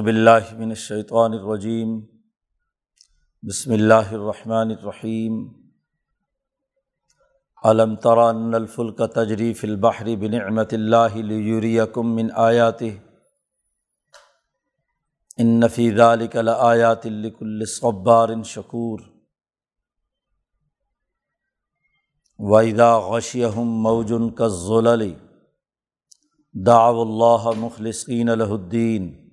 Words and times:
باللہ 0.00 0.54
من 0.54 0.68
الشیطان 0.68 1.32
الرجیم، 1.32 2.00
بسم 3.42 3.72
اللہ 3.72 4.12
الرحمن 4.12 4.70
الرحیم۔ 4.70 5.48
علم 7.64 7.94
ان 8.18 8.54
الفلک 8.54 9.02
تجریف 9.14 9.64
البحر 9.64 10.06
بنعمت 10.20 10.74
اللہ 10.74 11.16
لیریکم 11.16 12.14
من 12.14 12.28
آیات 12.34 12.82
ان 15.38 15.68
فی 15.68 15.96
ذلک 15.96 16.36
لآیات 16.36 17.06
لکل 17.06 17.64
صبار 17.64 18.28
شکور۔ 18.44 19.00
وَإِذَا 22.38 22.98
غَشِيَهُم 22.98 23.82
مَّوْجٌ 23.82 24.34
كَالظُّلَلِ 24.34 25.14
دعوا 26.66 27.02
اللہ 27.02 27.60
مخلصین 27.60 28.26
له 28.26 28.54
الدین۔ 28.54 29.27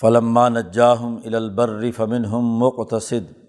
فلما 0.00 0.48
نجاہم 0.48 1.18
البر 1.24 1.90
فمنہم 1.90 2.58
مقتصد۔ 2.58 3.44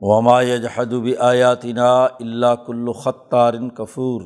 وما 0.00 0.40
يجحد 0.40 0.86
بآياتنا 0.86 2.06
إلا 2.06 2.54
كل 2.54 2.92
خطار 2.92 3.54
كفور 3.68 4.22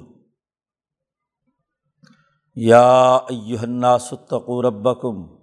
يا 2.57 3.17
أيها 3.31 3.65
الناس 3.65 4.13
اتقوا 4.13 4.63
ربكم 4.63 5.37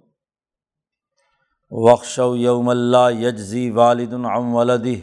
واخشوا 1.70 2.36
يوما 2.36 2.72
لا 2.72 3.08
يجزي 3.08 3.70
والد 3.70 4.14
عن 4.14 4.42
ولده 4.42 5.00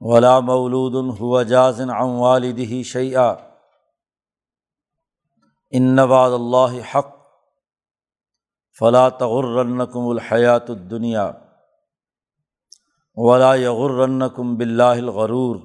ولا 0.00 0.40
مولود 0.40 1.20
هو 1.20 1.42
جاز 1.42 1.80
عن 1.80 2.06
والده 2.06 2.82
شيئا 2.82 3.45
ان 5.72 5.98
وعد 5.98 6.32
اللہ 6.32 6.74
حق 6.92 7.14
فلا 8.80 9.08
تغرنکم 9.18 10.08
الحیات 10.08 10.70
الدنیا 10.70 11.30
ولا 13.16 13.54
یغرنکم 13.54 14.56
باللہ 14.56 14.96
الغرور 14.96 15.56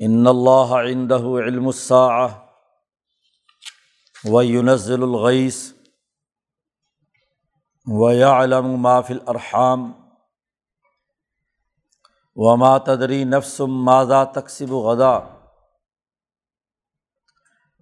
ان 0.00 0.26
اللہ 0.26 0.74
عندہ 0.78 1.22
علم 1.44 1.66
الساعة 1.66 2.44
وینزل 4.24 5.02
الغیث 5.02 5.60
ويعلم 7.86 8.82
ما 8.82 9.00
في 9.00 9.12
الارحام 9.12 9.92
وما 12.36 12.76
تدری 12.86 13.24
نفس 13.24 13.60
ماذا 13.60 14.24
تکسب 14.34 14.72
غدا 14.84 15.33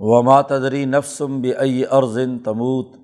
وما 0.04 0.42
تدری 0.42 0.84
نفسم 0.84 1.40
بئی 1.40 1.86
ارزن 1.86 2.38
تموت. 2.38 2.96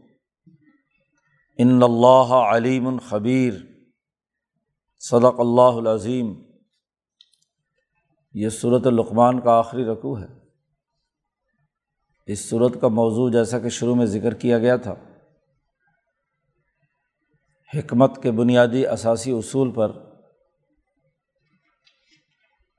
ان 1.59 1.83
اللہ 1.83 2.35
علیم 2.35 2.89
الخبیر 2.89 3.55
صدق 4.99 5.41
اللہ 5.41 5.79
العظیم. 5.79 6.43
یہ 8.35 8.49
صورت 8.49 8.87
القمان 8.87 9.41
کا 9.41 9.59
آخری 9.59 9.85
رقوع 9.85 10.21
ہے. 10.21 10.27
اس 12.27 12.51
صورت 12.51 12.81
کا 12.81 12.89
موضوع 12.89 13.31
جیسا 13.31 13.59
کہ 13.59 13.69
شروع 13.69 13.95
میں 13.95 14.07
ذکر 14.07 14.35
کیا 14.35 14.59
گیا 14.59 14.77
تھا. 14.77 14.95
حکمت 17.75 18.23
کے 18.23 18.31
بنیادی 18.31 18.87
اثاثی 18.87 19.33
اصول 19.33 19.73
پر 19.73 19.93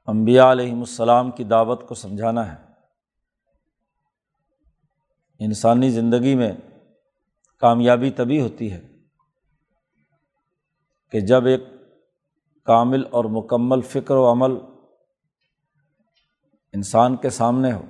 امبیا 0.07 0.51
علیہم 0.51 0.79
السلام 0.79 1.31
کی 1.31 1.43
دعوت 1.43 1.87
کو 1.87 1.95
سمجھانا 1.95 2.53
ہے. 2.53 2.68
انسانی 5.39 5.89
زندگی 5.89 6.35
میں 6.35 6.51
کامیابی 7.57 8.11
تبھی 8.11 8.41
ہوتی 8.41 8.71
ہے 8.71 8.81
کہ 11.11 11.19
جب 11.19 11.45
ایک 11.45 11.63
کامل 12.65 13.03
اور 13.11 13.25
مکمل 13.25 13.81
فکر 13.81 14.15
و 14.15 14.31
عمل 14.31 14.51
انسان 16.73 17.15
کے 17.15 17.29
سامنے 17.29 17.71
ہو، 17.71 17.85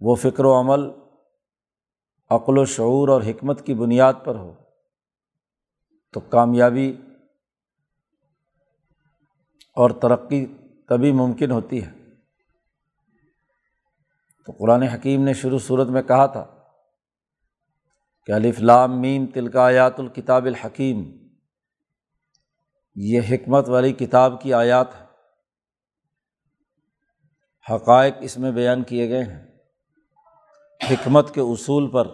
وہ 0.00 0.14
فکر 0.14 0.44
و 0.44 0.60
عمل 0.60 0.80
عقل 2.30 2.58
و 2.58 2.64
شعور 2.64 3.08
اور 3.08 3.22
حکمت 3.22 3.66
کی 3.66 3.74
بنیاد 3.74 4.14
پر 4.24 4.34
ہو، 4.34 4.54
تو 6.12 6.20
کامیابی 6.20 6.96
اور 9.76 9.90
ترقی 9.90 10.46
تبھی 10.88 11.12
ممکن 11.12 11.50
ہوتی 11.50 11.84
ہے۔ 11.84 12.03
تو 14.46 14.52
قرآن 14.52 14.82
حکیم 14.82 15.24
نے 15.24 15.34
شروع 15.34 15.58
صورت 15.58 15.88
میں 15.88 16.02
کہا 16.02 16.26
تھا 16.26 16.56
کہ 18.26 18.32
الفلام 18.32 19.00
میم 19.00 19.26
تلکا 19.26 19.64
آیات 19.64 20.00
الکتاب 20.00 20.44
الحکیم، 20.44 21.28
یہ 22.94 23.20
حکمت 23.30 23.68
والی 23.68 23.92
کتاب 23.92 24.42
کی 24.42 24.54
آیات 24.54 25.00
ہے 25.00 25.04
حقائق 27.74 28.14
اس 28.20 28.38
میں 28.38 28.52
بیان 28.52 28.82
کیے 28.82 29.08
گئے 29.08 29.22
ہیں۔ 29.22 29.46
حکمت 30.90 31.34
کے 31.34 31.40
اصول 31.40 31.90
پر 31.90 32.08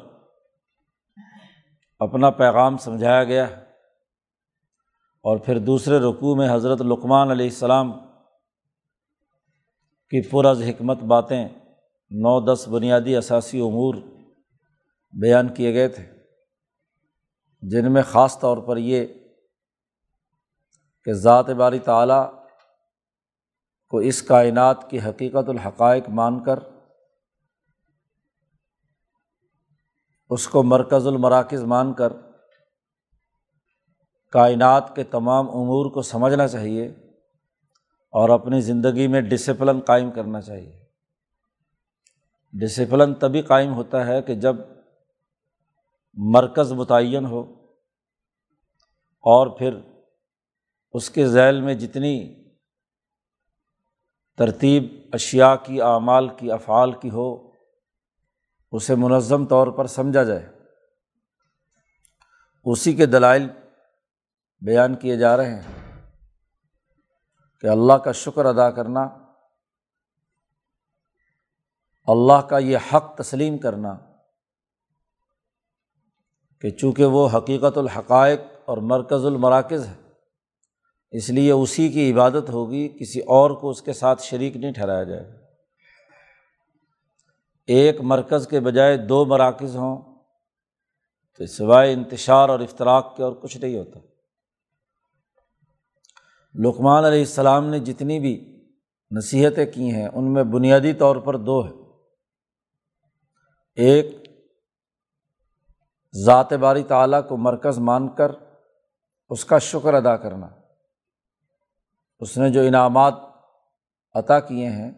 اپنا 1.99 2.31
پیغام 2.31 2.77
سمجھایا 2.77 3.25
گیا 3.25 3.49
ہے۔ 3.49 3.55
اور 5.23 5.37
پھر 5.37 5.59
دوسرے 5.59 5.99
رقوع 5.99 6.35
میں 6.35 6.55
حضرت 6.55 6.81
لقمان 6.81 7.31
علیہ 7.31 7.47
السلام 7.47 7.93
کی 10.11 10.23
پرز 10.23 10.63
حکمت 10.63 11.03
باتیں 11.03 11.49
نو 12.11 12.55
دس 12.55 12.69
بنیادی 12.69 13.17
اثاثی 13.17 13.61
امور 13.61 13.95
بیان 15.13 15.55
کیے 15.55 15.75
گئے 15.75 15.89
تھے، 15.89 16.05
جن 17.63 17.93
میں 17.93 18.03
خاص 18.03 18.39
طور 18.39 18.59
پر 18.59 18.77
یہ 18.77 19.07
کہ 21.05 21.13
ذات 21.13 21.51
باری 21.51 21.79
تعلیٰ 21.79 22.33
کو 23.89 23.99
اس 23.99 24.23
کائنات 24.23 24.91
کی 24.91 25.01
حقیقت 25.01 25.49
الحقائق 25.49 26.09
مان 26.09 26.43
کر، 26.45 26.59
اس 30.31 30.49
کو 30.49 30.63
مرکز 30.63 31.07
المراکز 31.07 31.63
مان 31.63 31.95
کر، 31.95 32.13
کائنات 34.33 34.97
کے 34.97 35.05
تمام 35.05 35.51
امور 35.51 35.91
کو 35.91 36.03
سمجھنا 36.03 36.49
چاہیے 36.49 36.87
اور 38.15 38.29
اپنی 38.29 38.61
زندگی 38.61 39.07
میں 39.07 39.21
ڈسپلن 39.21 39.81
قائم 39.81 40.11
کرنا 40.11 40.41
چاہیے۔ 40.41 40.90
ڈسپلن 42.53 43.15
تبھی 43.15 43.43
قائم 43.43 43.75
ہوتا 43.75 44.07
ہے 44.07 44.23
کہ 44.23 44.35
جب 44.35 44.57
مرکز 46.15 46.73
متعین 46.73 47.27
ہو 47.27 47.41
اور 49.21 49.59
پھر 49.59 49.79
اس 50.93 51.11
کے 51.11 51.29
ذیل 51.29 51.61
میں 51.61 51.75
جتنی 51.75 52.45
ترتیب 54.39 54.85
اشیا 55.13 55.57
کی، 55.57 55.83
اعمال 55.83 56.29
کی، 56.29 56.53
افعال 56.53 56.93
کی 56.93 57.11
ہو، 57.11 57.51
اسے 58.73 58.95
منظم 58.95 59.47
طور 59.47 59.67
پر 59.67 59.87
سمجھا 59.87 60.23
جائے۔ 60.23 60.49
اسی 62.65 62.93
کے 62.93 63.07
دلائل 63.07 63.49
بیان 64.61 64.95
کیے 64.95 65.17
جا 65.17 65.37
رہے 65.37 65.55
ہیں 65.55 66.01
کہ 67.61 67.67
اللہ 67.67 67.93
کا 67.93 68.13
شکر 68.13 68.45
ادا 68.45 68.71
کرنا 68.71 69.20
اللہ 72.11 72.41
کا 72.49 72.59
یہ 72.59 72.79
حق 72.93 73.15
تسلیم 73.17 73.59
کرنا 73.59 73.95
کہ 76.65 76.71
چونکہ 76.71 77.05
وہ 77.05 77.29
حقیقت 77.35 77.79
الحقائق 77.79 78.41
اور 78.65 78.79
مرکز 78.79 79.27
المراکز 79.27 79.87
ہے، 79.87 79.95
اس 81.13 81.29
لیے 81.31 81.53
اسی 81.53 81.89
کی 81.89 82.11
عبادت 82.13 82.51
ہوگی، 82.51 82.89
کسی 82.89 83.21
اور 83.21 83.51
کو 83.51 83.71
اس 83.71 83.83
کے 83.83 83.93
ساتھ 83.93 84.23
شریک 84.23 84.57
نہیں 84.57 84.73
ٹھہرایا 84.73 85.05
جائے 85.05 85.25
ایک 87.69 88.01
مرکز 88.01 88.47
کے 88.49 88.61
بجائے 88.61 88.97
دو 89.07 89.25
مراکز 89.25 89.77
ہوں 89.77 89.97
تو 91.41 91.47
سوائے 91.47 91.93
انتشار 91.93 92.49
اور 92.49 92.61
افطراک 92.61 93.17
کے 93.17 93.23
اور 93.23 93.33
کچھ 93.33 93.57
نہیں 93.57 93.77
ہوتا۔ 93.79 94.01
لقمان 96.55 97.05
علیہ 97.05 97.19
السلام 97.19 97.67
نے 97.67 97.79
جتنی 97.79 98.19
بھی 98.21 98.35
نصیحتیں 99.11 99.67
کی 99.67 99.91
ہیں، 99.91 100.09
ان 100.09 100.33
میں 100.33 100.45
بنیادی 100.45 100.93
طور 100.93 101.17
پر 101.17 101.37
دو 101.37 101.65
ہے 101.67 101.80
ایک 103.75 104.07
ذات 106.25 106.53
باری 106.53 106.83
تعلیٰ 106.83 107.29
کو 107.29 107.37
مرکز 107.37 107.79
مان 107.79 108.09
کر 108.09 108.33
اس 109.29 109.45
کا 109.45 109.59
شکر 109.59 109.95
ادا 109.95 110.17
کرنا۔ 110.17 110.49
اس 112.21 112.39
نے 112.39 112.51
جو 112.51 112.61
انعامات 112.61 113.15
عطا 114.15 114.41
کیے 114.41 114.67
ہیں، 114.67 114.91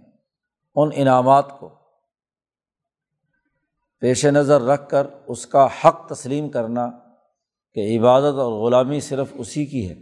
ان 0.75 0.91
انعامات 0.95 1.59
کو 1.59 1.69
پیش 4.01 4.27
نظر 4.27 4.61
رکھ 4.61 4.89
کر 4.89 5.07
اس 5.27 5.47
کا 5.47 5.67
حق 5.67 6.09
تسلیم 6.09 6.49
کرنا 6.49 6.91
کہ 7.75 7.99
عبادت 7.99 8.35
اور 8.35 8.53
غلامی 8.53 9.01
صرف 9.01 9.27
اسی 9.35 9.67
کی 9.67 9.89
ہے۔ 9.89 9.95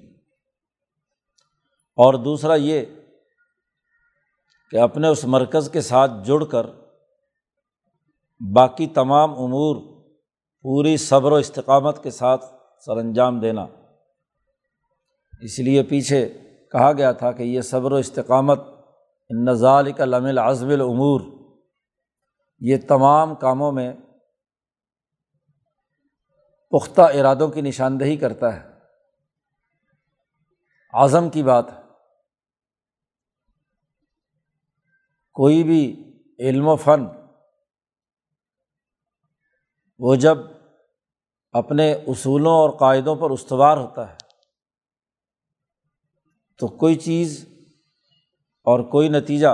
اور 1.90 2.14
دوسرا 2.14 2.54
یہ 2.54 2.84
کہ 4.70 4.76
اپنے 4.76 5.08
اس 5.08 5.24
مرکز 5.24 5.70
کے 5.72 5.80
ساتھ 5.80 6.12
جڑ 6.24 6.44
کر 6.44 6.66
باقی 8.40 8.86
تمام 8.86 9.30
امور 9.30 9.76
پوری 10.62 10.96
صبر 10.96 11.32
و 11.32 11.34
استقامت 11.34 12.02
کے 12.02 12.10
ساتھ 12.10 12.44
سر 12.86 12.96
انجام 12.96 13.40
دینا۔ 13.40 13.66
اس 15.40 15.58
لیے 15.58 15.82
پیچھے 15.82 16.38
کہا 16.72 16.92
گیا 16.92 17.12
تھا 17.12 17.32
کہ 17.32 17.42
یہ 17.42 17.60
صبر 17.60 17.92
و 17.92 17.94
استقامت 17.94 18.60
نظال 19.30 19.92
کا 19.92 20.04
لم 20.04 20.24
العزم 20.24 20.68
العمور 20.68 21.20
یہ 22.60 22.76
تمام 22.88 23.34
کاموں 23.34 23.72
میں 23.72 23.92
پختہ 26.70 27.00
ارادوں 27.00 27.48
کی 27.48 27.60
نشاندہی 27.60 28.16
کرتا 28.16 28.60
ہے۔ 28.60 28.70
اعظم 30.92 31.30
کی 31.30 31.42
بات 31.42 31.72
ہے۔ 31.72 31.80
کوئی 35.32 35.62
بھی 35.62 36.12
علم 36.38 36.68
و 36.68 36.76
فن 36.76 37.19
وہ 40.00 40.14
جب 40.14 40.38
اپنے 41.52 41.92
اصولوں 41.92 42.52
اور 42.52 42.70
قاعدوں 42.70 43.16
پر 43.16 43.30
استوار 43.30 43.76
ہوتا 43.76 44.10
ہے، 44.10 44.16
تو 46.58 46.66
کوئی 46.66 46.94
چیز 46.94 47.48
اور 48.66 48.80
کوئی 48.80 49.08
نتیجہ 49.08 49.48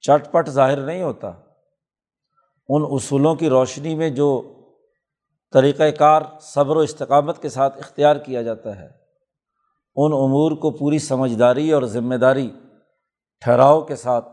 چٹ 0.00 0.32
پٹ 0.32 0.48
ظاہر 0.48 0.80
نہیں 0.80 1.02
ہوتا۔ 1.02 1.28
ان 2.68 2.82
اصولوں 2.90 3.34
کی 3.34 3.48
روشنی 3.48 3.94
میں 3.94 4.10
جو 4.10 4.28
طریقۂ 5.52 5.84
کار 5.98 6.22
صبر 6.40 6.76
و 6.76 6.78
استقامت 6.78 7.42
کے 7.42 7.48
ساتھ 7.48 7.78
اختیار 7.78 8.16
کیا 8.16 8.42
جاتا 8.42 8.76
ہے، 8.78 8.88
ان 9.96 10.12
امور 10.12 10.52
کو 10.52 10.70
پوری 10.70 10.98
سمجھداری 10.98 11.72
اور 11.72 11.82
ذمہ 11.82 12.14
داری 12.14 12.50
ٹھہراؤ 13.40 13.80
کے 13.80 13.96
ساتھ 13.96 14.28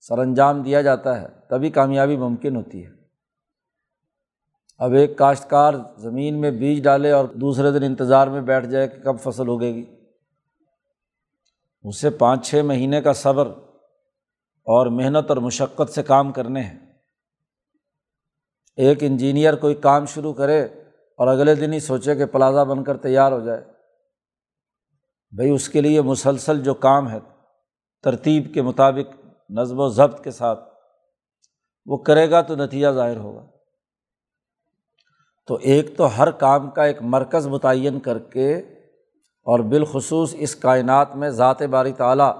سر 0.00 0.18
انجام 0.18 0.62
دیا 0.62 0.82
جاتا 0.82 1.20
ہے، 1.22 1.26
تبھی 1.50 1.70
کامیابی 1.70 2.16
ممکن 2.16 2.56
ہوتی 2.56 2.86
ہے۔ 2.86 2.95
اب 4.78 4.92
ایک 4.92 5.18
کاشتکار 5.18 5.74
زمین 5.96 6.40
میں 6.40 6.50
بیج 6.50 6.84
ڈالے 6.84 7.10
اور 7.10 7.24
دوسرے 7.24 7.70
دن 7.70 7.82
انتظار 7.82 8.26
میں 8.26 8.40
بیٹھ 8.40 8.66
جائے 8.66 8.88
کہ 8.88 9.02
کب 9.02 9.20
فصل 9.20 9.50
اگے 9.50 9.74
گی 9.74 9.84
اسے 11.82 12.10
پانچ 12.10 12.50
چھ 12.50 12.62
مہینے 12.64 13.00
کا 13.00 13.12
صبر 13.12 13.46
اور 14.66 14.86
محنت 14.86 15.24
اور 15.28 15.36
مشقت 15.36 15.90
سے 15.90 16.02
کام 16.02 16.32
کرنے 16.32 16.60
ہیں۔ 16.60 16.78
ایک 18.76 18.98
انجینئر 19.00 19.56
کوئی 19.56 19.74
کام 19.74 20.06
شروع 20.06 20.32
کرے 20.32 20.64
اور 21.18 21.28
اگلے 21.28 21.54
دن 21.54 21.72
ہی 21.72 21.80
سوچے 21.80 22.14
کہ 22.14 22.26
پلازا 22.26 22.62
بن 22.62 22.84
کر 22.84 22.96
تیار 22.96 23.32
ہو 23.32 23.40
جائے۔ 23.40 23.64
بھائی 25.30 25.50
اس 25.50 25.68
کے 25.68 25.80
لیے 25.80 26.02
مسلسل 26.02 26.62
جو 26.62 26.74
کام 26.74 27.10
ہے، 27.10 27.18
ترتیب 28.02 28.54
کے 28.54 28.62
مطابق 28.62 29.26
نظم 29.50 29.80
و 29.80 29.88
ضبط 29.88 30.24
کے 30.24 30.30
ساتھ، 30.30 30.68
وہ 31.86 31.96
کرے 31.96 32.30
گا 32.30 32.40
تو 32.40 32.56
نتیجہ 32.56 32.88
ظاہر 32.88 33.16
ہوگا۔ 33.16 33.55
تو 35.46 35.54
ایک 35.54 35.96
تو 35.96 36.18
ہر 36.18 36.30
کام 36.30 36.70
کا 36.70 36.84
ایک 36.84 37.02
مرکز 37.02 37.46
متعین 37.46 38.00
کر 38.00 38.18
کے 38.18 38.58
اور 39.46 39.60
بالخصوص 39.60 40.34
اس 40.38 40.56
کائنات 40.56 41.16
میں 41.16 41.30
ذات 41.30 41.62
باری 41.62 41.92
تعلیٰ 41.92 42.34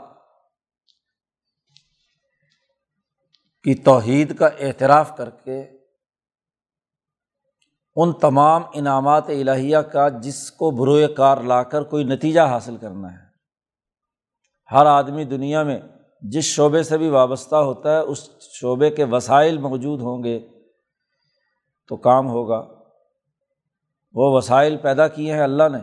کی 3.62 3.74
توحید 3.74 4.38
کا 4.38 4.46
اعتراف 4.46 5.16
کر 5.16 5.30
کے 5.30 5.62
ان 7.96 8.12
تمام 8.12 8.62
انعامات 8.74 9.28
الہیہ 9.28 9.78
کا 9.78 10.08
جس 10.08 10.50
کو 10.50 10.70
بروئے 10.70 11.08
کار 11.08 11.36
لا 11.36 11.62
کر 11.62 11.82
کوئی 11.82 12.04
نتیجہ 12.04 12.40
حاصل 12.40 12.76
کرنا 12.76 13.12
ہے۔ 13.12 13.26
ہر 14.70 14.86
آدمی 14.86 15.24
دنیا 15.24 15.62
میں 15.62 15.80
جس 16.22 16.44
شعبے 16.44 16.82
سے 16.82 16.98
بھی 16.98 17.08
وابستہ 17.08 17.56
ہوتا 17.56 17.92
ہے، 17.92 17.98
اس 17.98 18.30
شعبے 18.40 18.90
کے 18.90 19.04
وسائل 19.04 19.58
موجود 19.58 20.00
ہوں 20.00 20.24
گے 20.24 20.48
تو 21.88 21.96
کام 21.96 22.28
ہوگا۔ 22.28 22.75
وہ 24.16 24.36
وسائل 24.36 24.76
پیدا 24.76 25.08
کیے 25.08 25.32
ہیں 25.32 25.40
اللہ 25.40 25.62
نے۔ 25.72 25.78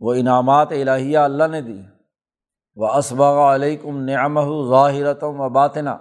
وہ 0.00 0.14
انعامات 0.14 0.68
الہیہ 0.70 1.18
اللہ 1.18 1.44
نے 1.44 1.60
دی۔ 1.60 1.82
وہ 2.76 2.88
اسباغ 2.88 3.54
علیکم 3.54 4.04
نعمہ 4.04 4.40
ظاہرتم 4.70 5.40
و 5.40 5.48
باطنا۔ 5.48 5.98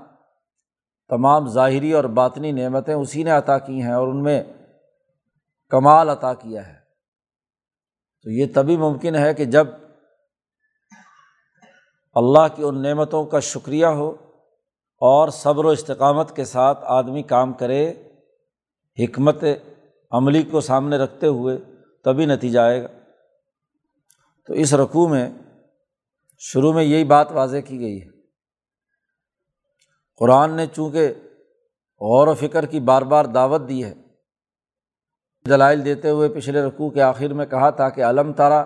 تمام 1.10 1.48
ظاہری 1.48 1.94
اور 1.94 2.04
باطنی 2.04 2.52
نعمتیں 2.52 2.94
اسی 2.94 3.24
نے 3.24 3.32
عطا 3.32 3.58
کی 3.58 3.82
ہیں 3.82 3.94
اور 3.94 4.08
ان 4.08 4.24
میں 4.24 4.44
کمال 5.70 6.10
عطا 6.10 6.34
کیا 6.34 6.68
ہے۔ 6.68 6.76
تو 8.24 8.30
یہ 8.30 8.46
تبھی 8.56 8.78
ممکن 8.78 9.16
ہے 9.16 9.34
کہ 9.34 9.46
جب 9.46 9.68
اللہ 12.16 12.56
کی 12.56 12.64
ان 12.64 12.82
نعمتوں 12.82 13.26
کا 13.26 13.40
شکریہ 13.40 13.86
ہو 13.86 14.12
اور 14.98 15.30
صبر 15.30 15.66
و 15.66 15.70
استقامت 15.70 16.36
کے 16.36 16.46
ساتھ 16.46 16.80
آدمی 16.84 17.24
کام 17.24 17.54
کرے، 17.54 17.94
حکمت 19.00 19.44
عملی 20.12 20.42
کو 20.42 20.62
سامنے 20.62 20.98
رکھتے 20.98 21.28
ہوئے 21.28 21.58
تبھی 22.04 22.26
نتیجہ 22.26 22.60
آئے 22.60 22.84
گا۔ 22.84 22.88
تو 24.48 24.54
اس 24.54 24.74
رقوع 24.74 25.08
میں 25.08 25.30
شروع 26.38 26.74
میں 26.74 26.84
یہی 26.84 27.04
بات 27.04 27.32
واضح 27.32 27.58
کی 27.58 27.80
گئی 27.80 28.02
ہے۔ 28.02 28.08
قرآن 30.18 30.52
نے 30.52 30.66
چونکہ 30.66 31.14
غور 32.02 32.28
و 32.28 32.34
فکر 32.34 32.66
کی 32.66 32.80
بار 32.80 33.02
بار 33.02 33.26
دعوت 33.26 33.62
دی 33.70 33.84
ہے، 33.84 33.94
دلائل 35.50 35.86
دیتے 35.86 36.10
ہوئے 36.10 36.30
پچھلے 36.30 36.62
رقوع 36.62 36.90
کے 36.90 37.02
آخر 37.02 37.34
میں 37.34 37.46
کہا 37.46 37.70
تھا 37.70 37.90
کہ 37.90 38.04
علم 38.04 38.34
تارا، 38.34 38.64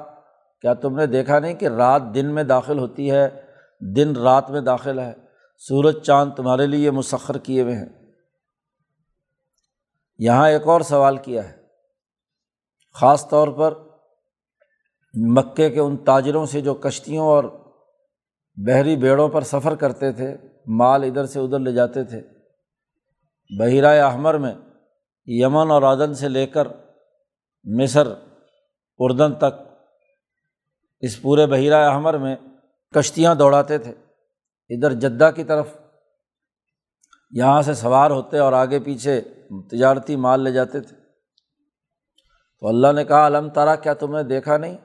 کیا 0.61 0.73
تم 0.73 0.95
نے 0.95 1.05
دیکھا 1.05 1.39
نہیں 1.39 1.53
کہ 1.53 1.65
رات 1.65 2.01
دن 2.15 2.33
میں 2.33 2.43
داخل 2.43 2.79
ہوتی 2.79 3.11
ہے، 3.11 3.29
دن 3.95 4.15
رات 4.15 4.51
میں 4.51 4.61
داخل 4.61 4.99
ہے؟ 4.99 5.13
سورج 5.57 6.01
چاند 6.01 6.31
تمہارے 6.35 6.67
لیے 6.67 6.91
مسخر 6.91 7.37
کیے 7.37 7.61
ہوئے 7.61 7.75
ہیں۔ 7.75 7.98
یہاں 10.19 10.49
ایک 10.49 10.67
اور 10.67 10.81
سوال 10.81 11.17
کیا 11.17 11.49
ہے۔ 11.49 11.55
خاص 12.93 13.29
طور 13.29 13.47
پر 13.47 13.73
مکے 15.13 15.69
کے 15.69 15.79
ان 15.79 15.97
تاجروں 15.97 16.45
سے 16.45 16.61
جو 16.61 16.73
کشتیوں 16.73 17.25
اور 17.25 17.43
بحری 18.55 18.95
بیڑوں 18.95 19.29
پر 19.29 19.41
سفر 19.41 19.75
کرتے 19.75 20.11
تھے، 20.11 20.37
مال 20.67 21.03
ادھر 21.03 21.25
سے 21.25 21.39
ادھر 21.39 21.59
لے 21.59 21.71
جاتے 21.71 22.03
تھے۔ 22.03 22.21
بحیرہ 23.59 24.03
احمر 24.03 24.37
میں 24.37 24.55
یمن 25.25 25.71
اور 25.71 25.83
عدن 25.83 26.13
سے 26.13 26.29
لے 26.29 26.47
کر 26.47 26.67
مصر، 27.63 28.07
اردن 28.97 29.35
تک 29.35 29.61
اس 30.99 31.21
پورے 31.21 31.45
بحیرہ 31.45 31.89
احمر 31.89 32.17
میں 32.17 32.35
کشتیاں 32.95 33.35
دوڑاتے 33.35 33.77
تھے۔ 33.77 33.91
ادھر 34.69 34.93
جدہ 34.93 35.31
کی 35.35 35.43
طرف 35.43 35.67
یہاں 37.31 37.61
سے 37.61 37.73
سوار 37.73 38.11
ہوتے 38.11 38.37
اور 38.39 38.53
آگے 38.53 38.79
پیچھے 38.79 39.21
تجارتی 39.71 40.15
مال 40.15 40.41
لے 40.41 40.51
جاتے 40.51 40.79
تھے۔ 40.79 40.95
تو 42.59 42.67
اللہ 42.67 42.91
نے 42.91 43.05
کہا 43.05 43.27
علم 43.27 43.49
تارا 43.49 43.75
کیا 43.75 43.93
تم 43.93 44.15
نے 44.17 44.23
دیکھا 44.23 44.57
نہیں 44.57 44.77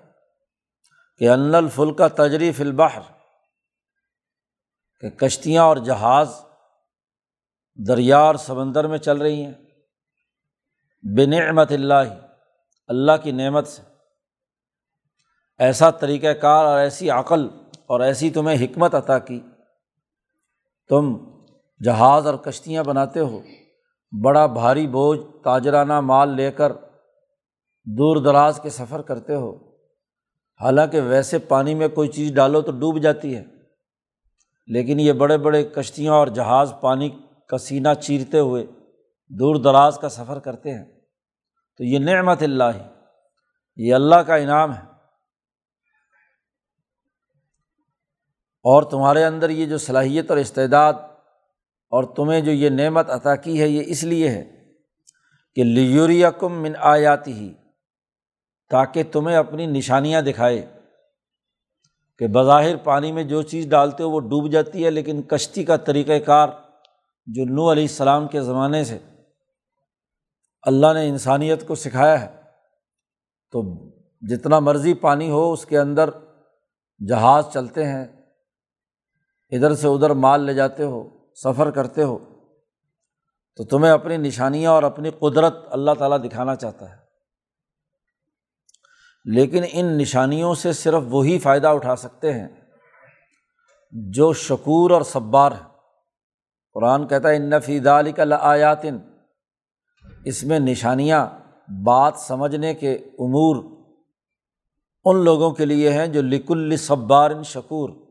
کہ 1.19 1.29
ان 1.29 1.55
الفل 1.55 1.95
کا 1.95 2.09
تجری 2.09 2.53
البحر، 2.59 3.01
کہ 5.01 5.11
کشتیاں 5.11 5.65
اور 5.65 5.77
جہاز 5.77 6.31
دریا 7.89 8.19
اور 8.19 8.35
سمندر 8.35 8.87
میں 8.87 8.99
چل 8.99 9.19
رہی 9.19 9.45
ہیں؟ 9.45 9.55
بنعمت 11.03 11.73
اللہ 11.73 12.29
اللہ 12.89 13.13
کی 13.23 13.31
نعمت 13.31 13.67
سے۔ 13.67 13.83
ایسا 15.59 15.91
طریقۂ 15.91 16.41
کار 16.41 16.65
اور 16.65 16.79
ایسی 16.79 17.11
عقل 17.11 17.49
اور 17.87 18.01
ایسی 18.01 18.31
تمہیں 18.31 18.65
حکمت 18.65 18.95
عطا 18.95 19.19
کی۔ 19.19 19.41
تم 20.89 21.34
جہاز 21.85 22.27
اور 22.27 22.35
کشتیاں 22.35 22.85
بناتے 22.85 23.21
ہو۔ 23.21 23.41
بڑا 24.25 24.47
بھاری 24.47 24.87
بوجھ 24.87 25.21
تاجرانہ 25.45 26.01
مال 26.01 26.29
لے 26.37 26.53
کر 26.53 26.73
دور 27.85 28.17
دراز 28.17 28.61
کے 28.63 28.71
سفر 28.71 29.03
کرتے 29.03 29.35
ہو۔ 29.35 29.57
حالانکہ 30.61 31.01
ویسے 31.01 31.39
پانی 31.39 31.75
میں 31.75 31.89
کوئی 31.89 32.09
چیز 32.09 32.35
ڈالو 32.35 32.61
تو 32.61 32.73
ڈوب 32.73 32.99
جاتی 32.99 33.37
ہے۔ 33.37 33.45
لیکن 34.67 35.01
یہ 35.01 35.13
بڑے 35.13 35.39
بڑے 35.39 35.65
کشتیاں 35.65 36.13
اور 36.13 36.27
جہاز 36.27 36.75
پانی 36.81 37.19
کا 37.49 37.59
سینہ 37.59 37.89
چیرتے 38.01 38.39
ہوئے 38.39 38.67
دور 39.29 39.57
دراز 39.57 39.99
کا 39.99 40.09
سفر 40.09 40.39
کرتے 40.39 40.75
ہیں۔ 40.75 40.85
تو 41.79 41.85
یہ 41.85 41.99
نعمت 41.99 42.43
اللہ 42.43 42.89
یہ 43.77 43.95
اللہ 43.95 44.15
کا 44.15 44.35
انعام 44.35 44.75
ہے۔ 44.75 44.83
اور 48.63 48.83
تمہارے 48.83 49.25
اندر 49.25 49.51
یہ 49.51 49.67
جو 49.67 49.79
صلاحیت 49.79 50.31
اور 50.31 50.39
استعداد 50.39 50.93
اور 51.95 52.05
تمہیں 52.17 52.41
جو 52.41 52.53
یہ 52.53 52.71
نعمت 52.71 53.11
عطا 53.11 53.35
کی 53.37 53.61
ہے، 53.61 53.69
یہ 53.69 53.83
اس 53.87 54.03
لیے 54.05 54.29
ہے 54.29 54.45
کہ 55.57 55.65
لیوریا 55.65 56.31
کم 56.33 56.63
من 56.63 56.73
آیاتی 56.85 57.33
ہی، 57.33 57.53
تاکہ 58.71 59.03
تمہیں 59.13 59.37
اپنی 59.37 59.67
نشانیاں 59.69 60.23
دکھائے 60.23 60.65
کہ 62.21 62.27
بظاہر 62.35 62.77
پانی 62.85 63.13
میں 63.13 63.25
جو 63.25 63.43
چیز 63.45 63.69
ڈالتے 63.71 64.03
ہو 64.03 64.11
وہ 64.11 64.21
ڈوب 64.29 64.51
جاتی 64.53 64.85
ہے، 64.85 64.91
لیکن 64.91 65.23
کشتی 65.29 65.65
کا 65.65 65.77
طریقۂ 65.87 66.25
کار 66.27 66.49
جو 67.29 67.45
نو 67.47 67.71
علیہ 67.73 67.83
السلام 67.85 68.29
کے 68.29 68.41
زمانے 68.43 68.83
سے 68.85 68.99
اللہ 70.65 70.93
نے 70.95 71.09
انسانیت 71.09 71.67
کو 71.67 71.75
سکھایا 71.77 72.21
ہے، 72.21 72.27
تو 73.53 73.63
جتنا 74.23 74.59
مرضی 74.61 74.95
پانی 75.01 75.31
ہو، 75.31 75.53
اس 75.53 75.65
کے 75.67 75.79
اندر 75.79 76.11
جہاز 77.01 77.45
چلتے 77.53 77.85
ہیں، 77.85 78.05
ادھر 79.53 79.75
سے 79.75 79.89
ادھر 79.89 80.11
مال 80.21 80.41
لے 80.41 80.55
جاتے 80.55 80.85
ہو 80.85 81.03
سفر 81.43 81.71
کرتے 81.71 82.03
ہو، 82.03 82.19
تو 83.57 83.65
تمہیں 83.65 83.93
اپنی 83.93 84.17
نشانیاں 84.17 84.71
اور 84.71 84.83
اپنی 84.83 85.11
قدرت 85.11 85.57
اللہ 85.71 85.91
تعالیٰ 85.99 86.25
دکھانا 86.25 86.57
چاہتا 86.57 86.91
ہے۔ 86.91 87.05
لیکن 89.25 89.65
ان 89.73 89.87
نشانیوں 89.87 90.55
سے 90.55 90.73
صرف 90.73 91.03
وہی 91.09 91.39
فائدہ 91.39 91.69
اٹھا 91.69 91.97
سکتے 91.97 92.33
ہیں 92.33 92.49
جو 93.91 94.33
شکور 94.33 94.91
اور 94.91 95.03
صبار 95.03 95.53
ہے 95.53 95.75
قرآن 96.75 97.09
کہتا 97.09 97.29
ہے، 97.29 97.37
ان 97.37 97.51
نفید 97.51 97.87
علی 97.87 98.13
کا 98.13 98.23
آیاتن 98.41 98.99
اس 100.25 100.45
میں 100.45 100.59
نشانیاں، 100.59 101.27
بات 101.85 102.15
سمجھنے 102.17 102.75
کے 102.75 102.93
امور 102.95 103.57
ان 105.05 105.25
لوگوں 105.25 105.51
کے 105.51 105.65
لیے 105.65 105.93
ہیں 105.93 106.07
جو 106.07 106.23
لک 106.23 106.51
الصبار 106.51 107.31
شکور۔ 107.43 108.04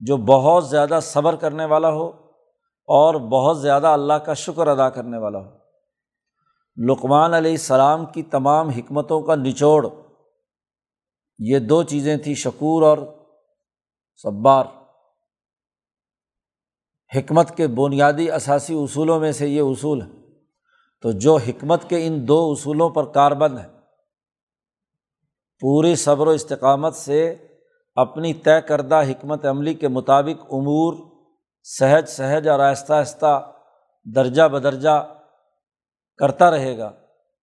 جو 0.00 0.16
بہت 0.16 0.68
زیادہ 0.68 0.98
صبر 1.02 1.36
کرنے 1.36 1.64
والا 1.64 1.90
ہو 1.90 2.08
اور 2.86 3.14
بہت 3.14 3.60
زیادہ 3.60 3.86
اللہ 3.86 4.12
کا 4.12 4.34
شکر 4.34 4.66
ادا 4.66 4.90
کرنے 4.90 5.18
والا 5.18 5.38
ہو۔ 5.38 5.58
لقمان 6.76 7.34
علیہ 7.34 7.50
السلام 7.50 8.06
کی 8.06 8.22
تمام 8.22 8.68
حکمتوں 8.68 9.22
کا 9.22 9.34
نچوڑ، 9.34 9.86
یہ 11.38 11.58
دو 11.58 11.82
چیزیں 11.82 12.16
تھیں، 12.16 12.34
شکور 12.34 12.82
اور 12.82 12.98
صبار۔ 14.22 14.64
حکمت 17.16 17.56
کے 17.56 17.66
بنیادی 17.66 18.30
اثاثی 18.30 18.74
اصولوں 18.74 19.20
میں 19.20 19.32
سے 19.32 19.48
یہ 19.48 19.60
اصول 19.60 20.02
ہے 20.02 20.08
تو 21.02 21.12
جو 21.12 21.36
حکمت 21.36 21.88
کے 21.88 22.06
ان 22.06 22.28
دو 22.28 22.52
اصولوں 22.52 22.90
پر 22.90 23.04
کاربند 23.04 23.58
ہے 23.58 23.68
پوری 25.60 25.94
صبر 25.94 26.26
و 26.26 26.30
استقامت 26.30 26.94
سے 26.94 27.47
اپنی 28.00 28.34
طے 28.34 28.60
کردہ 28.60 29.02
حکمت 29.08 29.46
عملی 29.46 29.74
کے 29.74 29.88
مطابق 29.88 30.42
امور 30.42 30.94
سہج 31.62 32.08
سہج 32.08 32.48
اور 32.48 32.60
آہستہ 32.60 32.92
آہستہ 32.92 33.52
درجہ 34.14 34.42
بدرجہ 34.42 35.14
کرتا 36.16 36.50
رہے 36.50 36.78
گا۔ 36.78 36.92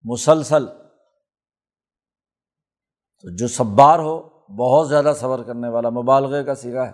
مسلسل۔ 0.03 0.65
تو 3.21 3.35
جو 3.35 3.47
صبار 3.47 3.99
ہو، 3.99 4.29
بہت 4.57 4.89
زیادہ 4.89 5.13
صبر 5.15 5.43
کرنے 5.43 5.69
والا، 5.69 5.89
مبالغے 5.89 6.43
کا 6.43 6.55
سیرا 6.55 6.87
ہے۔ 6.87 6.91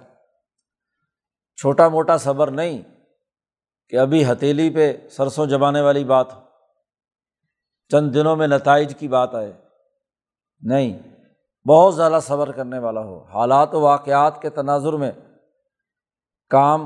چھوٹا 1.62 1.88
موٹا 1.88 2.18
صبر 2.18 2.52
نہیں 2.52 2.82
کہ 3.90 3.96
ابھی 3.96 4.32
ہتیلی 4.32 4.70
پہ 4.70 5.08
سرسوں 5.12 5.46
جمانے 5.46 5.82
والی 5.82 6.04
بات 6.04 6.34
ہو۔ 6.34 6.42
چند 7.92 8.14
دنوں 8.14 8.36
میں 8.36 8.48
نتائج 8.48 8.96
کی 9.00 9.08
بات 9.08 9.36
آئے۔ 9.36 9.54
نہیں۔ 10.62 11.19
بہت 11.68 11.96
زیادہ 11.96 12.20
صبر 12.24 12.52
کرنے 12.52 12.80
والا 12.80 13.02
ہو۔ 13.02 13.24
حالات 13.24 13.74
و 13.74 13.82
واقعات 13.82 14.42
کے 14.42 14.50
تناظر 14.50 14.94
میں 14.94 15.12
کام 16.50 16.82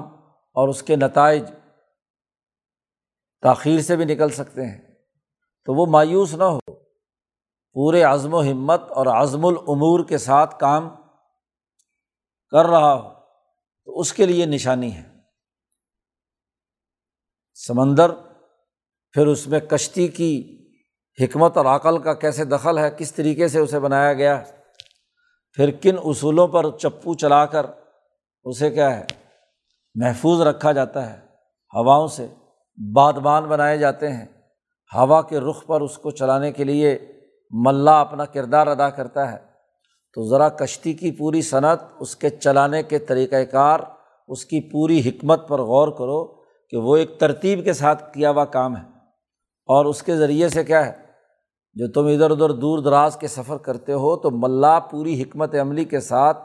اور 0.53 0.67
اس 0.67 0.83
کے 0.83 0.95
نتائج 0.95 1.51
تاخیر 3.41 3.81
سے 3.81 3.95
بھی 3.95 4.05
نکل 4.05 4.29
سکتے 4.29 4.65
ہیں۔ 4.65 4.81
تو 5.65 5.73
وہ 5.73 5.85
مایوس 5.85 6.33
نہ 6.33 6.43
ہو۔ 6.43 6.59
پورے 7.73 8.03
عزم 8.03 8.33
و 8.33 8.41
ہمت 8.41 8.81
اور 8.89 9.05
عزم 9.05 9.45
العمور 9.45 10.05
کے 10.05 10.17
ساتھ 10.17 10.59
کام 10.59 10.89
کر 12.49 12.65
رہا 12.65 12.93
ہو۔ 12.93 13.09
تو 13.85 13.99
اس 13.99 14.13
کے 14.13 14.25
لیے 14.25 14.45
نشانی 14.45 14.95
ہے۔ 14.95 15.13
سمندر، 17.53 18.11
پھر 19.11 19.27
اس 19.27 19.47
میں 19.47 19.59
کشتی 19.59 20.07
کی 20.07 20.59
حکمت 21.21 21.57
اور 21.57 21.65
عقل 21.65 22.01
کا 22.01 22.13
کیسے 22.13 22.45
دخل 22.45 22.77
ہے، 22.77 22.91
کس 22.97 23.13
طریقے 23.13 23.47
سے 23.47 23.59
اسے 23.59 23.79
بنایا 23.79 24.13
گیا؟ 24.13 24.47
ہے 24.47 24.62
پھر 25.53 25.71
کن 25.71 25.95
اصولوں 26.03 26.47
پر 26.47 26.77
چپو 26.77 27.13
چلا 27.13 27.45
کر 27.45 27.65
اسے 28.43 28.71
کیا 28.71 28.99
ہے؟ 28.99 29.05
محفوظ 29.95 30.41
رکھا 30.41 30.71
جاتا 30.71 31.13
ہے۔ 31.13 31.19
ہواؤں 31.75 32.07
سے 32.07 32.27
بادبان 32.95 33.43
بنائے 33.43 33.77
جاتے 33.77 34.11
ہیں۔ 34.11 34.25
ہوا 34.95 35.21
کے 35.21 35.39
رخ 35.39 35.65
پر 35.65 35.81
اس 35.81 35.97
کو 35.97 36.11
چلانے 36.11 36.51
کے 36.51 36.63
لیے 36.63 36.99
ملا 37.51 38.01
اپنا 38.01 38.25
کردار 38.25 38.67
ادا 38.67 38.89
کرتا 38.89 39.31
ہے۔ 39.31 39.37
تو 40.13 40.29
ذرا 40.29 40.49
کشتی 40.49 40.93
کی 40.93 41.11
پوری 41.11 41.41
صنعت، 41.41 41.79
اس 41.99 42.15
کے 42.15 42.29
چلانے 42.29 42.83
کے 42.83 42.99
طریقۂ 42.99 43.51
کار، 43.51 43.79
اس 44.27 44.45
کی 44.45 44.61
پوری 44.71 45.09
حکمت 45.09 45.47
پر 45.47 45.61
غور 45.61 45.87
کرو 45.87 46.25
کہ 46.69 46.77
وہ 46.77 46.95
ایک 46.95 47.19
ترتیب 47.19 47.63
کے 47.63 47.73
ساتھ 47.73 48.13
کیا 48.13 48.29
ہوا 48.29 48.45
کام 48.45 48.77
ہے۔ 48.77 48.87
اور 49.65 49.85
اس 49.85 50.03
کے 50.03 50.15
ذریعے 50.15 50.49
سے 50.49 50.63
کیا 50.63 50.85
ہے؟ 50.85 51.02
جو 51.73 51.87
تم 51.87 52.05
ادھر 52.05 52.31
ادھر 52.31 52.49
دور 52.49 52.79
دراز 52.79 53.17
کے 53.17 53.27
سفر 53.27 53.57
کرتے 53.57 53.93
ہو، 53.93 54.17
تو 54.17 54.31
ملا 54.31 54.79
پوری 54.79 55.21
حکمت 55.21 55.55
عملی 55.55 55.85
کے 55.85 55.99
ساتھ 55.99 56.37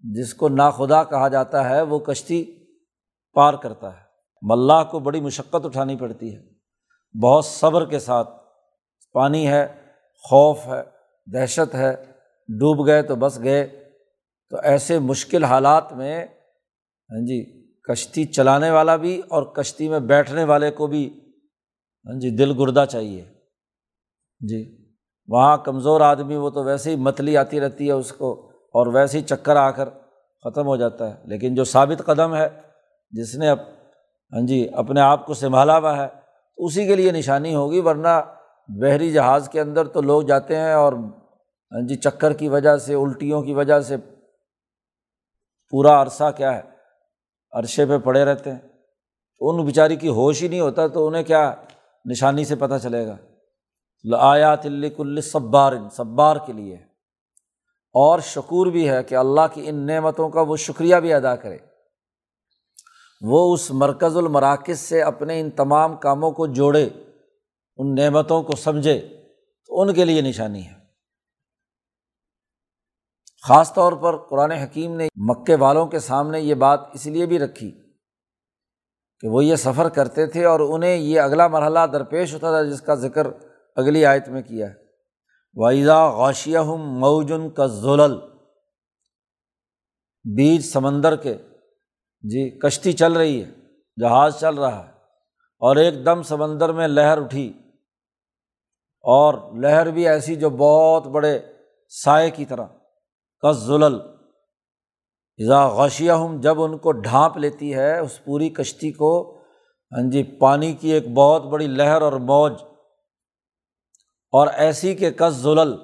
جس 0.00 0.34
کو 0.34 0.48
ناخدا 0.48 1.04
کہا 1.04 1.28
جاتا 1.28 1.68
ہے، 1.68 1.82
وہ 1.82 1.98
کشتی 1.98 2.44
پار 3.34 3.54
کرتا 3.54 3.92
ہے۔ 3.92 4.02
ملا 4.42 4.84
کو 4.84 4.98
بڑی 4.98 5.20
مشقت 5.20 5.66
اٹھانی 5.66 5.96
پڑتی 5.96 6.36
ہے۔ 6.36 6.40
بہت 7.22 7.44
صبر 7.44 7.84
کے 7.84 7.98
ساتھ۔ 7.98 8.30
پانی 9.12 9.48
ہے، 9.48 9.66
خوف 10.30 10.66
ہے، 10.66 10.82
دہشت 11.32 11.74
ہے۔ 11.74 11.96
ڈوب 12.48 12.86
گئے 12.86 13.02
تو 13.02 13.16
بس 13.16 13.40
گئے۔ 13.42 13.90
تو 14.50 14.56
ایسے 14.62 14.98
مشکل 14.98 15.44
حالات 15.44 15.92
میں 15.92 16.24
ہاں 17.10 17.26
جی 17.26 17.68
کشتی 17.82 18.24
چلانے 18.24 18.70
والا 18.70 18.96
بھی 18.96 19.22
اور 19.28 19.42
کشتی 19.42 19.88
میں 19.88 20.00
بیٹھنے 20.00 20.44
والے 20.44 20.70
کو 20.70 20.86
بھی 20.86 21.20
ہاں 22.06 22.20
جی 22.20 22.30
دل 22.30 22.62
گردہ 22.62 22.84
چاہیے۔ 22.90 23.24
جی۔ 24.40 24.88
وہاں 25.28 25.56
کمزور 25.56 26.00
آدمی 26.00 26.36
وہ 26.36 26.50
تو 26.50 26.64
ویسے 26.64 26.90
ہی 26.90 26.96
متلی 26.96 27.36
آتی 27.36 27.60
رہتی 27.60 27.86
ہے 27.86 27.92
اس 27.92 28.12
کو 28.12 28.50
اور 28.50 28.86
ویسے 28.86 29.18
ہی 29.18 29.22
چکر 29.22 29.56
آ 29.56 29.70
کر 29.70 29.88
ختم 30.44 30.66
ہو 30.66 30.76
جاتا 30.76 31.10
ہے۔ 31.10 31.14
لیکن 31.24 31.54
جو 31.54 31.64
ثابت 31.64 32.04
قدم 32.04 32.34
ہے، 32.34 32.48
جس 33.10 33.34
نے 33.34 33.48
اب 33.48 33.58
ہاں 34.32 34.46
جی 34.46 34.68
اپنے 34.72 35.00
آپ 35.00 35.26
کو 35.26 35.34
سنبھالا 35.34 35.78
ہوا 35.78 35.96
ہے، 35.96 36.06
تو 36.56 36.64
اسی 36.64 36.86
کے 36.86 36.96
لیے 36.96 37.12
نشانی 37.12 37.54
ہوگی۔ 37.54 37.80
ورنہ 37.80 38.22
بحری 38.68 39.12
جہاز 39.12 39.48
کے 39.48 39.60
اندر 39.60 39.86
تو 39.86 40.00
لوگ 40.00 40.22
جاتے 40.22 40.56
ہیں 40.56 40.72
اور 40.72 40.92
ہاں 40.92 41.88
جی 41.88 41.94
چکر 41.94 42.32
کی 42.32 42.48
وجہ 42.48 42.76
سے، 42.76 42.94
الٹیوں 42.94 43.42
کی 43.42 43.54
وجہ 43.54 43.80
سے 43.80 43.96
پورا 45.70 46.02
عرصہ 46.02 46.30
کیا 46.36 46.56
ہے 46.56 46.62
عرصے 47.52 47.86
پہ 47.86 47.98
پڑے 47.98 48.24
رہتے 48.24 48.52
ہیں۔ 48.52 48.58
تو 49.38 49.50
ان 49.50 49.64
بیچاری 49.64 49.96
کی 49.96 50.08
ہوش 50.08 50.42
ہی 50.42 50.48
نہیں 50.48 50.60
ہوتا 50.60 50.86
تو 50.86 51.06
انہیں 51.06 51.22
کیا 51.22 51.54
نشانی 52.04 52.44
سے 52.44 52.54
پتہ 52.54 52.74
چلے 52.82 53.06
گا؟ 53.06 53.16
آیات 54.18 54.62
کل 54.96 55.20
صبار 55.20 55.72
صبار 55.96 56.36
کے 56.46 56.52
لیے۔ 56.52 56.74
اور 57.92 58.20
شکور 58.20 58.66
بھی 58.66 58.88
ہے 58.88 59.02
کہ 59.02 59.14
اللہ 59.14 59.40
کی 59.52 59.68
ان 59.68 59.86
نعمتوں 59.86 60.30
کا 60.30 60.40
وہ 60.40 60.56
شکریہ 60.56 60.96
بھی 60.96 61.12
ادا 61.12 61.36
کرے۔ 61.36 61.58
وہ 63.20 63.54
اس 63.54 63.70
مرکز 63.70 64.16
المراکز 64.16 64.78
سے 64.78 65.02
اپنے 65.02 65.40
ان 65.40 65.50
تمام 65.50 65.96
کاموں 65.96 66.30
کو 66.30 66.46
جوڑے، 66.46 66.88
ان 67.76 67.94
نعمتوں 67.94 68.42
کو 68.42 68.56
سمجھے، 68.56 69.00
تو 69.66 69.80
ان 69.80 69.94
کے 69.94 70.04
لیے 70.04 70.20
نشانی 70.20 70.66
ہے۔ 70.66 70.78
خاص 73.42 73.74
طور 73.74 73.92
پر 73.92 74.16
قرآن 74.16 74.50
حکیم 74.50 74.96
نے 74.96 75.08
مکے 75.16 75.54
والوں 75.54 75.86
کے 75.86 75.98
سامنے 75.98 76.40
یہ 76.40 76.54
بات 76.54 76.80
اس 76.92 77.06
لیے 77.06 77.26
بھی 77.26 77.38
رکھی 77.38 77.70
کہ 79.20 79.28
وہ 79.28 79.44
یہ 79.44 79.56
سفر 79.56 79.88
کرتے 79.88 80.26
تھے 80.26 80.44
اور 80.44 80.60
انہیں 80.60 80.96
یہ 80.96 81.20
اگلا 81.20 81.48
مرحلہ 81.48 81.78
درپیش 81.92 82.34
ہوتا 82.34 82.50
تھا 82.50 82.62
جس 82.62 82.80
کا 82.80 82.94
ذکر 82.94 83.26
اگلی 83.78 84.04
آیت 84.06 84.28
میں 84.28 84.42
کیا 84.42 84.66
ہے؟ 84.68 84.74
وائزا 85.56 85.98
غاشیہ 86.12 86.58
ہم 86.68 86.88
موجن 87.00 87.48
کا 87.50 87.66
زلل 87.76 88.16
بیچ 90.24 90.64
سمندر 90.64 91.16
کے 91.16 91.34
جی 92.24 92.48
کشتی 92.60 92.92
چل 92.92 93.12
رہی 93.12 93.40
ہے، 93.42 93.50
جہاز 93.98 94.38
چل 94.40 94.54
رہا 94.54 94.78
ہے، 94.78 94.90
اور 95.62 95.76
ایک 95.76 96.04
دم 96.06 96.22
سمندر 96.22 96.72
میں 96.72 96.88
لہر 96.88 97.18
اٹھی، 97.18 97.48
اور 99.04 99.34
لہر 99.60 99.90
بھی 99.90 100.08
ایسی 100.08 100.34
جو 100.36 100.50
بہت 100.58 101.06
بڑے 101.06 101.38
سائے 101.92 102.30
کی 102.30 102.44
طرح 102.44 102.66
کس 103.42 103.56
زلل 103.58 103.98
ایزا 105.38 105.66
غشیہ 105.74 106.12
ہم 106.14 106.40
جب 106.40 106.62
ان 106.62 106.76
کو 106.78 106.92
ڈھانپ 106.92 107.36
لیتی 107.38 107.74
ہے، 107.74 107.98
اس 107.98 108.24
پوری 108.24 108.48
کشتی 108.50 108.90
کو 108.92 109.12
ہاں 109.92 110.02
جی 110.10 110.22
پانی 110.40 110.72
کی 110.72 110.92
ایک 110.92 111.08
بہت 111.14 111.44
بڑی 111.50 111.66
لہر 111.66 112.02
اور 112.02 112.12
موج 112.30 112.52
اور 114.32 114.48
ایسی 114.56 114.94
کہ 114.94 115.10
کس 115.10 115.34
زلل 115.34 115.76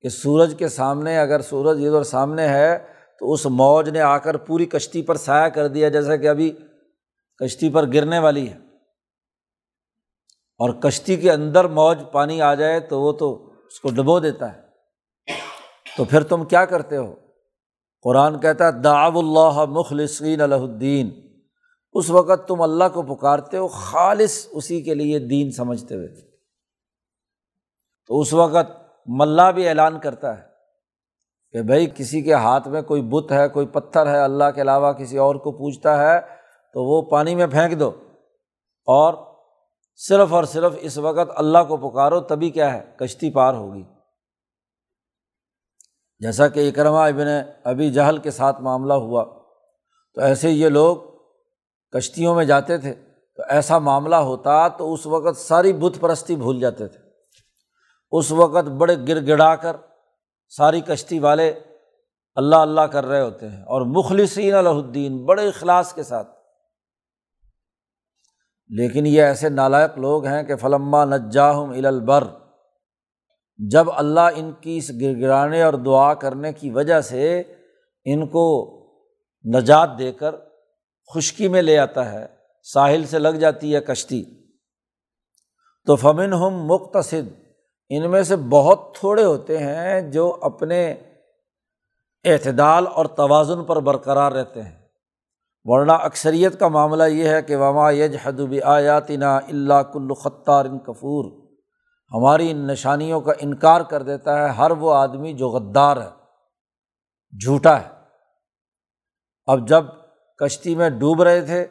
کہ 0.00 0.08
سورج 0.08 0.54
کے 0.58 0.68
سامنے 0.68 1.18
اگر 1.18 1.40
سورج 1.40 1.86
ادھر 1.86 2.02
سامنے 2.02 2.48
ہے 2.48 2.78
تو 3.18 3.32
اس 3.32 3.46
موج 3.46 3.88
نے 3.88 4.00
آ 4.00 4.18
کر 4.18 4.36
پوری 4.36 4.66
کشتی 4.66 5.02
پر 5.02 5.16
سایہ 5.16 5.48
کر 5.48 5.68
دیا 5.68 5.88
جیسا 5.88 6.16
کہ 6.16 6.28
ابھی 6.28 6.50
کشتی 7.44 7.70
پر 7.70 7.92
گرنے 7.92 8.18
والی 8.18 8.48
ہے۔ 8.48 8.56
اور 10.58 10.70
کشتی 10.70 11.16
کے 11.16 11.32
اندر 11.32 11.64
موج 11.64 11.98
پانی 12.12 12.42
آ 12.42 12.54
جائے 12.54 12.80
تو 12.80 13.00
وہ 13.00 13.12
تو 13.12 13.52
اس 13.66 13.80
کو 13.80 13.90
ڈبو 13.90 14.20
دیتا 14.20 14.54
ہے۔ 14.54 14.60
تو 15.96 16.04
پھر 16.04 16.22
تم 16.22 16.44
کیا 16.44 16.64
کرتے 16.64 16.96
ہو؟ 16.96 17.14
قرآن 18.02 18.40
کہتا 18.40 18.66
ہے 18.66 18.72
داو 18.72 19.18
اللہ 19.18 19.64
مخلصین 19.64 20.40
الدین 20.40 21.10
اس 21.92 22.10
وقت 22.10 22.48
تم 22.48 22.62
اللہ 22.62 22.84
کو 22.94 23.02
پکارتے 23.02 23.56
ہو، 23.56 23.68
خالص 23.68 24.46
اسی 24.50 24.82
کے 24.82 24.94
لیے 24.94 25.18
دین 25.18 25.50
سمجھتے 25.50 25.94
ہوئے۔ 25.94 26.25
تو 28.06 28.20
اس 28.20 28.32
وقت 28.32 28.70
ملا 29.06 29.50
بھی 29.50 29.68
اعلان 29.68 29.98
کرتا 29.98 30.38
ہے 30.38 30.42
کہ 31.50 31.62
بھائی 31.62 31.86
کسی 31.94 32.22
کے 32.22 32.34
ہاتھ 32.34 32.68
میں 32.68 32.82
کوئی 32.82 33.02
بت 33.02 33.32
ہے، 33.32 33.48
کوئی 33.48 33.66
پتھر 33.66 34.06
ہے، 34.06 34.20
اللہ 34.20 34.44
کے 34.54 34.62
علاوہ 34.62 34.92
کسی 34.92 35.18
اور 35.18 35.34
کو 35.34 35.52
پوچھتا 35.52 35.98
ہے، 35.98 36.20
تو 36.72 36.84
وہ 36.84 37.02
پانی 37.02 37.34
میں 37.34 37.46
پھینک 37.46 37.80
دو۔ 37.80 37.90
اور 38.86 39.14
صرف 39.96 40.32
اور 40.32 40.44
صرف 40.44 40.72
اس 40.80 40.98
وقت 40.98 41.30
اللہ 41.36 41.58
کو 41.68 41.90
پکارو، 41.90 42.20
تبھی 42.20 42.50
کیا 42.50 42.72
ہے؟ 42.72 42.84
کشتی 42.96 43.30
پار 43.30 43.54
ہوگی۔ 43.54 43.84
جیسا 46.18 46.48
کہ 46.48 46.68
اکرما 46.68 47.06
ابن 47.06 47.26
ابھی 47.64 47.92
جہل 47.92 48.18
کے 48.18 48.30
ساتھ 48.30 48.60
معاملہ 48.60 48.92
ہوا۔ 48.92 49.24
تو 50.14 50.20
ایسے 50.20 50.50
یہ 50.50 50.68
لوگ 50.68 50.96
کشتیوں 51.90 52.34
میں 52.34 52.44
جاتے 52.44 52.78
تھے۔ 52.78 52.94
تو 53.36 53.42
ایسا 53.48 53.78
معاملہ 53.78 54.16
ہوتا 54.16 54.68
تو 54.68 54.92
اس 54.92 55.06
وقت 55.06 55.36
ساری 55.36 55.72
بت 55.72 56.00
پرستی 56.00 56.36
بھول 56.36 56.60
جاتے 56.60 56.88
تھے۔ 56.88 57.05
اس 58.10 58.32
وقت 58.32 58.68
بڑے 58.68 58.96
گر 59.08 59.26
گڑا 59.26 59.56
کر 59.56 59.76
ساری 60.48 60.80
کشتی 60.80 61.18
والے 61.18 61.60
اللہ 62.34 62.56
اللہ 62.56 62.80
کر 62.80 63.04
رہے 63.04 63.20
ہوتے 63.20 63.48
ہیں 63.48 63.62
اور 63.62 63.82
مخلصین 63.82 64.54
الدین 64.54 65.24
بڑے 65.24 65.48
اخلاص 65.48 65.92
کے 65.92 66.02
ساتھ۔ 66.02 66.28
لیکن 68.68 69.06
یہ 69.06 69.22
ایسے 69.22 69.48
نالائق 69.48 69.98
لوگ 69.98 70.26
ہیں 70.26 70.42
کہ 70.42 70.56
فلما 70.56 71.04
نجاہم 71.04 71.70
البر، 71.70 72.24
جب 73.70 73.92
اللہ 73.92 74.28
ان 74.36 74.52
کی 74.52 74.76
اس 74.76 74.90
گر 75.00 75.20
گرانے 75.20 75.62
اور 75.62 75.74
دعا 75.74 76.14
کرنے 76.14 76.52
کی 76.52 76.70
وجہ 76.70 77.00
سے 77.00 77.42
ان 78.04 78.28
کو 78.28 78.76
نجات 79.56 79.90
دے 79.98 80.12
کر 80.12 80.34
خشکی 81.14 81.48
میں 81.48 81.62
لے 81.62 81.78
آتا 81.78 82.12
ہے، 82.12 82.26
ساحل 82.62 83.04
سے 83.04 83.18
لگ 83.18 83.28
جاتی 83.28 83.74
ہے 83.74 83.80
کشتی۔ 83.80 84.24
تو 85.86 85.96
فمن 85.96 86.32
ہم 86.32 86.64
مختصد 86.64 87.45
ان 87.88 88.10
میں 88.10 88.22
سے 88.22 88.36
بہت 88.36 88.94
تھوڑے 88.94 89.24
ہوتے 89.24 89.58
ہیں 89.58 90.00
جو 90.00 90.36
اپنے 90.42 90.92
اعتدال 92.24 92.86
اور 92.94 93.06
توازن 93.06 93.64
پر 93.64 93.80
برقرار 93.80 94.32
رہتے 94.32 94.62
ہیں۔ 94.62 94.86
ورنہ 95.64 95.92
اکثریت 95.92 96.60
کا 96.60 96.68
معاملہ 96.68 97.02
یہ 97.02 97.28
ہے 97.28 97.42
کہ 97.42 97.56
وما 97.56 97.90
یج 97.90 98.16
حدب 98.22 98.54
آیاتنا 98.64 99.36
اللہ 99.36 99.82
کل 99.92 100.14
خطار 100.14 100.64
ان 100.64 100.78
کفور 100.78 101.46
ہماری 102.12 102.50
ان 102.50 102.66
نشانیوں 102.66 103.20
کا 103.20 103.32
انکار 103.40 103.80
کر 103.80 104.02
دیتا 104.02 104.44
ہے 104.44 104.48
ہر 104.48 104.70
وہ 104.70 104.94
آدمی 104.94 105.32
جو 105.32 105.48
غدار 105.48 105.96
ہے، 105.96 106.08
جھوٹا 107.44 107.80
ہے۔ 107.80 107.88
اب 109.46 109.68
جب 109.68 109.84
کشتی 110.38 110.74
میں 110.74 110.90
ڈوب 110.90 111.22
رہے 111.22 111.40
تھے 111.40 111.66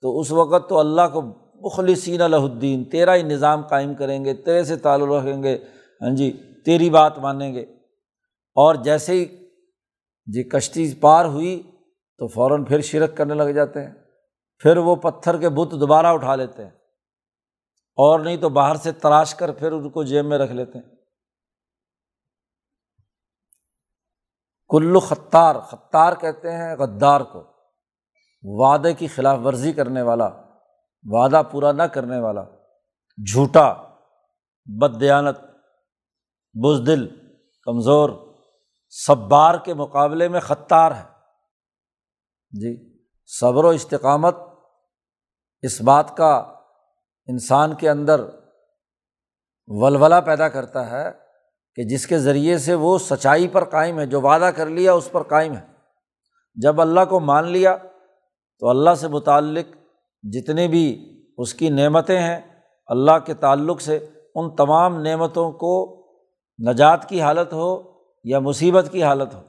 تو 0.00 0.20
اس 0.20 0.32
وقت 0.32 0.68
تو 0.68 0.78
اللہ 0.78 1.02
کو 1.12 1.22
مخلصین 1.60 2.20
الدین، 2.20 2.84
تیرا 2.84 3.14
ہی 3.14 3.22
نظام 3.22 3.66
قائم 3.66 3.94
کریں 3.94 4.24
گے، 4.24 4.34
تیرے 4.34 4.64
سے 4.64 4.76
تعلق 4.76 5.08
رکھیں 5.08 5.42
گے 5.42 5.58
ہاں 6.02 6.16
جی 6.16 6.42
تیری 6.64 6.90
بات 6.90 7.18
مانیں 7.18 7.54
گے۔ 7.54 7.62
اور 8.54 8.74
جیسے 8.74 9.12
ہی 9.12 9.26
جی 10.26 10.42
کشتی 10.42 10.94
پار 11.00 11.24
ہوئی 11.24 11.62
تو 12.18 12.26
فوراً 12.26 12.64
پھر 12.64 12.80
شرک 12.80 13.16
کرنے 13.16 13.34
لگ 13.34 13.42
جاتے 13.42 13.84
ہیں۔ 13.84 13.94
پھر 14.58 14.76
وہ 14.76 14.96
پتھر 14.96 15.38
کے 15.38 15.48
بت 15.48 15.70
دوبارہ 15.80 16.06
اٹھا 16.06 16.34
لیتے 16.34 16.62
ہیں۔ 16.62 16.70
اور 17.96 18.20
نہیں 18.20 18.36
تو 18.36 18.48
باہر 18.48 18.74
سے 18.74 18.92
تراش 18.92 19.34
کر 19.34 19.52
پھر 19.52 19.72
ان 19.72 19.90
کو 19.90 20.04
جیب 20.04 20.24
میں 20.24 20.38
رکھ 20.38 20.52
لیتے 20.52 20.78
ہیں۔ 20.78 20.94
کلو 24.68 25.00
خطار 25.00 25.56
خطار 25.56 26.12
کہتے 26.20 26.52
ہیں 26.52 26.76
غدار 26.76 27.20
کو، 27.20 27.42
وعدے 28.42 28.94
کی 28.94 29.06
خلاف 29.06 29.38
ورزی 29.44 29.72
کرنے 29.72 30.02
والا۔ 30.02 30.47
وعدہ 31.12 31.42
پورا 31.50 31.72
نہ 31.72 31.82
کرنے 31.82 32.20
والا، 32.20 32.42
جھوٹا 33.18 33.72
بد 34.66 35.00
دیانت 35.00 35.38
بزدل، 36.54 37.06
کمزور، 37.62 38.10
صبار 38.88 39.54
کے 39.64 39.74
مقابلے 39.74 40.28
میں 40.28 40.40
خطار 40.40 40.92
ہے۔ 40.92 41.04
جی 42.50 42.98
صبر 43.26 43.64
و 43.64 43.68
استقامت 43.68 44.36
اس 45.62 45.80
بات 45.80 46.16
کا 46.16 46.34
انسان 47.28 47.74
کے 47.74 47.90
اندر 47.90 48.20
ولولہ 49.66 50.20
پیدا 50.26 50.48
کرتا 50.48 50.90
ہے 50.90 51.10
کہ 51.74 51.84
جس 51.84 52.06
کے 52.06 52.18
ذریعے 52.18 52.58
سے 52.58 52.74
وہ 52.74 52.98
سچائی 52.98 53.48
پر 53.48 53.64
قائم 53.64 53.98
ہے، 53.98 54.06
جو 54.06 54.20
وعدہ 54.20 54.50
کر 54.56 54.66
لیا 54.66 54.92
اس 54.92 55.08
پر 55.12 55.22
قائم 55.22 55.56
ہے۔ 55.56 55.66
جب 56.54 56.80
اللہ 56.80 57.04
کو 57.08 57.20
مان 57.20 57.46
لیا 57.46 57.76
تو 58.58 58.68
اللہ 58.68 58.94
سے 58.94 59.08
متعلق 59.08 59.77
جتنے 60.22 60.68
بھی 60.68 61.14
اس 61.38 61.54
کی 61.54 61.68
نعمتیں 61.68 62.20
ہیں، 62.20 62.40
اللہ 62.86 63.18
کے 63.26 63.34
تعلق 63.34 63.80
سے 63.80 63.96
ان 64.34 64.56
تمام 64.56 65.02
نعمتوں 65.02 65.52
کو 65.52 65.94
نجات 66.68 67.08
کی 67.08 67.20
حالت 67.20 67.52
ہو 67.52 67.82
یا 68.24 68.38
مصیبت 68.38 68.88
کی 68.92 69.02
حالت 69.02 69.34
ہو۔ 69.34 69.40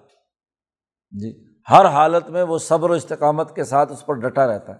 جی 1.11 1.43
ہر 1.69 1.85
حالت 1.85 2.29
میں 2.29 2.43
وہ 2.43 2.57
صبر 2.57 2.89
و 2.89 2.93
استقامت 2.93 3.55
کے 3.55 3.63
ساتھ 3.63 3.91
اس 3.91 4.05
پر 4.05 4.13
ڈٹا 4.13 4.47
رہتا 4.47 4.75
ہے۔ 4.75 4.79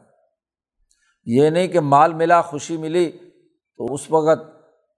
یہ 1.25 1.49
نہیں 1.49 1.67
کہ 1.67 1.80
مال 1.80 2.13
ملا، 2.13 2.41
خوشی 2.41 2.78
ملی 2.78 3.12
تو 3.78 3.93
اس 3.93 4.12
وقت 4.12 4.41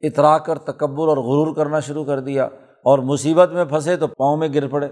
اترا 0.02 0.38
کر 0.38 0.58
تکبر 0.58 1.08
اور 1.08 1.18
غرور 1.18 1.56
کرنا 1.56 1.80
شروع 1.80 2.06
کر 2.06 2.20
دیا 2.20 2.46
اور 2.64 3.00
مصیبت 3.00 3.50
میں 3.50 3.66
پھنسے 3.66 3.98
تو 3.98 4.08
پاؤں 4.08 4.38
میں 4.38 4.48
گر 4.54 4.68
پڑے۔ 4.68 4.88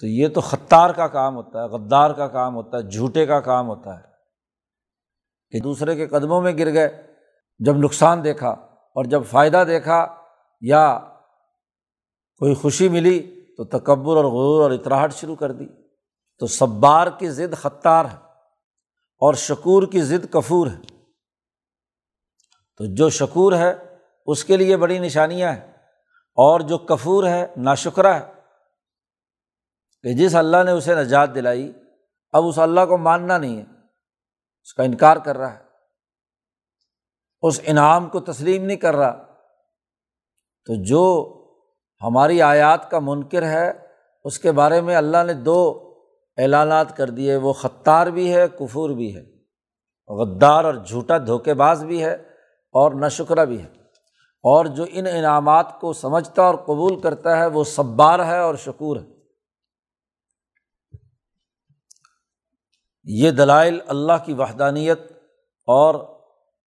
تو 0.00 0.06
یہ 0.06 0.28
تو 0.28 0.40
خطار 0.40 0.90
کا 0.90 1.08
کام 1.08 1.36
ہوتا 1.36 1.62
ہے، 1.62 1.68
غدار 1.68 2.10
کا 2.10 2.28
کام 2.28 2.54
ہوتا 2.54 2.76
ہے، 2.76 2.82
جھوٹے 2.82 3.26
کا 3.26 3.40
کام 3.40 3.68
ہوتا 3.68 4.00
ہے۔ 4.00 4.09
کہ 5.50 5.60
دوسرے 5.60 5.96
کے 5.96 6.06
قدموں 6.06 6.42
میں 6.42 6.52
گر 6.58 6.72
گئے۔ 6.72 7.14
جب 7.58 7.76
نقصان 7.76 8.24
دیکھا 8.24 8.50
اور 8.94 9.04
جب 9.04 9.22
فائدہ 9.30 9.64
دیکھا 9.66 10.06
یا 10.60 10.98
کوئی 12.38 12.54
خوشی 12.54 12.88
ملی 12.88 13.40
تو 13.56 13.64
تکبر 13.64 14.16
اور 14.16 14.24
غرور 14.24 14.62
اور 14.62 14.70
اطراہٹ 14.70 15.14
شروع 15.14 15.36
کر 15.36 15.52
دی۔ 15.52 15.66
تو 16.38 16.46
صبار 16.46 17.06
کی 17.18 17.30
ضد 17.30 17.54
خطار 17.54 18.04
ہے 18.04 18.16
اور 19.18 19.34
شکور 19.34 19.82
کی 19.82 20.02
ضد 20.02 20.32
کفور 20.32 20.66
ہے۔ 20.66 20.96
تو 22.76 22.94
جو 22.94 23.10
شکور 23.10 23.52
ہے 23.52 23.96
اس 24.26 24.44
کے 24.44 24.56
لیے 24.56 24.76
بڑی 24.76 24.98
نشانیاں 24.98 25.52
ہیں 25.52 25.72
اور 26.34 26.60
جو 26.60 26.78
کفور 26.78 27.24
ہے 27.24 27.46
نا 27.56 27.74
شکرہ 27.74 28.14
ہے۔ 28.14 28.32
کہ 30.02 30.12
جس 30.12 30.34
اللہ 30.34 30.62
نے 30.64 30.70
اسے 30.70 30.94
نجات 30.94 31.34
دلائی، 31.34 31.72
اب 32.32 32.44
اس 32.46 32.58
اللہ 32.58 32.80
کو 32.88 32.98
ماننا 32.98 33.38
نہیں 33.38 33.56
ہے۔ 33.56 33.79
اس 34.62 34.74
کا 34.74 34.82
انکار 34.82 35.16
کر 35.16 35.38
رہا 35.38 35.54
ہے۔ 35.54 35.58
اس 37.42 37.60
انعام 37.66 38.08
کو 38.08 38.20
تسلیم 38.20 38.64
نہیں 38.64 38.76
کر 38.76 38.96
رہا۔ 38.96 39.24
تو 40.64 40.84
جو 40.84 41.36
ہماری 42.02 42.42
آیات 42.42 42.90
کا 42.90 42.98
منکر 42.98 43.42
ہے، 43.42 43.72
اس 44.24 44.38
کے 44.38 44.52
بارے 44.52 44.80
میں 44.80 44.96
اللہ 44.96 45.24
نے 45.26 45.32
دو 45.32 45.86
اعلانات 46.36 46.96
کر 46.96 47.10
دیے۔ 47.10 47.36
وہ 47.36 47.52
خطار 47.52 48.06
بھی 48.06 48.34
ہے، 48.34 48.48
کفور 48.48 48.90
بھی 48.90 49.16
ہے۔ 49.16 49.22
غدار 50.08 50.64
اور 50.64 50.74
جھوٹا 50.74 51.18
دھوکے 51.18 51.54
باز 51.54 51.84
بھی 51.84 52.04
ہے 52.04 52.14
اور 52.72 52.92
نہ 52.92 53.06
بھی 53.44 53.62
ہے۔ 53.62 53.68
اور 54.42 54.64
جو 54.64 54.84
ان 54.88 55.06
انعامات 55.06 55.80
کو 55.80 55.92
سمجھتا 55.92 56.42
اور 56.42 56.54
قبول 56.54 57.00
کرتا 57.00 57.36
ہے، 57.36 57.46
وہ 57.46 57.64
صبار 57.64 58.26
ہے 58.26 58.38
اور 58.38 58.54
شکور 58.54 58.96
ہے۔ 58.96 59.19
یہ 63.04 63.30
دلائل 63.30 63.80
اللہ 63.86 64.12
کی 64.24 64.32
وحدانیت 64.32 65.00
اور 65.66 65.94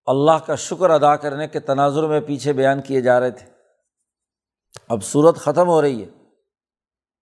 اللہ 0.05 0.45
کا 0.45 0.55
شکر 0.55 0.89
ادا 0.89 1.15
کرنے 1.15 1.47
کے 1.47 1.59
تناظر 1.59 2.07
میں 2.07 2.21
پیچھے 2.21 2.53
بیان 2.53 2.81
کیے 2.81 3.01
جا 3.01 3.19
رہے 3.19 3.31
تھے۔ 3.31 3.47
اب 4.89 5.03
صورت 5.03 5.37
ختم 5.37 5.67
ہو 5.67 5.81
رہی 5.81 6.01
ہے، 6.01 6.09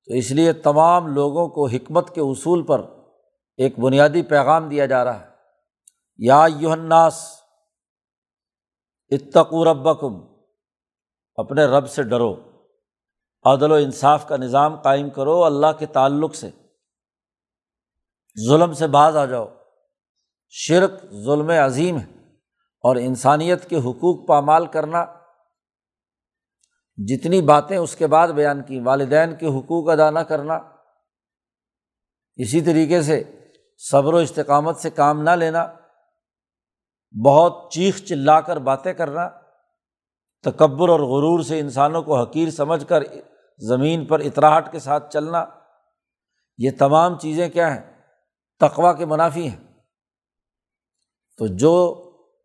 تو 0.06 0.14
اس 0.14 0.32
لیے 0.32 0.54
تمام 0.54 1.08
لوگوں 1.08 1.48
کو 1.48 1.68
حکمت 1.68 2.16
کے 2.16 2.22
اصول 2.22 2.64
پر 2.64 2.82
ایک 3.58 3.80
بنیادی 3.80 4.22
پیغام 4.22 4.70
دیا 4.70 4.86
جا 4.86 5.06
رہا 5.06 5.20
ہے۔ 5.20 5.28
یا 6.18 6.48
یوہناس 6.60 7.42
اتقو 9.10 9.66
ربکم، 9.66 10.22
اپنے 11.36 11.66
رب 11.66 11.90
سے 11.90 12.04
ڈرو، 12.04 12.36
عدل 13.44 13.72
و 13.72 13.76
انصاف 13.76 14.28
کا 14.28 14.38
نظام 14.38 14.76
قائم 14.76 15.10
کرو، 15.10 15.44
اللہ 15.46 15.68
کے 15.80 15.86
تعلق 15.86 16.36
سے۔ 16.36 16.50
ظلم 18.48 18.74
سے 18.74 18.88
باز 18.88 19.18
آ 19.18 19.26
جاؤ۔ 19.26 19.48
شرک 20.50 20.92
ظلم 21.26 21.50
عظیم 21.50 21.98
ہے 21.98 22.06
اور 22.82 22.96
انسانیت 22.96 23.70
کے 23.70 23.76
حقوق 23.76 24.28
پامال 24.28 24.66
کرنا۔ 24.66 25.06
جتنی 26.98 27.42
باتیں 27.42 27.78
اس 27.78 27.96
کے 27.96 28.08
بعد 28.08 28.28
بیان 28.28 28.64
کی، 28.64 28.80
والدین 28.80 29.36
کے 29.36 29.48
حقوق 29.48 29.90
ادا 29.90 30.10
نہ 30.10 30.20
کرنا۔ 30.20 30.60
اسی 32.36 32.62
طریقے 32.62 33.02
سے 33.02 33.24
صبر 33.78 34.14
و 34.14 34.18
استقامت 34.18 34.78
سے 34.78 34.90
کام 34.90 35.22
نہ 35.22 35.30
لینا۔ 35.30 35.68
بہت 37.26 37.72
چیخ 37.72 37.98
چلا 37.98 38.42
کر 38.42 38.58
باتیں 38.58 38.94
کرنا۔ 38.94 39.30
تکبر 40.44 40.90
اور 40.90 41.00
غرور 41.00 41.44
سے 41.44 41.60
انسانوں 41.60 42.04
کو 42.04 42.22
حقیر 42.22 42.50
سمجھ 42.50 42.86
کر 42.88 43.04
زمین 43.58 44.06
پر 44.06 44.20
اطراہٹ 44.20 44.72
کے 44.72 44.80
ساتھ 44.80 45.14
چلنا۔ 45.14 45.46
یہ 46.58 46.70
تمام 46.80 47.20
چیزیں 47.20 47.50
کیا 47.50 47.76
ہیں؟ 47.76 47.91
تقوا 48.62 48.94
کے 48.94 49.06
منافی 49.06 49.50
ہیں۔ 49.50 49.58
تو 51.38 51.48
جو 51.48 51.94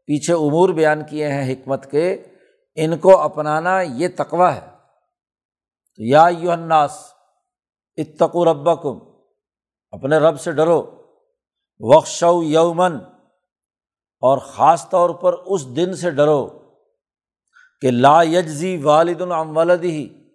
پیچھے 0.07 0.35
امور 0.35 0.69
بیان 0.69 1.05
کیے 1.05 1.29
ہیں 1.29 1.53
حکمت 1.53 1.91
کے، 1.91 2.25
ان 2.75 2.99
کو 2.99 3.19
اپنانا 3.19 3.81
یہ 3.81 4.09
تقوا 4.17 4.55
ہے۔ 4.55 4.61
تو 5.97 6.03
یا 6.03 6.29
یو 6.39 6.51
اناس 6.51 7.13
اتقو 7.97 8.45
ربا 8.45 8.75
کم 8.75 8.99
اپنے 9.91 10.17
رب 10.17 10.41
سے 10.41 10.53
ڈرو۔ 10.53 10.93
وقشو 11.81 12.43
یومن 12.43 12.97
اور 14.21 14.39
خاص 14.39 14.91
طور 14.91 15.11
پر 15.11 15.33
اس 15.33 15.77
دن 15.77 15.97
سے 15.97 16.11
ڈرو 16.11 16.47
کہ 17.81 17.91
لا 17.91 18.23
یجزی 18.23 18.77
والد 18.77 19.21
العم 19.21 19.57
ولد 19.57 19.85
ہی 19.85 20.31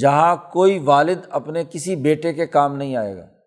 جہاں 0.00 0.36
کوئی 0.52 0.78
والد 0.78 1.18
اپنے 1.30 1.64
کسی 1.64 1.96
بیٹے 1.96 2.32
کے 2.32 2.46
کام 2.46 2.76
نہیں 2.76 2.96
آئے 2.96 3.16
گا۔ 3.16 3.39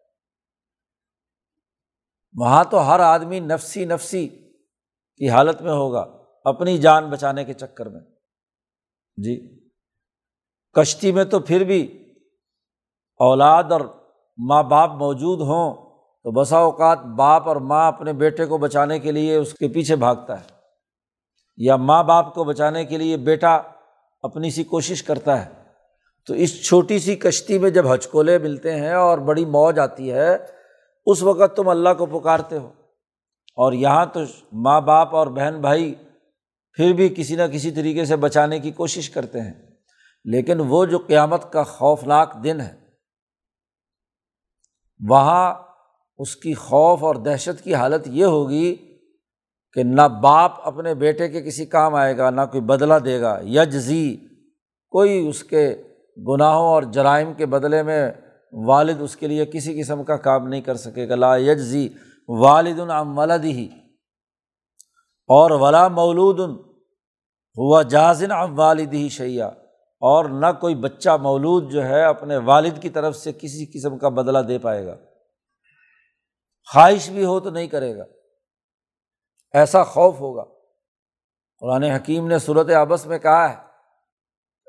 وہاں 2.35 2.63
تو 2.63 2.87
ہر 2.87 2.99
آدمی 2.99 3.39
نفسی 3.39 3.85
نفسی 3.85 4.27
کی 4.27 5.29
حالت 5.29 5.61
میں 5.61 5.71
ہوگا، 5.71 6.05
اپنی 6.45 6.77
جان 6.77 7.09
بچانے 7.09 7.43
کے 7.45 7.53
چکر 7.53 7.89
میں۔ 7.89 7.99
جی 9.17 9.35
کشتی 10.75 11.11
میں 11.11 11.23
تو 11.23 11.39
پھر 11.39 11.63
بھی 11.63 11.81
اولاد 13.19 13.71
اور 13.71 13.81
ماں 14.37 14.63
باپ 14.63 14.91
موجود 14.91 15.41
ہوں 15.41 15.73
تو 16.25 16.31
بسا 16.31 16.57
اوقات 16.59 16.99
باپ 17.17 17.47
اور 17.47 17.55
ماں 17.63 17.85
اپنے 17.87 18.13
بیٹے 18.13 18.45
کو 18.45 18.57
بچانے 18.57 18.99
کے 18.99 19.11
لیے 19.11 19.35
اس 19.35 19.53
کے 19.53 19.67
پیچھے 19.67 19.95
بھاگتا 19.95 20.39
ہے، 20.39 20.45
یا 21.57 21.75
ماں 21.75 22.03
باپ 22.03 22.33
کو 22.33 22.43
بچانے 22.43 22.83
کے 22.85 22.97
لیے 22.97 23.17
بیٹا 23.23 23.53
اپنی 24.23 24.49
سی 24.49 24.63
کوشش 24.63 25.03
کرتا 25.03 25.45
ہے۔ 25.45 25.51
تو 26.27 26.33
اس 26.33 26.51
چھوٹی 26.65 26.99
سی 26.99 27.15
کشتی 27.15 27.57
میں 27.59 27.69
جب 27.69 27.93
ہچکولے 27.93 28.37
ملتے 28.37 28.75
ہیں 28.75 28.93
اور 28.93 29.17
بڑی 29.17 29.45
موج 29.45 29.79
آتی 29.79 30.11
ہے 30.11 30.35
اس 31.05 31.23
وقت 31.23 31.55
تم 31.55 31.69
اللہ 31.69 31.89
کو 31.97 32.05
پکارتے 32.05 32.57
ہو۔ 32.57 32.71
اور 33.55 33.73
یہاں 33.73 34.05
تو 34.05 34.19
ماں 34.51 34.81
باپ 34.81 35.15
اور 35.15 35.27
بہن 35.27 35.61
بھائی 35.61 35.95
پھر 36.73 36.93
بھی 36.93 37.13
کسی 37.17 37.35
نہ 37.35 37.43
کسی 37.53 37.71
طریقے 37.71 38.05
سے 38.05 38.15
بچانے 38.15 38.59
کی 38.59 38.71
کوشش 38.71 39.09
کرتے 39.09 39.41
ہیں۔ 39.41 39.53
لیکن 40.25 40.59
وہ 40.59 40.85
جو 40.85 40.97
قیامت 40.97 41.51
کا 41.51 41.63
خوفناک 41.63 42.43
دن 42.43 42.61
ہے، 42.61 42.75
وہاں 45.09 45.55
اس 46.17 46.35
کی 46.35 46.53
خوف 46.53 47.03
اور 47.03 47.15
دہشت 47.15 47.63
کی 47.63 47.75
حالت 47.75 48.07
یہ 48.07 48.25
ہوگی 48.25 48.75
کہ 49.73 49.83
نہ 49.83 50.01
باپ 50.01 50.51
اپنے 50.67 50.93
بیٹے 50.93 51.29
کے 51.29 51.41
کسی 51.41 51.65
کام 51.65 51.95
آئے 51.95 52.17
گا، 52.17 52.29
نہ 52.29 52.41
کوئی 52.41 52.61
بدلہ 52.61 52.93
دے 52.93 53.21
گا۔ 53.21 53.39
یجزی، 53.43 54.17
کوئی 54.89 55.27
اس 55.27 55.43
کے 55.43 55.83
گناہوں 56.27 56.67
اور 56.67 56.83
جرائم 56.83 57.33
کے 57.33 57.45
بدلے 57.45 57.83
میں 57.83 58.11
والد 58.53 59.01
اس 59.01 59.15
کے 59.15 59.27
لیے 59.27 59.45
کسی 59.45 59.81
قسم 59.81 60.03
کا 60.03 60.17
کام 60.17 60.47
نہیں 60.47 60.61
کر 60.61 60.75
سکے 60.75 61.09
گا۔ 61.09 61.15
لا 61.15 61.37
یجزی 61.37 61.89
والد 62.27 62.79
العم 62.79 63.17
ولد 63.17 63.43
ہی 63.43 63.69
اور 65.27 65.51
ولا 65.51 65.87
مولود 65.87 66.39
ہوا 67.57 67.81
جازن 67.81 68.31
ام 68.31 68.59
والد 68.59 68.93
ہی 68.93 69.09
شیا 69.09 69.47
اور 69.99 70.25
نہ 70.25 70.45
کوئی 70.61 70.75
بچہ 70.75 71.09
مولود 71.09 71.71
جو 71.71 71.83
ہے 71.83 72.03
اپنے 72.03 72.37
والد 72.37 72.81
کی 72.81 72.89
طرف 72.89 73.15
سے 73.15 73.31
کسی 73.31 73.65
قسم 73.65 73.97
کا 73.97 74.09
بدلہ 74.09 74.39
دے 74.39 74.57
پائے 74.57 74.85
گا۔ 74.85 74.95
خواہش 76.73 77.09
بھی 77.09 77.25
ہو 77.25 77.39
تو 77.39 77.49
نہیں 77.49 77.67
کرے 77.67 77.97
گا۔ 77.97 78.03
ایسا 79.53 79.83
خوف 79.83 80.19
ہوگا۔ 80.19 80.43
قرآن 81.59 81.83
حکیم 81.83 82.27
نے 82.27 82.39
صورت 82.39 82.69
آبس 82.69 83.05
میں 83.05 83.19
کہا 83.19 83.49
ہے 83.49 83.72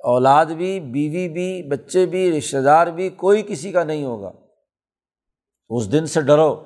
اولاد 0.05 0.47
بھی، 0.47 0.81
بیوی 0.81 1.29
بھی، 1.29 1.69
بچے 1.69 2.07
بھی 2.07 2.39
رشتے 2.39 2.61
دار 2.61 2.87
بھی، 2.87 3.09
کوئی 3.09 3.43
کسی 3.43 3.73
کا 3.73 3.85
نہیں 3.85 4.05
ہوگا۔ 4.05 4.33
اس 5.69 5.93
دن 5.93 6.07
سے 6.07 6.21
ڈرو۔ 6.21 6.65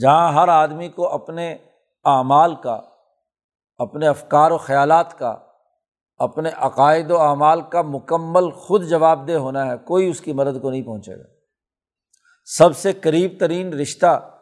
جہاں 0.00 0.32
ہر 0.32 0.48
آدمی 0.48 0.88
کو 0.88 1.08
اپنے 1.08 1.56
اعمال 2.04 2.54
کا، 2.54 2.80
اپنے 3.78 4.08
افکار 4.08 4.50
و 4.50 4.58
خیالات 4.58 5.18
کا، 5.18 5.36
اپنے 6.16 6.50
عقائد 6.56 7.10
و 7.10 7.20
اعمال 7.20 7.60
کا 7.60 7.82
مکمل 7.82 8.50
خود 8.50 8.84
جواب 8.84 9.28
دہ 9.28 9.32
ہونا 9.32 9.66
ہے، 9.66 9.76
کوئی 9.76 10.08
اس 10.08 10.20
کی 10.20 10.32
مدد 10.32 10.62
کو 10.62 10.70
نہیں 10.70 10.82
پہنچے 10.82 11.18
گا۔ 11.18 11.24
سب 12.44 12.76
سے 12.76 12.92
قریب 12.92 13.32
ترین 13.40 13.72
رشتہ 13.72 14.38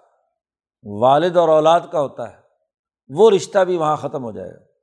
والد 0.84 1.36
اور 1.36 1.48
اولاد 1.48 1.80
کا 1.92 2.00
ہوتا 2.00 2.32
ہے۔ 2.32 2.36
وہ 3.08 3.30
رشتہ 3.30 3.58
بھی 3.58 3.76
وہاں 3.76 3.96
ختم 3.96 4.24
ہو 4.24 4.32
جائے 4.32 4.50
گا۔ 4.50 4.73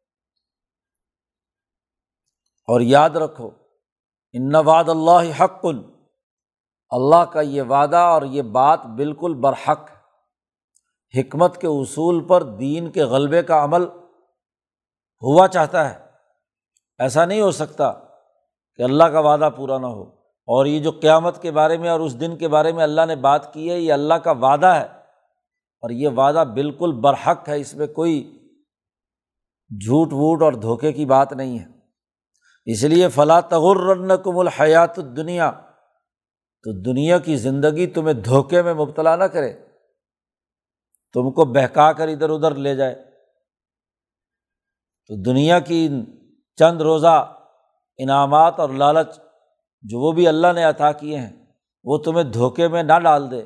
اور 2.68 2.82
یاد 2.82 3.10
رکھو، 3.10 3.50
ان 4.34 4.56
واد 4.56 4.84
اللہ 4.88 5.44
حق، 5.44 5.66
اللہ 6.90 7.26
کا 7.26 7.42
یہ 7.42 7.62
وعدہ 7.62 7.98
اور 7.98 8.22
یہ 8.22 8.42
بات 8.42 8.86
بالکل 8.86 9.34
برحق 9.34 9.90
حکمت 11.18 11.58
کے 11.58 11.68
اصول 11.68 12.28
پر 12.28 12.44
دین 12.44 12.92
کے 12.92 13.04
غلبے 13.04 13.44
کا 13.44 13.64
عمل 13.64 13.84
ہوا 15.22 15.48
چاہتا 15.48 15.90
ہے۔ 15.90 16.06
ایسا 17.00 17.26
نہیں 17.26 17.42
ہو 17.42 17.52
سکتا 17.52 17.94
کہ 18.76 18.82
اللہ 18.82 19.04
کا 19.04 19.20
وعدہ 19.20 19.50
پورا 19.56 19.78
نہ 19.78 19.86
ہو۔ 19.86 20.04
اور 20.42 20.66
یہ 20.66 20.80
جو 20.80 20.92
قیامت 20.92 21.42
کے 21.42 21.52
بارے 21.52 21.78
میں 21.78 21.90
اور 21.90 22.00
اس 22.00 22.20
دن 22.20 22.38
کے 22.38 22.48
بارے 22.48 22.72
میں 22.72 22.84
اللہ 22.84 23.06
نے 23.08 23.16
بات 23.16 23.54
کی 23.54 23.72
ہے، 23.72 23.80
یہ 23.80 23.94
اللہ 23.94 24.14
کا 24.14 24.32
وعدہ 24.32 24.66
ہے۔ 24.66 24.86
اور 25.82 25.90
یہ 25.90 26.10
وعدہ 26.10 26.44
بالکل 26.54 26.92
برحق 26.92 27.50
ہے، 27.50 27.60
اس 27.60 27.74
میں 27.74 27.88
کوئی 27.88 28.38
جھوٹ 29.70 30.14
ووٹ 30.14 30.42
اور 30.42 30.54
دھوکے 30.54 30.92
کی 30.92 31.06
بات 31.06 31.34
نہیں 31.34 31.60
ہے۔ 31.60 31.81
اس 32.66 32.84
لیے 32.84 33.08
فلاں 33.08 33.42
تغرن 33.42 34.12
کم 34.24 34.38
الحیات 34.40 34.96
دنیا 35.18 35.52
تو 36.66 36.72
دنیا 36.82 37.20
کی 37.20 37.36
زندگی 37.36 37.88
تمہیں 37.88 38.14
دھوکے 38.14 38.62
میں 38.62 38.74
مبتلا 38.74 39.16
نہ 39.16 39.24
کرے، 39.24 39.54
تم 41.14 41.32
کو 41.32 41.46
بہکا 41.46 41.94
کر 41.94 42.08
ادھر 42.08 42.30
ادھر 42.30 42.56
لے 42.56 42.76
جائے۔ 42.76 42.96
تو 45.08 45.16
دنیا 45.24 45.60
کی 45.60 45.90
چند 46.56 46.82
روزہ، 46.82 47.38
انعامات 47.98 48.60
اور 48.60 48.70
لالچ 48.70 49.20
جو 49.82 50.00
وہ 50.00 50.12
بھی 50.12 50.28
اللہ 50.28 50.48
نے 50.56 50.64
عطا 50.64 50.92
کیے 50.92 51.18
ہیں، 51.18 51.46
وہ 51.84 51.98
تمہیں 51.98 52.24
دھوکے 52.24 52.68
میں 52.68 52.84
نہ 52.84 53.00
ڈال 53.04 53.32
دے 53.32 53.42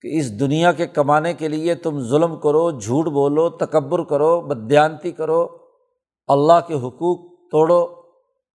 کہ 0.00 0.18
اس 0.18 0.40
دنیا 0.40 0.72
کے 0.72 0.86
کمانے 0.86 1.34
کے 1.34 1.48
لیے 1.48 1.74
تم 1.74 2.00
ظلم 2.00 2.40
کرو، 2.40 2.70
جھوٹ 2.70 3.06
بولو، 3.06 3.48
تکبر 3.48 4.04
کرو 4.04 4.40
بدیانتی 4.40 5.12
کرو، 5.12 5.58
اللہ 6.26 6.60
کے 6.66 6.74
حقوق 6.74 7.50
توڑو۔ 7.50 8.01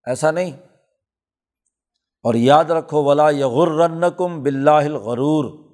ایسا 0.08 0.32
نہیں۔ 0.32 0.52
اور 2.24 2.34
یاد 2.34 2.66
رکھو، 2.66 3.04
ولا 3.04 3.30
یغر 3.30 4.10
کم 4.10 4.44
بلّہ 4.44 4.72
الغرور۔ 4.72 5.68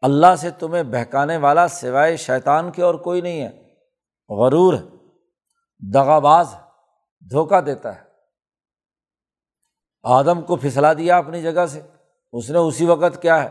اللہ 0.00 0.36
سے 0.38 0.50
تمہیں 0.50 0.82
بہکانے 0.82 1.36
والا 1.36 1.68
سوائے 1.68 2.16
شیطان 2.16 2.72
کے 2.72 2.82
اور 2.82 2.94
کوئی 2.94 3.20
نہیں 3.20 3.42
ہے۔ 3.42 3.74
غرور 4.28 4.74
ہے 4.74 4.96
دغا 5.94 6.18
باز 6.18 6.54
دھوکہ 7.30 7.60
دیتا 7.60 7.96
ہے۔ 7.96 8.04
آدم 10.02 10.42
کو 10.42 10.56
پھسلا 10.56 10.92
دیا 10.92 11.18
اپنی 11.18 11.42
جگہ 11.42 11.66
سے، 11.66 11.82
اس 12.32 12.50
نے 12.50 12.58
اسی 12.58 12.86
وقت 12.86 13.22
کیا 13.22 13.42
ہے؟ 13.42 13.48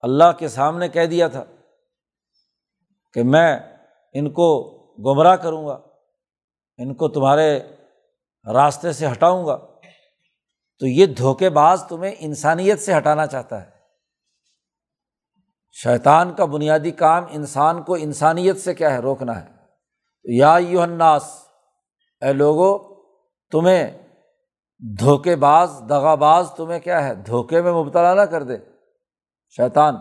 اللہ 0.00 0.32
کے 0.38 0.48
سامنے 0.48 0.88
کہہ 0.88 1.06
دیا 1.06 1.28
تھا 1.28 1.44
کہ 3.12 3.22
میں 3.22 3.58
ان 4.12 4.30
کو 4.30 4.72
گمراہ 4.98 5.36
کروں 5.36 5.66
گا، 5.66 5.78
ان 6.78 6.94
کو 6.94 7.08
تمہارے 7.08 7.75
راستے 8.52 8.92
سے 8.92 9.06
ہٹاؤں 9.06 9.46
گا، 9.46 9.56
تو 10.78 10.86
یہ 10.86 11.06
دھوکے 11.06 11.50
باز 11.50 11.84
تمہیں 11.88 12.12
انسانیت 12.18 12.80
سے 12.80 12.96
ہٹانا 12.96 13.26
چاہتا 13.26 13.64
ہے۔ 13.64 13.70
شیطان 15.72 16.34
کا 16.34 16.44
بنیادی 16.44 16.90
کام 16.90 17.24
انسان 17.30 17.82
کو 17.82 17.94
انسانیت 17.94 18.56
سے 18.56 18.74
کیا 18.74 18.92
ہے؟ 18.92 18.98
روکنا 18.98 19.40
ہے۔ 19.40 19.46
تو 20.22 20.32
یا 20.32 20.58
یو 20.60 20.80
اناس 20.80 21.48
اے 22.20 22.32
لوگو، 22.32 22.94
تمہیں 23.50 23.98
دھوکے 25.00 25.36
باز، 25.36 25.82
دغا 25.88 26.14
باز 26.14 26.50
تمہیں 26.56 26.80
کیا 26.80 27.04
ہے؟ 27.04 27.14
دھوکے 27.14 27.62
میں 27.62 27.72
مبتلا 27.72 28.14
نہ 28.14 28.20
کر 28.20 28.42
دے۔ 28.42 28.56
شیطان، 29.56 29.96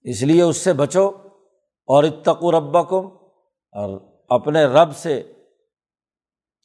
اس 0.00 0.22
لیے 0.22 0.42
اس 0.42 0.56
سے 0.56 0.72
بچو۔ 0.72 1.10
اور 1.90 2.04
اتقو 2.04 2.52
ربا 2.52 2.82
کم 2.82 3.06
اور 3.72 4.00
اپنے 4.28 4.64
رب 4.64 4.96
سے 4.96 5.32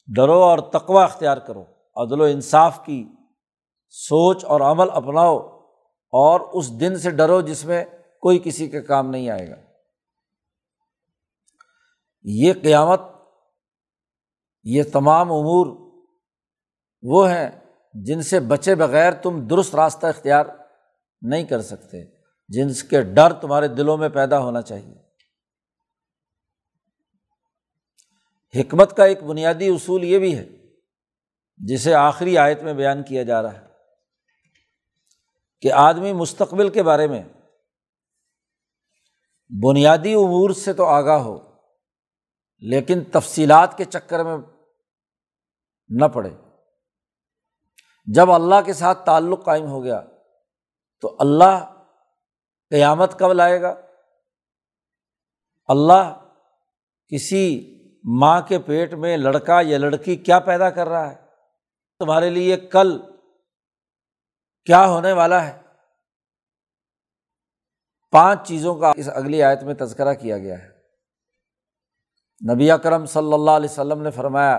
ڈرو 0.06 0.42
اور 0.42 0.58
تقوا 0.58 1.04
اختیار 1.04 1.36
کرو، 1.36 1.64
عدل 1.96 2.20
و 2.20 2.24
انصاف 2.24 2.84
کی 2.86 3.08
سوچ 3.88 4.44
اور 4.44 4.60
عمل 4.60 4.90
اپناؤ 4.90 5.38
اور 6.12 6.40
اس 6.40 6.80
دن 6.80 6.98
سے 6.98 7.10
ڈرو 7.10 7.40
جس 7.40 7.64
میں 7.64 7.84
کوئی 8.20 8.38
کسی 8.44 8.68
کے 8.68 8.82
کام 8.82 9.10
نہیں 9.10 9.30
آئے 9.30 9.50
گا۔ 9.50 9.56
یہ 12.22 12.52
قیامت، 12.62 13.00
یہ 14.64 14.82
تمام 14.92 15.32
امور 15.32 15.66
وہ 17.02 17.30
ہیں 17.30 17.50
جن 17.94 18.22
سے 18.22 18.40
بچے 18.40 18.74
بغیر 18.74 19.12
تم 19.12 19.46
درست 19.46 19.74
راستہ 19.74 20.06
اختیار 20.06 20.46
نہیں 21.22 21.44
کر 21.44 21.62
سکتے، 21.62 22.04
جن 22.48 22.68
کے 22.90 23.02
ڈر 23.02 23.32
تمہارے 23.32 23.68
دلوں 23.68 23.96
میں 23.96 24.08
پیدا 24.08 24.38
ہونا 24.38 24.62
چاہیے۔ 24.62 25.03
حکمت 28.54 28.96
کا 28.96 29.04
ایک 29.04 29.22
بنیادی 29.22 29.68
اصول 29.68 30.04
یہ 30.04 30.18
بھی 30.18 30.36
ہے، 30.38 30.44
جسے 31.60 31.94
آخری 31.94 32.38
آیت 32.38 32.62
میں 32.62 32.74
بیان 32.74 33.02
کیا 33.02 33.22
جا 33.22 33.42
رہا 33.42 33.52
ہے، 33.54 33.66
کہ 35.62 35.72
آدمی 35.72 36.12
مستقبل 36.12 36.68
کے 36.68 36.82
بارے 36.82 37.06
میں 37.06 37.22
بنیادی 39.50 40.14
امور 40.14 40.50
سے 40.50 40.72
تو 40.72 40.84
آگاہ 40.84 41.18
ہو، 41.18 41.38
لیکن 42.62 43.04
تفصیلات 43.04 43.76
کے 43.78 43.84
چکر 43.84 44.24
میں 44.24 44.36
نہ 45.90 46.04
پڑے۔ 46.04 46.30
جب 48.06 48.32
اللہ 48.32 48.60
کے 48.66 48.72
ساتھ 48.72 49.04
تعلق 49.06 49.44
قائم 49.44 49.66
ہو 49.66 49.82
گیا، 49.84 50.00
تو 51.02 51.16
اللہ 51.18 51.64
قیامت 52.72 53.18
کب 53.18 53.32
لائے 53.32 53.60
گا؟ 53.62 53.74
اللہ 55.68 56.12
کسی 57.12 57.70
ماں 58.04 58.40
کے 58.40 58.58
پیٹ 58.58 58.94
میں 58.94 59.16
لڑکا 59.16 59.60
یا 59.62 59.78
لڑکی 59.78 60.16
کیا 60.16 60.38
پیدا 60.38 60.70
کر 60.70 60.88
رہا 60.88 61.10
ہے؟ 61.10 61.16
تمہارے 61.98 62.30
لیے 62.30 62.56
کل 62.56 62.98
کیا 64.64 64.86
ہونے 64.86 65.12
والا 65.12 65.46
ہے؟ 65.46 65.62
پانچ 68.10 68.48
چیزوں 68.48 68.74
کا 68.74 68.92
اس 68.96 69.08
اگلی 69.14 69.42
آیت 69.42 69.62
میں 69.62 69.74
تذکرہ 69.74 70.14
کیا 70.14 70.38
گیا 70.38 70.58
ہے۔ 70.62 70.68
نبی 72.54 72.70
اکرم 72.70 73.06
صلی 73.06 73.32
اللہ 73.32 73.50
علیہ 73.50 73.70
وسلم 73.70 74.02
نے 74.02 74.10
فرمایا، 74.10 74.58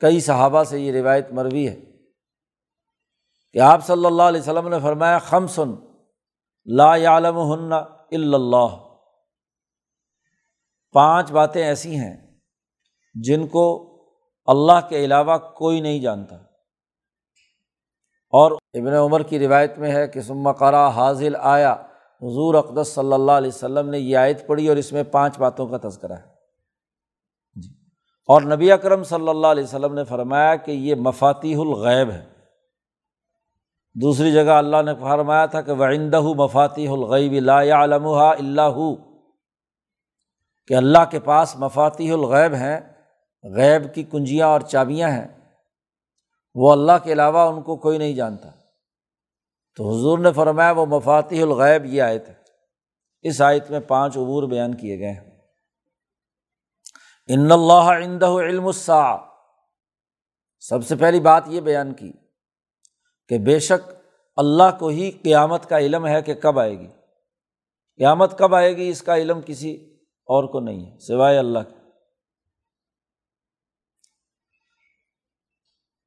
کئی 0.00 0.20
صحابہ 0.20 0.64
سے 0.64 0.80
یہ 0.80 0.92
روایت 0.92 1.30
مروی 1.30 1.68
ہے 1.68 1.80
کہ 3.52 3.58
آپ 3.58 3.86
صلی 3.86 4.06
اللہ 4.06 4.22
علیہ 4.22 4.40
وسلم 4.40 4.68
نے 4.68 4.80
فرمایا 4.80 5.18
خم 5.18 5.46
سن 5.46 5.70
لا 6.66 6.96
عالم 6.96 7.38
ہن 7.38 7.72
اللہ۔ 8.12 8.88
پانچ 10.92 11.32
باتیں 11.32 11.64
ایسی 11.64 11.96
ہیں 11.96 12.31
جن 13.14 13.46
کو 13.46 13.88
اللہ 14.46 14.88
کے 14.88 15.04
علاوہ 15.04 15.38
کوئی 15.38 15.80
نہیں 15.80 15.98
جانتا۔ 15.98 16.36
اور 18.34 18.52
ابن 18.52 18.92
عمر 18.92 19.22
کی 19.22 19.38
روایت 19.38 19.78
میں 19.78 19.92
ہے 19.92 20.08
کہ 20.08 20.20
سما 20.20 20.52
قرا 20.52 20.88
حاضل 20.88 21.36
آیا 21.40 21.72
حضور 22.22 22.54
اقدس 22.54 22.88
صلی 22.88 23.12
اللہ 23.12 23.32
علیہ 23.32 23.48
وسلم 23.48 23.90
نے 23.90 23.98
یہ 23.98 24.16
آیت 24.16 24.46
پڑھی 24.46 24.68
اور 24.68 24.76
اس 24.76 24.92
میں 24.92 25.02
پانچ 25.02 25.38
باتوں 25.38 25.66
کا 25.66 25.88
تذکرہ 25.88 26.12
ہے۔ 26.12 26.22
جی۔ 27.60 27.68
اور 28.28 28.42
نبی 28.42 28.72
اکرم 28.72 29.04
صلی 29.04 29.28
اللہ 29.28 29.46
علیہ 29.46 29.64
وسلم 29.64 29.94
نے 29.94 30.04
فرمایا 30.04 30.56
کہ 30.56 30.70
یہ 30.70 30.94
مفاتیح 30.94 31.56
الغیب 31.60 32.10
ہے۔ 32.10 32.28
دوسری 33.94 34.32
جگہ 34.32 34.50
اللہ 34.50 34.82
نے 34.82 34.94
فرمایا 34.94 35.46
تھا 35.46 35.60
کہ 35.60 35.72
وعندہ 35.72 36.20
مفاتیح 36.20 36.90
الغیب 36.90 37.32
لا 37.32 37.62
علمہ 37.62 38.16
اللہ 38.16 38.94
کہ 40.66 40.74
اللہ 40.74 41.10
کے 41.10 41.20
پاس 41.20 41.56
مفاتیح 41.56 42.12
الغیب 42.12 42.54
ہیں۔ 42.54 42.91
غیب 43.42 43.94
کی 43.94 44.02
کنجیاں 44.02 44.46
اور 44.46 44.60
چابیاں 44.60 45.08
ہیں، 45.08 45.56
وہ 46.54 46.72
اللہ 46.72 46.92
کے 47.04 47.12
علاوہ 47.12 47.38
ان 47.38 47.62
کو 47.62 47.76
کوئی 47.76 47.98
نہیں 47.98 48.12
جانتا۔ 48.12 48.50
تو 49.76 49.88
حضور 49.88 50.18
نے 50.18 50.32
فرمایا، 50.32 50.70
وہ 50.70 50.86
مفاتیح 50.86 51.42
الغیب 51.42 51.84
یہ 51.84 52.02
آیت 52.02 52.28
ہے۔ 52.28 52.34
اس 53.22 53.40
آیت 53.40 53.70
میں 53.70 53.80
پانچ 53.80 54.16
عبور 54.16 54.42
بیان 54.42 54.74
کیے 54.74 54.98
گئے 54.98 55.12
ہیں۔ 55.12 55.38
ان 57.26 57.52
اللہ 57.52 58.04
عندہ 58.04 58.26
علم 58.26 58.66
السا 58.66 59.16
سب 60.60 60.86
سے 60.86 60.96
پہلی 60.96 61.20
بات 61.20 61.42
یہ 61.46 61.60
بیان 61.60 61.94
کی 61.94 62.12
کہ 63.28 63.38
بے 63.38 63.58
شک 63.58 63.90
اللہ 64.36 64.78
کو 64.78 64.88
ہی 64.88 65.10
قیامت 65.10 65.68
کا 65.68 65.78
علم 65.78 66.06
ہے 66.06 66.22
کہ 66.22 66.34
کب 66.34 66.58
آئے 66.58 66.78
گی۔ 66.78 66.88
قیامت 67.96 68.38
کب 68.38 68.54
آئے 68.54 68.76
گی، 68.76 68.88
اس 68.88 69.02
کا 69.02 69.16
علم 69.16 69.40
کسی 69.46 69.96
اور 70.24 70.44
کو 70.44 70.60
نہیں 70.60 70.92
ہے، 70.92 70.98
سوائے 70.98 71.38
اللہ 71.38 71.58
کے۔ 71.58 71.81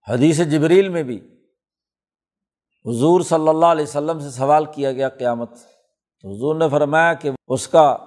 حدیث 0.10 0.40
جبریل 0.40 0.90
میں 0.90 1.04
بھی 1.04 1.18
حضور 2.86 3.22
صلی 3.22 3.48
اللہ 3.48 3.66
علیہ 3.66 3.84
وسلم 3.84 4.20
سے 4.20 4.30
سوال 4.30 4.66
کیا 4.66 4.92
گیا 4.92 5.10
قیامت 5.10 5.50
تو 6.22 6.36
حضور 6.36 6.56
نے 6.56 6.70
فرمایا 6.70 7.14
کہ 7.14 7.30
اس 7.48 7.68
کا 7.68 7.98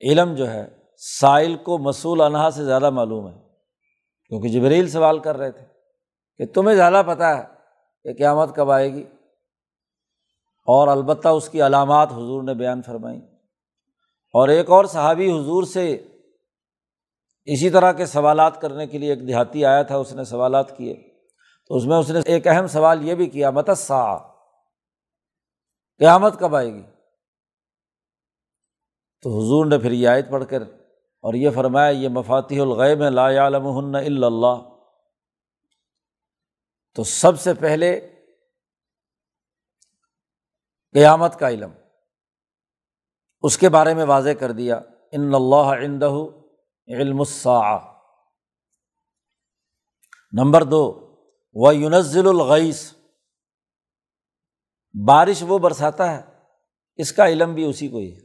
علم 0.00 0.34
جو 0.34 0.50
ہے، 0.50 0.68
سائل 0.96 1.56
کو 1.56 1.78
مصول 1.78 2.20
انہا 2.20 2.50
سے 2.50 2.64
زیادہ 2.64 2.90
معلوم 2.90 3.28
ہے۔ 3.28 3.38
کیونکہ 4.28 4.48
جبریل 4.48 4.88
سوال 4.88 5.18
کر 5.18 5.36
رہے 5.36 5.50
تھے 5.50 5.66
کہ 6.36 6.46
تمہیں 6.46 6.76
زیادہ 6.76 7.02
پتہ 7.06 7.22
ہے 7.22 7.44
کہ 8.02 8.14
قیامت 8.14 8.54
کب 8.54 8.70
آئے 8.70 8.92
گی۔ 8.92 9.04
اور 10.66 10.88
البتہ 10.88 11.28
اس 11.28 11.48
کی 11.48 11.62
علامات 11.62 12.12
حضور 12.12 12.42
نے 12.42 12.54
بیان 12.54 12.82
فرمائی 12.82 13.18
اور 14.32 14.48
ایک 14.48 14.70
اور 14.70 14.84
صحابی 14.84 15.30
حضور 15.30 15.62
سے 15.62 16.06
اسی 17.44 17.70
طرح 17.70 17.92
کے 17.92 18.06
سوالات 18.06 18.60
کرنے 18.60 18.86
کے 18.86 18.98
لیے 18.98 19.10
ایک 19.10 19.28
دیہاتی 19.28 19.64
آیا 19.64 19.82
تھا، 19.82 19.96
اس 19.96 20.12
نے 20.12 20.24
سوالات 20.24 20.76
کیے۔ 20.76 21.18
تو 21.68 21.76
اس 21.76 21.84
میں 21.84 21.96
اس 21.96 22.10
نے 22.10 22.20
ایک 22.26 22.46
اہم 22.46 22.66
سوال 22.66 23.08
یہ 23.08 23.14
بھی 23.14 23.26
کیا 23.26 23.50
متسا 23.50 24.18
قیامت 25.98 26.38
کب 26.38 26.56
آئے 26.56 26.74
گی؟ 26.74 26.82
تو 29.22 29.30
حضور 29.30 29.66
نے 29.66 29.78
پھر 29.78 29.92
یہ 29.92 30.08
آیت 30.08 30.30
پڑھ 30.30 30.44
کر 30.50 30.62
اور 31.20 31.34
یہ 31.34 31.50
فرمایا، 31.50 31.88
یہ 31.88 32.08
مفاتی 32.08 32.60
الغیب 32.60 33.02
ہے 33.02 33.10
لا 33.10 33.36
عالم 33.38 33.66
اللہ۔ 33.66 34.74
تو 36.94 37.04
سب 37.04 37.40
سے 37.40 37.54
پہلے 37.54 38.00
قیامت 40.92 41.38
کا 41.38 41.48
علم۔ 41.48 41.70
اس 43.42 43.58
کے 43.58 43.68
بارے 43.68 43.94
میں 43.94 44.04
واضح 44.04 44.30
کر 44.30 44.52
دیا، 44.52 44.80
ان 45.12 45.34
اللہ 45.34 45.84
عندہ 45.84 46.10
علم 46.88 47.20
الساعہ۔ 47.20 47.94
نمبر 50.32 50.64
دو 50.64 51.00
وہ 51.52 51.76
یونزل 51.76 52.26
الغیث 52.26 52.92
بارش 55.06 55.42
وہ 55.48 55.58
برساتا 55.58 56.16
ہے، 56.16 56.22
اس 56.96 57.12
کا 57.12 57.26
علم 57.26 57.54
بھی 57.54 57.64
اسی 57.64 57.88
کو 57.88 57.98
ہی 57.98 58.16
ہے۔ 58.16 58.20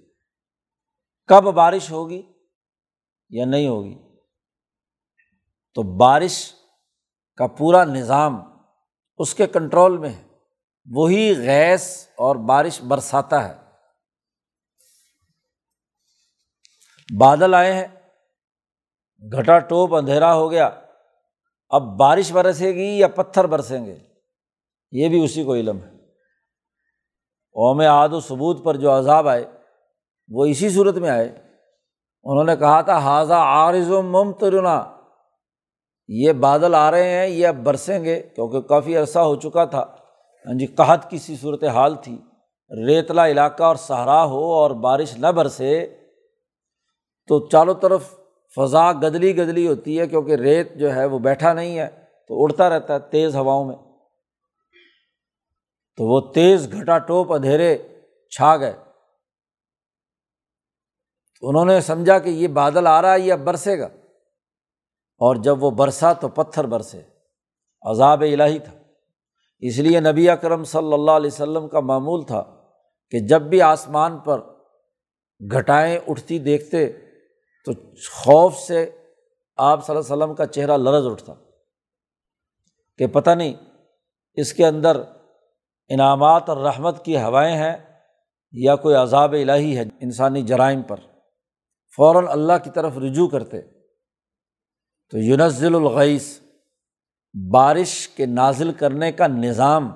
کب 1.28 1.44
بارش 1.44 1.92
ہوگی 1.92 2.34
یا 3.30 3.46
نہیں 3.46 3.68
ہوگی؟ 3.68 3.98
تو 5.74 5.98
بارش 5.98 6.54
کا 7.38 7.48
پورا 7.48 7.84
نظام 7.84 8.34
اس 9.18 9.36
کے 9.36 9.48
کنٹرول 9.48 9.98
میں 9.98 10.10
ہے۔ 10.10 10.28
وہی 10.92 11.38
گیس 11.38 12.08
اور 12.10 12.36
بارش 12.36 12.82
برساتا 12.82 13.50
ہے۔ 13.50 13.54
بادل 17.20 17.54
آئے 17.54 17.74
ہیں۔ 17.74 17.99
گھٹا 19.38 19.60
ٹوپ 19.60 19.96
اندھیرا 19.96 20.36
ہو 20.36 20.52
گیا۔ 20.52 20.70
اب 21.70 21.82
بارش 21.82 22.32
برسے 22.32 22.76
گی 22.76 23.00
یا 23.00 23.08
پتھر 23.08 23.48
برسیں 23.48 23.86
گے؟ 23.86 23.98
یہ 24.92 25.10
بھی 25.10 25.24
اسی 25.24 25.44
کو 25.44 25.56
علم 25.56 25.78
ہے۔ 25.78 25.90
قوم 27.54 27.82
آد 27.82 28.10
و 28.10 28.20
ثبوت 28.20 28.64
پر 28.64 28.76
جو 28.76 28.98
عذاب 28.98 29.28
آئے، 29.28 29.46
وہ 30.30 30.46
اسی 30.46 30.70
صورت 30.70 30.96
میں 30.96 31.10
آئے۔ 31.10 31.30
انہوں 32.24 32.44
نے 32.44 32.56
کہا 32.56 32.82
تھا 32.82 32.98
حاضہ 32.98 33.34
عارض 33.34 33.92
و 33.92 34.02
ممترنا 34.02 34.98
یہ 36.08 36.32
بادل 36.32 36.76
آ 36.76 36.92
رہے 36.92 37.10
ہیں، 37.10 37.28
یہ 37.28 37.48
اب 37.48 37.56
برسیں 37.56 38.04
گے، 38.04 38.22
کیونکہ 38.36 38.62
کافی 38.62 38.98
عرصہ 38.98 39.20
ہو 39.20 39.36
چکا 39.36 39.66
تھا۔ 39.66 39.86
ہاں 40.46 40.58
جی 40.60 40.66
قحط 40.66 41.10
کی 41.10 41.18
سی 41.18 41.36
صورت 41.36 41.64
حال 41.64 41.96
تھی۔ 41.96 42.22
ریتلا 42.88 43.28
علاقہ 43.28 43.64
اور 43.64 43.76
صحرا 43.76 44.26
ہو 44.26 44.54
اور 44.54 44.72
بارش 44.72 45.18
نہ 45.18 45.28
برسے، 45.28 45.96
تو 47.28 47.48
چاروں 47.48 47.74
طرف 47.74 48.19
فضا 48.56 48.92
گدلی 48.92 49.38
گدلی 49.38 49.68
ہوتی 49.68 50.00
ہے 50.00 50.08
کیونکہ 50.08 50.36
ریت 50.36 50.76
جو 50.76 50.96
ہے 50.96 51.06
وہ 51.06 51.20
بیٹھا 51.20 51.54
نہیں 51.54 51.80
ہے، 51.80 51.88
تو 52.28 52.44
اڑتا 52.44 52.70
رہتا 52.70 52.94
ہے 52.94 53.00
تیز 53.00 53.36
ہواؤں 53.36 53.66
میں۔ 53.66 53.76
تو 55.98 56.04
وہ 56.04 56.34
تیز 56.34 56.74
گھٹا 56.74 56.98
ٹوپ 56.98 57.34
اندھیرے 57.34 57.78
چھا 58.30 58.58
گئے۔ 58.58 58.74
انہوں 61.42 61.66
نے 61.66 61.82
سمجھا 61.82 62.20
کہ 62.20 62.30
یہ 62.30 62.48
بادل 62.48 62.88
آ 62.88 63.02
رہا 63.02 63.14
ہے، 63.14 63.20
یہ 63.20 63.34
اب 63.34 63.40
برسے 63.40 63.80
گا۔ 63.80 63.86
اور 65.18 65.36
جب 65.36 65.64
وہ 65.64 65.72
برسا 65.72 66.14
تو 66.14 66.28
پتھر 66.28 66.64
برسے۔ 66.64 67.02
عذاب 67.82 68.22
الہی 68.22 68.60
تھا۔ 68.60 68.72
اس 69.60 69.78
لیے 69.78 70.00
نبی 70.00 70.30
اکرم 70.30 70.64
صلی 70.64 70.94
اللہ 70.94 71.12
علیہ 71.12 71.30
وسلم 71.34 71.68
کا 71.68 71.80
معمول 71.80 72.24
تھا 72.24 72.64
کہ 73.10 73.20
جب 73.20 73.42
بھی 73.42 73.62
آسمان 73.62 74.18
پر 74.18 74.40
گھٹائیں 75.52 76.00
اٹھتی 76.08 76.40
دیکھتے 76.40 76.92
تو 77.66 77.72
خوف 78.12 78.56
سے 78.58 78.92
آپ 79.58 79.86
صلی 79.86 79.96
اللہ 79.96 80.14
علیہ 80.14 80.24
وسلم 80.24 80.36
کا 80.36 80.46
چہرہ 80.46 80.78
لرز 80.78 81.08
اٹھتا 81.08 81.34
کہ 82.98 83.08
پتہ 83.08 83.30
نہیں 83.30 83.54
اس 84.34 84.54
کے 84.54 84.68
اندر 84.68 85.02
انعامات 85.90 86.50
اور 86.50 86.58
رحمت 86.58 87.06
کی 87.06 87.18
ہوائیں 87.18 87.58
ہیں 87.58 87.78
یا 88.52 88.76
کوئی 88.76 88.96
عذاب 88.96 89.34
الہی 89.34 89.78
ہے 89.78 89.82
انسانی 89.82 90.42
جرائم 90.42 90.82
پر۔ 90.82 90.98
فوراً 91.96 92.26
اللہ 92.30 92.54
کی 92.64 92.70
طرف 92.70 92.98
رجوع 92.98 93.28
کرتے۔ 93.28 93.62
تو 95.12 95.18
یونزل 95.18 95.76
الغیث، 95.76 96.40
بارش 97.52 98.10
کے 98.10 98.26
نازل 98.26 98.74
کرنے 98.74 99.12
کا 99.12 99.28
نظام 99.28 99.92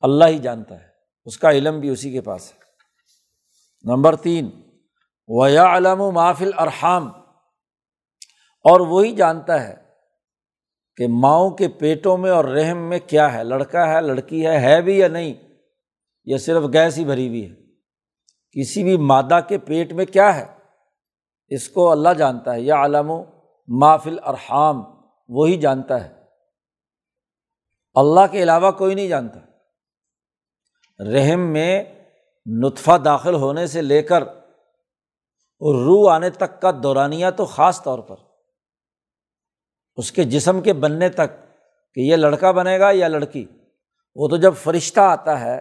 اللہ 0.00 0.24
ہی 0.24 0.38
جانتا 0.38 0.80
ہے، 0.80 0.88
اس 1.24 1.38
کا 1.38 1.50
علم 1.50 1.80
بھی 1.80 1.88
اسی 1.88 2.12
کے 2.12 2.20
پاس 2.20 2.52
ہے۔ 2.52 2.58
نمبر 3.84 4.16
تین 4.16 4.50
ویا 5.34 5.76
علم 5.76 6.00
و 6.00 6.10
محفل 6.10 6.50
ارحام 6.58 7.08
اور 8.64 8.80
وہی 8.80 9.14
جانتا 9.14 9.68
ہے 9.68 9.74
کہ 10.96 11.06
ماؤں 11.08 11.50
کے 11.50 11.68
پیٹوں 11.68 12.16
میں 12.16 12.30
اور 12.30 12.44
رحم 12.44 12.78
میں 12.78 12.98
کیا 12.98 13.32
ہے، 13.32 13.44
لڑکا 13.44 13.88
ہے، 13.88 14.00
لڑکی 14.00 14.46
ہے 14.46 14.60
ہے 14.60 14.82
بھی 14.82 14.98
یا 14.98 15.08
نہیں 15.08 15.34
یا 16.24 16.38
صرف 16.38 16.62
گیس 16.72 16.98
ہی 16.98 17.04
بھری 17.04 17.28
ہوئی 17.28 17.50
ہے۔ 17.50 17.54
کسی 18.52 18.82
بھی 18.82 18.96
مادہ 18.96 19.40
کے 19.48 19.58
پیٹ 19.58 19.92
میں 19.92 20.04
کیا 20.04 20.36
ہے؟ 20.36 20.54
اس 21.48 21.68
کو 21.68 21.90
اللہ 21.90 22.08
جانتا 22.08 22.54
ہے۔ 22.54 22.60
یا 22.60 22.84
علم 22.84 23.10
و 23.10 23.24
محفل 23.68 24.18
ارحام 24.26 24.82
وہی 25.28 25.56
جانتا 25.56 26.04
ہے۔ 26.04 26.22
اللہ 27.94 28.20
کے 28.30 28.42
علاوہ 28.42 28.70
کوئی 28.70 28.94
نہیں 28.94 29.08
جانتا۔ 29.08 29.40
رحم 31.12 31.40
میں 31.40 31.84
نطفہ 32.46 32.98
داخل 32.98 33.34
ہونے 33.34 33.66
سے 33.66 33.82
لے 33.82 34.02
کر 34.02 34.41
اور 35.62 35.74
روح 35.84 36.12
آنے 36.14 36.30
تک 36.30 36.60
کا 36.62 36.70
دورانیہ 36.82 37.26
تو 37.36 37.44
خاص 37.44 37.82
طور 37.82 37.98
پر۔ 37.98 38.16
اس 39.96 40.12
کے 40.12 40.24
جسم 40.24 40.60
کے 40.60 40.72
بننے 40.72 41.08
تک 41.08 41.30
کہ 41.94 42.00
یہ 42.00 42.16
لڑکا 42.16 42.50
بنے 42.50 42.78
گا 42.78 42.90
یا 42.90 43.08
لڑکی، 43.08 43.46
وہ 44.14 44.28
تو 44.28 44.36
جب 44.36 44.54
فرشتہ 44.54 45.00
آتا 45.00 45.40
ہے، 45.40 45.60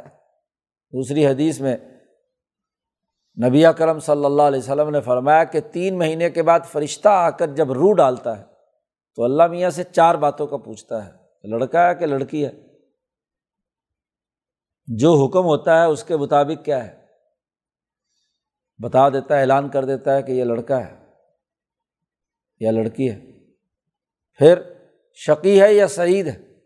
دوسری 0.94 1.28
حدیث 1.28 1.62
میں 1.62 1.78
نبی 3.48 3.64
کرم 3.78 4.00
صلی 4.00 4.26
اللہ 4.26 4.42
علیہ 4.42 4.60
وسلم 4.60 4.90
نے 4.90 5.02
فرمایا 5.02 5.44
کہ 5.44 5.60
تین 5.60 5.98
مہینے 5.98 6.30
کے 6.30 6.44
بعد 6.44 6.60
فرشتہ 6.72 7.10
آ 7.10 7.30
کر 7.30 7.48
جب 7.48 7.72
روح 7.72 7.96
ڈالتا 7.96 8.40
ہے، 8.40 8.44
تو 9.16 9.24
اللہ 9.24 9.48
میاں 9.48 9.70
سے 9.70 9.84
چار 9.84 10.16
باتوں 10.16 10.48
کا 10.48 10.58
پوچھتا 10.58 11.06
ہے، 11.06 11.12
لڑکا 11.44 11.90
ہے 11.90 11.96
کہ 11.96 12.06
لڑکی 12.06 12.46
ہے؟ 12.46 12.52
جو 14.88 15.14
حکم 15.14 15.46
ہوتا 15.46 15.82
ہے 15.82 15.86
اس 15.86 16.04
کے 16.04 16.18
مطابق 16.18 16.66
کیا 16.66 16.84
ہے؟ 16.88 17.01
بتا 18.82 19.10
دیتا 19.10 19.36
ہے، 19.36 19.42
اعلان 19.42 19.70
کر 19.70 19.86
دیتا 19.86 20.16
ہے 20.16 20.24
کہ 20.24 20.32
یہ 20.32 20.44
لڑکا 20.44 20.88
ہے 20.88 21.06
یا 22.60 22.72
لڑکی 22.72 23.12
ہے۔ 23.12 23.32
پھر 24.38 24.62
شقی 25.14 25.62
ہے 25.62 25.74
یا 25.74 25.88
سعید 25.88 26.28
ہے؟ 26.28 26.60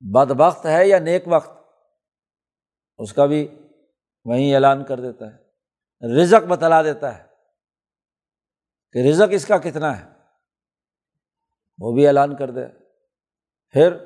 بد 0.00 0.30
وقت 0.38 0.66
ہے 0.66 0.88
یا 0.88 0.98
نیک 0.98 1.22
وقت؟ 1.26 1.50
اس 2.98 3.12
کا 3.12 3.26
بھی 3.26 3.68
وہیں 4.24 4.54
اعلان 4.54 4.84
کر 4.84 5.00
دیتا 5.00 5.34
ہے۔ 5.34 5.42
رزق 6.22 6.46
بتلا 6.46 6.82
دیتا 6.82 7.18
ہے 7.18 7.24
کہ 8.92 8.98
رزق 9.10 9.28
اس 9.30 9.46
کا 9.46 9.58
کتنا 9.58 10.04
ہے۔ 10.04 10.08
وہ 11.78 11.92
بھی 11.92 12.06
اعلان 12.06 12.36
کر 12.36 12.50
دے۔ 12.50 12.66
پھر 13.70 13.96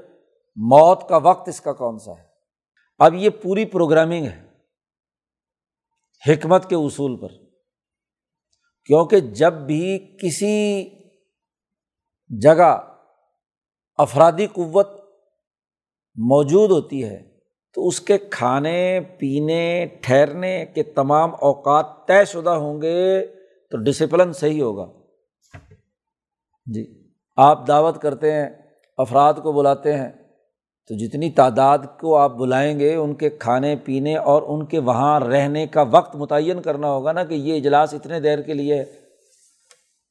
موت 0.57 1.09
کا 1.09 1.17
وقت 1.17 1.49
اس 1.49 1.61
کا 1.61 1.73
کون 1.73 1.99
سا 1.99 2.13
ہے؟ 2.13 2.27
اب 2.99 3.15
یہ 3.15 3.31
پوری 3.31 3.65
پروگرامنگ 3.65 4.27
ہے۔ 4.27 4.46
حکمت 6.29 6.69
کے 6.69 6.77
اصول 6.77 7.17
پر۔ 7.17 7.29
کیونکہ 8.85 9.21
جب 9.21 9.53
بھی 9.53 9.99
کسی 10.23 10.85
جگہ 12.43 12.81
افرادی 13.99 14.47
قوت 14.47 14.87
موجود 16.17 16.71
ہوتی 16.71 17.05
ہے، 17.05 17.37
تو 17.75 17.89
اس 17.89 18.01
کے 18.01 18.19
کھانے، 18.19 19.01
پینے، 19.01 19.87
ٹھہرنے 20.03 20.67
کے 20.75 20.83
تمام 20.83 21.35
اوقات 21.35 21.87
طے 22.09 22.25
شدہ 22.25 22.51
ہوں 22.51 22.83
گے، 22.83 23.27
تو 23.71 23.77
ڈسپلن 23.77 24.33
صحیح 24.33 24.63
ہوگا۔ 24.63 24.93
جی 26.67 27.13
آپ 27.37 27.69
دعوت 27.69 28.03
کرتے 28.03 28.33
ہیں، 28.33 28.49
افراد 28.99 29.35
کو 29.35 29.53
بلاتے 29.53 29.93
ہیں 29.93 30.13
تو 30.89 30.95
جتنی 30.95 31.31
تعداد 31.31 31.79
کو 32.01 32.17
آپ 32.17 32.31
بلائیں 32.31 32.81
گے، 32.81 32.95
ان 32.95 33.15
کے 33.15 33.31
کھانے، 33.31 33.77
پینے 33.77 34.17
اور 34.17 34.43
ان 34.43 34.67
کے 34.67 34.79
وہاں 34.79 35.21
رہنے 35.21 35.67
کا 35.67 35.83
وقت 35.83 36.17
متعین 36.17 36.63
کرنا 36.63 36.89
ہوگا 36.89 37.13
نا 37.13 37.25
کہ 37.25 37.35
یہ 37.35 37.57
اجلاس 37.57 37.95
اتنے 37.95 38.21
دیر 38.21 38.43
کے 38.43 38.55
لیے 38.55 38.75
ہے۔ 38.75 38.85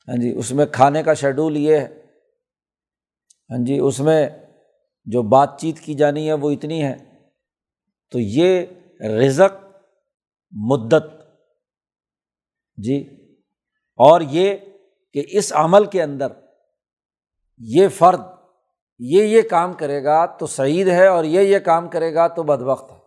ہاں 0.07 0.21
جی 0.21 0.31
اس 0.37 0.51
میں 0.51 0.65
کھانے 0.65 1.03
کا 1.03 1.13
شیڈول 1.13 1.57
یہ 1.57 1.77
ہے۔ 1.77 2.01
ہاں 3.49 3.65
جی 3.65 3.79
اس 3.79 3.99
میں 3.99 4.29
جو 5.05 5.21
بات 5.21 5.59
چیت 5.59 5.79
کی 5.79 5.93
جانی 5.93 6.27
ہے 6.27 6.33
وہ 6.33 6.51
اتنی 6.51 6.83
ہے۔ 6.83 6.95
تو 8.11 8.19
یہ 8.19 8.65
رزق 9.01 9.65
مدت۔ 10.51 11.05
جی 12.77 13.25
اور 13.97 14.21
یہ 14.21 14.55
کہ 15.13 15.23
اس 15.29 15.53
عمل 15.55 15.85
کے 15.85 16.03
اندر 16.03 16.27
یہ 17.57 17.87
فرد 17.87 18.19
یہ 18.99 19.23
یہ 19.23 19.41
کام 19.41 19.73
کرے 19.73 20.03
گا 20.03 20.25
تو 20.25 20.47
سعید 20.47 20.87
ہے 20.87 21.07
اور 21.07 21.23
یہ 21.23 21.39
یہ 21.39 21.59
کام 21.59 21.89
کرے 21.89 22.13
گا 22.13 22.27
تو 22.27 22.43
بد 22.43 22.61
وقت 22.61 22.91
ہے۔ 22.91 22.97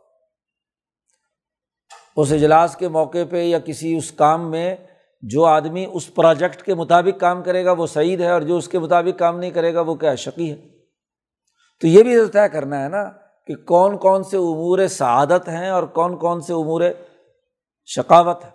اس 2.16 2.32
اجلاس 2.32 2.76
کے 2.76 2.88
موقع 2.88 3.18
پہ 3.30 3.42
یا 3.42 3.58
کسی 3.58 3.96
اس 3.96 4.12
کام 4.12 4.50
میں 4.50 4.76
جو 5.22 5.44
آدمی 5.44 5.86
اس 5.92 6.14
پروجیکٹ 6.14 6.62
کے 6.62 6.74
مطابق 6.74 7.20
کام 7.20 7.42
کرے 7.42 7.64
گا 7.64 7.72
وہ 7.72 7.86
سعید 7.86 8.20
ہے 8.20 8.30
اور 8.30 8.40
جو 8.40 8.56
اس 8.56 8.68
کے 8.68 8.78
مطابق 8.78 9.18
کام 9.18 9.38
نہیں 9.38 9.50
کرے 9.50 9.74
گا 9.74 9.80
وہ 9.80 9.94
کیا 9.94 10.14
شقی 10.14 10.50
ہے۔ 10.50 10.56
تو 11.80 11.86
یہ 11.86 12.02
بھی 12.02 12.28
طے 12.32 12.48
کرنا 12.52 12.84
ہے 12.84 12.88
نا 12.88 13.10
کہ 13.46 13.54
کون 13.54 13.98
کون 13.98 14.24
سے 14.24 14.36
امور 14.36 14.86
سعادت 14.86 15.48
ہیں 15.48 15.70
اور 15.70 15.82
کون 15.82 16.18
کون 16.18 16.40
سے 16.40 16.52
امور 16.52 16.82
شقاوت 17.86 18.44
ہے 18.44 18.50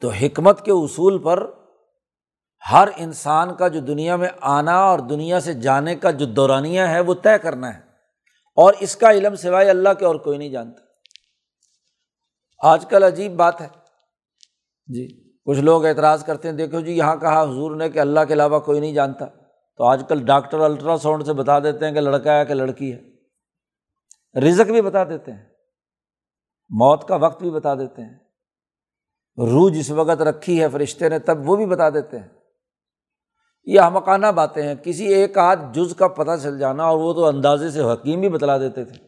تو 0.00 0.08
حکمت 0.08 0.64
کے 0.64 0.72
اصول 0.72 1.22
پر 1.22 1.65
ہر 2.72 2.88
انسان 2.96 3.54
کا 3.54 3.68
جو 3.68 3.80
دنیا 3.80 4.16
میں 4.16 4.28
آنا 4.40 4.76
اور 4.76 4.98
دنیا 4.98 5.40
سے 5.40 5.54
جانے 5.54 5.94
کا 5.94 6.10
جو 6.10 6.26
دورانیہ 6.26 6.80
ہے 6.80 7.00
وہ 7.00 7.14
طے 7.22 7.38
کرنا 7.42 7.74
ہے۔ 7.74 7.78
اور 8.56 8.74
اس 8.80 8.96
کا 8.96 9.10
علم 9.10 9.34
سوائے 9.34 9.70
اللہ 9.70 9.88
کے 9.98 10.04
اور 10.04 10.14
کوئی 10.14 10.38
نہیں 10.38 10.48
جانتا۔ 10.48 10.80
آج 12.68 12.86
کل 12.86 13.02
عجیب 13.02 13.32
بات 13.32 13.60
ہے۔ 13.60 13.68
جی 14.86 15.34
کچھ 15.44 15.58
لوگ 15.58 15.84
اعتراض 15.84 16.24
کرتے 16.24 16.48
ہیں، 16.48 16.56
دیکھو 16.56 16.80
جی 16.80 16.92
یہاں 16.92 17.16
کہا 17.16 17.42
حضور 17.42 17.76
نے 17.76 17.90
کہ 17.90 17.98
اللہ 17.98 18.20
کے 18.28 18.34
علاوہ 18.34 18.58
کوئی 18.60 18.80
نہیں 18.80 18.92
جانتا۔ 18.92 19.26
تو 19.76 19.84
آج 19.84 20.02
کل 20.08 20.24
ڈاکٹر 20.24 20.60
الٹرا 20.60 20.96
ساؤنڈ 20.96 21.26
سے 21.26 21.32
بتا 21.32 21.58
دیتے 21.58 21.86
ہیں 21.86 21.92
کہ 21.92 22.00
لڑکا 22.00 22.38
ہے 22.38 22.44
کہ 22.44 22.54
لڑکی 22.54 22.92
ہے۔ 22.92 23.02
رزق 24.40 24.70
بھی 24.70 24.82
بتا 24.82 25.04
دیتے 25.04 25.32
ہیں۔ 25.32 25.44
موت 26.68 27.08
کا 27.08 27.16
وقت 27.16 27.42
بھی 27.42 27.50
بتا 27.50 27.74
دیتے 27.74 28.02
ہیں۔ 28.02 28.18
روح 29.38 29.70
جس 29.72 29.90
وقت 29.90 30.22
رکھی 30.22 30.62
ہے 30.62 30.68
فرشتے 30.68 31.08
نے، 31.08 31.18
تب 31.18 31.50
وہ 31.50 31.56
بھی 31.56 31.66
بتا 31.66 31.90
دیتے 31.90 32.18
ہیں۔ 32.18 32.28
یہ 33.66 33.80
ہمکانہ 33.80 34.26
باتیں 34.26 34.62
ہیں۔ 34.62 34.74
کسی 34.74 35.06
ایک 35.06 35.38
آدھ 35.38 35.60
جز 35.72 35.94
کا 35.96 36.08
پتہ 36.08 36.30
چل 36.42 36.58
جانا 36.58 36.84
اور 36.84 36.98
وہ 36.98 37.12
تو 37.12 37.24
اندازے 37.24 37.70
سے 37.70 37.80
حکیم 37.80 38.20
بھی 38.20 38.28
بتلا 38.28 38.58
دیتے 38.58 38.84
تھے۔ 38.84 39.06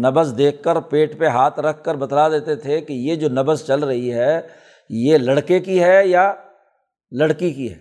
نبز 0.00 0.34
دیکھ 0.38 0.62
کر 0.62 0.80
پیٹ 0.80 1.18
پہ 1.18 1.26
ہاتھ 1.26 1.60
رکھ 1.60 1.84
کر 1.84 1.94
بتلا 1.94 2.28
دیتے 2.28 2.56
تھے 2.56 2.80
کہ 2.80 2.92
یہ 2.92 3.14
جو 3.14 3.28
نبز 3.28 3.66
چل 3.66 3.84
رہی 3.84 4.12
ہے، 4.14 4.40
یہ 4.90 5.18
لڑکے 5.18 5.60
کی 5.60 5.82
ہے 5.82 6.06
یا 6.06 6.34
لڑکی 7.10 7.52
کی 7.52 7.72
ہے؟ 7.72 7.78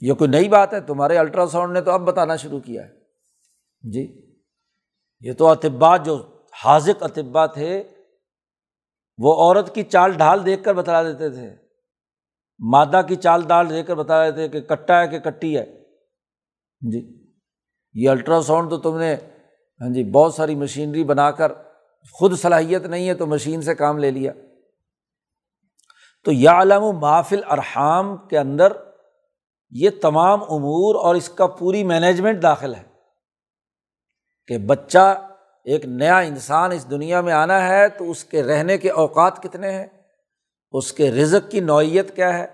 یہ 0.00 0.12
کوئی 0.12 0.30
نئی 0.30 0.48
بات 0.48 0.74
ہے؟ 0.74 0.80
تمہارے 0.80 1.18
الٹرا 1.18 1.46
ساؤنڈ 1.46 1.72
نے 1.72 1.80
تو 1.80 1.90
اب 1.90 2.00
بتانا 2.00 2.36
شروع 2.36 2.60
کیا 2.60 2.82
ہے۔ 2.82 2.90
جی 3.90 4.32
یہ 5.20 5.32
تو 5.32 5.48
اطبا 5.48 5.96
جو 5.96 6.40
حاضق 6.64 7.02
اطبا 7.02 7.46
تھے، 7.46 7.82
وہ 9.18 9.34
عورت 9.34 9.74
کی 9.74 9.82
چال 9.82 10.12
ڈھال 10.12 10.46
دیکھ 10.46 10.64
کر 10.64 10.74
بتلا 10.74 11.02
دیتے 11.02 11.30
تھے۔ 11.30 11.63
مادہ 12.58 13.00
کی 13.08 13.16
چال 13.16 13.42
ڈال 13.46 13.70
دے 13.70 13.82
کر 13.82 13.94
بتا 13.94 14.24
رہے 14.24 14.32
تھے 14.32 14.48
کہ 14.48 14.60
کٹا 14.60 15.02
ہے 15.02 15.08
کہ 15.08 15.18
کٹی 15.18 15.58
ہے؟ 15.58 15.64
جی 16.80 17.24
یہ 17.94 18.10
الٹرا 18.10 18.42
ساؤنڈ 18.42 18.70
تو 18.70 18.78
تم 18.78 18.98
نے 18.98 19.16
ہاں 19.80 19.88
جی 19.88 20.04
بہت 20.04 20.34
ساری 20.34 20.54
مشینری 20.54 21.04
بنا 21.04 21.30
کر 21.30 21.52
خود 22.12 22.38
صلاحیت 22.38 22.86
نہیں 22.86 23.08
ہے 23.08 23.14
تو 23.14 23.26
مشین 23.26 23.62
سے 23.62 23.74
کام 23.74 23.98
لے 23.98 24.10
لیا۔ 24.10 24.32
تو 26.24 26.32
یا 26.32 26.58
علم 26.62 26.82
و 26.82 26.92
محفل 26.92 27.40
ارحام 27.50 28.16
کے 28.16 28.38
اندر 28.38 28.72
یہ 29.70 29.90
تمام 30.02 30.42
امور 30.42 30.94
اور 30.94 31.14
اس 31.14 31.28
کا 31.28 31.46
پوری 31.46 31.84
مینجمنٹ 31.84 32.42
داخل 32.42 32.74
ہے 32.74 32.82
کہ 34.46 34.58
بچہ 34.58 35.28
ایک 35.64 35.84
نیا 35.84 36.18
انسان 36.18 36.72
اس 36.72 36.90
دنیا 36.90 37.20
میں 37.20 37.32
آنا 37.32 37.68
ہے 37.68 37.88
تو 37.88 38.10
اس 38.10 38.24
کے 38.24 38.42
رہنے 38.42 38.78
کے 38.78 38.90
اوقات 38.90 39.42
کتنے 39.42 39.70
ہیں؟ 39.70 39.86
اس 40.74 40.92
کے 40.92 41.10
رزق 41.10 41.50
کی 41.50 41.60
نوعیت 41.60 42.16
کیا 42.16 42.38
ہے؟ 42.38 42.46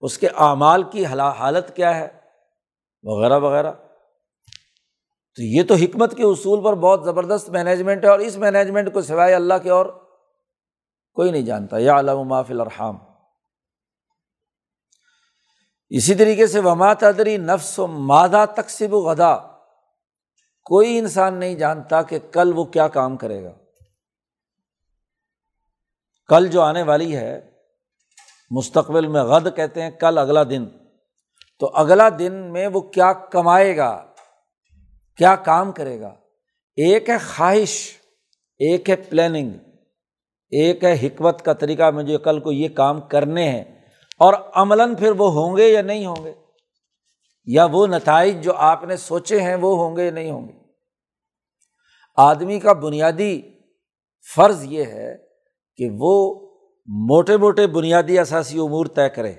اس 0.00 0.18
کے 0.18 0.28
اعمال 0.28 0.82
کی 0.82 1.06
حالت 1.06 1.76
کیا 1.76 1.96
ہے؟ 1.96 2.08
وغیرہ 3.02 3.38
وغیرہ۔ 3.38 3.72
تو 5.36 5.42
یہ 5.42 5.62
تو 5.68 5.74
حکمت 5.74 6.16
کے 6.16 6.22
اصول 6.22 6.64
پر 6.64 6.74
بہت 6.74 7.04
زبردست 7.04 7.48
مینجمنٹ 7.50 8.04
ہے 8.04 8.08
اور 8.08 8.18
اس 8.18 8.36
مینجمنٹ 8.36 8.92
کو 8.92 9.02
سوائے 9.02 9.34
اللہ 9.34 9.54
کے 9.62 9.70
اور 9.70 9.86
کوئی 11.14 11.30
نہیں 11.30 11.42
جانتا۔ 11.42 11.78
یا 11.78 12.00
علام 12.00 12.18
محفل 12.18 12.60
الرحام 12.60 12.98
اسی 15.88 16.14
طریقے 16.14 16.46
سے 16.46 16.60
وما 16.60 16.94
تدری 16.94 17.36
نفس 17.36 17.78
و 17.78 17.86
مادہ 17.86 18.44
تقسیب 18.56 18.94
و 18.94 18.98
غدا۔ 18.98 19.36
کوئی 20.64 20.98
انسان 20.98 21.34
نہیں 21.34 21.54
جانتا 21.54 22.02
کہ 22.02 22.18
کل 22.18 22.52
وہ 22.54 22.64
کیا 22.64 22.88
کام 22.88 23.16
کرے 23.16 23.44
گا۔ 23.44 23.52
کل 26.28 26.46
جو 26.46 26.62
آنے 26.62 26.82
والی 26.82 27.16
ہے 27.16 27.51
مستقبل 28.56 29.06
میں 29.06 29.22
غد 29.22 29.56
کہتے 29.56 29.82
ہیں 29.82 29.90
کل 29.90 30.18
اگلا 30.18 30.42
دن۔ 30.42 30.66
تو 31.58 31.70
اگلا 31.74 32.08
دن 32.18 32.32
میں 32.32 32.68
وہ 32.68 32.80
کیا 32.80 33.12
کمائے 33.12 33.76
گا؟ 33.76 34.04
کیا 35.16 35.36
کام 35.36 35.72
کرے 35.72 36.00
گا؟ 36.00 36.14
ایک 36.76 37.08
ہے 37.08 37.18
خواہش، 37.18 37.92
ایک 38.58 38.90
ہے 38.90 38.96
پلاننگ 38.96 39.50
ایک 40.50 40.84
ہے 40.84 40.98
حکمت 41.02 41.42
کا 41.42 41.52
طریقہ۔ 41.52 41.90
مجھے 41.90 42.18
کل 42.18 42.40
کو 42.40 42.52
یہ 42.52 42.68
کام 42.68 43.00
کرنے 43.00 43.48
ہیں۔ 43.48 43.64
اور 44.18 44.34
عملاً 44.54 44.94
پھر 44.94 45.10
وہ 45.10 45.32
ہوں 45.32 45.56
گے 45.56 45.68
یا 45.68 45.82
نہیں 45.82 46.06
ہوں 46.06 46.24
گے؟ 46.24 46.32
یا 47.44 47.64
وہ 47.64 47.86
نتائج 47.86 48.44
جو 48.44 48.52
آپ 48.54 48.84
نے 48.84 48.96
سوچے 48.96 49.40
ہیں 49.40 49.54
وہ 49.54 49.76
ہوں 49.76 49.96
گے 49.96 50.04
یا 50.04 50.10
نہیں 50.10 50.30
ہوں 50.30 50.48
گے؟ 50.48 50.52
آدمی 52.16 52.60
کا 52.60 52.72
بنیادی 52.72 53.42
فرض 54.36 54.64
یہ 54.64 54.84
ہے 54.84 55.16
کہ 55.76 55.88
وہ 55.98 56.40
موٹے 56.86 57.36
موٹے 57.36 57.66
بنیادی 57.66 58.18
اثاثی 58.18 58.58
امور 58.58 58.86
طے 58.86 59.08
کرے 59.08 59.32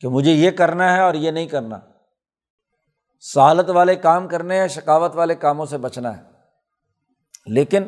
کہ 0.00 0.08
مجھے 0.08 0.32
یہ 0.32 0.50
کرنا 0.50 0.96
ہے 0.96 1.00
اور 1.00 1.14
یہ 1.14 1.30
نہیں 1.30 1.46
کرنا۔ 1.46 1.78
سہالت 3.20 3.70
والے 3.70 3.96
کام 3.96 4.28
کرنے 4.28 4.60
ہیں، 4.60 4.68
شکاوت 4.68 5.12
والے 5.14 5.34
کاموں 5.34 5.66
سے 5.66 5.78
بچنا 5.78 6.18
ہے۔ 6.18 6.22
لیکن 7.46 7.82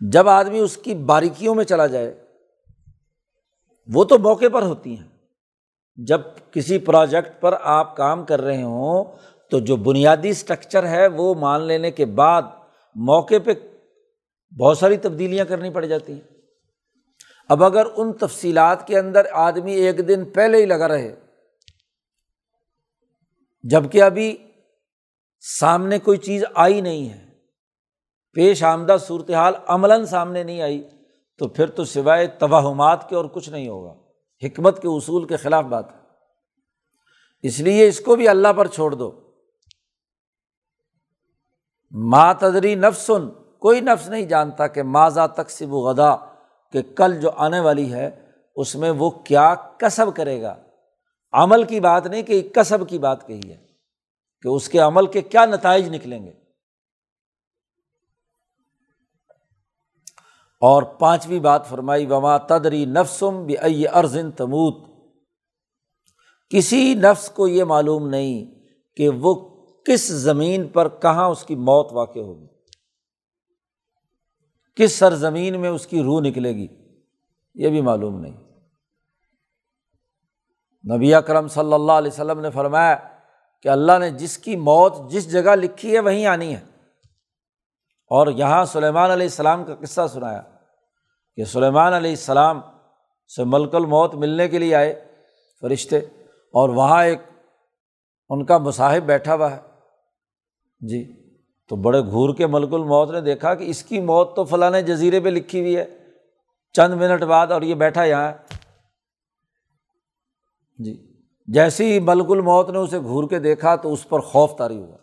جب 0.00 0.28
آدمی 0.28 0.58
اس 0.58 0.76
کی 0.76 0.94
باریکیوں 0.94 1.54
میں 1.54 1.64
چلا 1.64 1.86
جائے، 1.86 2.24
وہ 3.94 4.04
تو 4.04 4.18
موقع 4.18 4.44
پر 4.52 4.62
ہوتی 4.62 4.98
ہیں۔ 4.98 5.08
جب 5.96 6.20
کسی 6.50 6.78
پروجیکٹ 6.78 7.40
پر 7.40 7.54
آپ 7.62 7.96
کام 7.96 8.24
کر 8.24 8.40
رہے 8.40 8.62
ہوں، 8.62 9.04
تو 9.50 9.60
جو 9.60 9.76
بنیادی 9.76 10.28
اسٹرکچر 10.28 10.86
ہے، 10.86 11.06
وہ 11.06 11.34
مان 11.34 11.62
لینے 11.62 11.90
کے 11.90 12.04
بعد 12.04 12.42
موقع 12.94 13.34
پہ 13.44 13.50
بہت 14.60 14.78
ساری 14.78 14.96
تبدیلیاں 14.96 15.44
کرنی 15.44 15.70
پڑ 15.70 15.84
جاتی 15.84 16.12
ہیں۔ 16.12 16.31
اب 17.52 17.64
اگر 17.64 17.86
ان 17.96 18.12
تفصیلات 18.12 18.86
کے 18.86 18.98
اندر 18.98 19.26
آدمی 19.32 19.72
ایک 19.72 20.08
دن 20.08 20.24
پہلے 20.24 20.58
ہی 20.58 20.66
لگا 20.66 20.88
رہے 20.88 21.14
جبکہ 23.62 24.02
ابھی 24.02 24.36
سامنے 25.40 25.98
کوئی 25.98 26.18
چیز 26.18 26.44
آئی 26.54 26.80
نہیں 26.80 27.08
ہے، 27.08 27.28
پیش 28.32 28.62
آمدہ 28.62 28.96
صورتحال 29.00 29.54
عملاً 29.66 30.04
سامنے 30.04 30.42
نہیں 30.42 30.62
آئی، 30.62 30.88
تو 31.38 31.48
پھر 31.48 31.70
تو 31.70 31.84
سوائے 31.84 32.26
توہمات 32.26 33.08
کے 33.08 33.16
اور 33.16 33.24
کچھ 33.24 33.50
نہیں 33.50 33.68
ہوگا۔ 33.68 33.94
حکمت 34.42 34.82
کے 34.82 34.88
اصول 34.88 35.26
کے 35.26 35.36
خلاف 35.36 35.64
بات 35.64 35.92
ہے۔ 35.92 35.98
اس 37.42 37.60
لیے 37.60 37.88
اس 37.88 38.00
کو 38.00 38.16
بھی 38.16 38.28
اللہ 38.28 38.52
پر 38.56 38.66
چھوڑ 38.66 38.94
دو۔ 38.94 39.20
ماں 41.90 42.34
تدری 42.34 42.74
نفسن، 42.74 43.30
کوئی 43.58 43.80
نفس 43.80 44.08
نہیں 44.08 44.26
جانتا 44.26 44.66
کہ 44.66 44.82
ماضا 44.82 45.26
تقسیب 45.26 45.74
غدا۔ 45.74 46.31
کہ 46.72 46.82
کل 46.96 47.20
جو 47.20 47.30
آنے 47.30 47.60
والی 47.60 47.92
ہے، 47.92 48.10
اس 48.56 48.76
میں 48.76 48.90
وہ 48.90 49.10
کیا 49.10 49.54
کسب 49.54 50.16
کرے 50.16 50.42
گا؟ 50.42 50.56
عمل 51.32 51.64
کی 51.64 51.80
بات 51.80 52.06
نہیں 52.06 52.22
کہ 52.22 52.48
کسب 52.54 52.88
کی 52.88 52.98
بات 52.98 53.26
کہی 53.26 53.50
ہے 53.50 53.66
کہ 54.42 54.48
اس 54.48 54.68
کے 54.68 54.78
عمل 54.78 55.06
کے 55.06 55.20
کیا 55.20 55.46
نتائج 55.46 55.88
نکلیں 55.88 56.26
گے۔ 56.26 56.32
اور 60.60 60.82
پانچویں 60.82 61.38
بات 61.38 61.66
فرمائی، 61.66 62.06
وما 62.06 62.36
تدری 62.36 62.84
نفسم 62.84 63.46
بھی 63.46 63.88
ارزن 63.88 64.30
تموت۔ 64.30 64.92
کسی 66.50 66.94
نفس 66.94 67.30
کو 67.30 67.48
یہ 67.48 67.64
معلوم 67.64 68.08
نہیں 68.08 68.54
کہ 68.96 69.08
وہ 69.08 69.34
کس 69.86 70.08
زمین 70.08 70.68
پر 70.68 70.88
کہاں 70.88 71.28
اس 71.28 71.44
کی 71.44 71.54
موت 71.54 71.92
واقع 71.92 72.18
ہوگی۔ 72.18 72.51
کس 74.76 74.92
سرزمین 74.92 75.60
میں 75.60 75.70
اس 75.70 75.86
کی 75.86 76.02
روح 76.02 76.20
نکلے 76.20 76.52
گی؟ 76.52 76.66
یہ 77.54 77.68
بھی 77.68 77.80
معلوم 77.80 78.20
نہیں۔ 78.20 78.36
نبی 80.96 81.14
اکرم 81.14 81.48
صلی 81.48 81.72
اللہ 81.72 81.92
علیہ 81.92 82.12
وسلم 82.12 82.40
نے 82.40 82.50
فرمایا 82.50 82.96
کہ 83.62 83.68
اللہ 83.68 83.98
نے 84.00 84.10
جس 84.10 84.38
کی 84.38 84.56
موت 84.56 85.10
جس 85.10 85.32
جگہ 85.32 85.54
لکھی 85.54 85.94
ہے 85.94 86.00
وہیں 86.00 86.26
آنی 86.26 86.56
ہے۔ 86.56 86.64
اور 88.06 88.26
یہاں 88.26 88.64
سلیمان 88.64 89.10
علیہ 89.10 89.26
السلام 89.26 89.64
کا 89.64 89.74
قصہ 89.74 90.00
سنایا 90.12 90.42
کہ 91.36 91.44
سلیمان 91.44 91.92
علیہ 91.92 92.10
السلام 92.10 92.60
سے 93.36 93.44
ملک 93.44 93.74
الموت 93.74 94.14
ملنے 94.14 94.48
کے 94.48 94.58
لیے 94.58 94.74
آئے 94.74 95.04
فرشتے، 95.60 95.98
اور 96.54 96.68
وہاں 96.68 97.04
ایک 97.04 97.18
ان 98.28 98.44
کا 98.44 98.58
مصاحب 98.58 99.02
بیٹھا 99.02 99.34
ہوا 99.34 99.56
ہے۔ 99.56 99.60
جی۔ 100.80 101.21
تو 101.72 101.76
بڑے 101.76 102.00
گھور 102.00 102.34
کے 102.34 102.46
ملک 102.46 102.74
الموت 102.74 103.10
نے 103.10 103.20
دیکھا 103.20 103.54
کہ 103.54 103.64
اس 103.64 103.82
کی 103.82 104.00
موت 104.00 104.36
تو 104.36 104.44
فلاں 104.44 104.80
جزیرے 104.80 105.20
پہ 105.20 105.28
لکھی 105.28 105.60
ہوئی 105.60 105.76
ہے۔ 105.76 105.84
چند 106.72 106.94
منٹ 106.94 107.22
بعد 107.22 107.46
اور 107.46 107.62
یہ 107.62 107.74
بیٹھا 107.74 108.04
یہاں۔ 108.04 108.32
جی 110.78 111.16
جیسی 111.46 111.92
ہی 111.92 112.00
ملک 112.00 112.30
الموت 112.30 112.70
نے 112.70 112.78
اسے 112.78 113.00
گھور 113.00 113.28
کے 113.28 113.38
دیکھا 113.38 113.76
تو 113.76 113.92
اس 113.92 114.08
پر 114.08 114.20
خوف 114.20 114.56
تاری 114.56 114.82
ہوا۔ 114.82 114.96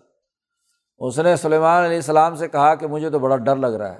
اس 0.99 1.19
نے 1.19 1.35
سلیمان 1.35 1.83
علیہ 1.83 1.95
السلام 1.95 2.35
سے 2.35 2.47
کہا 2.47 2.75
کہ 2.75 2.87
مجھے 2.87 3.09
تو 3.09 3.19
بڑا 3.19 3.37
ڈر 3.37 3.55
لگ 3.55 3.67
رہا 3.67 3.93
ہے۔ 3.93 3.99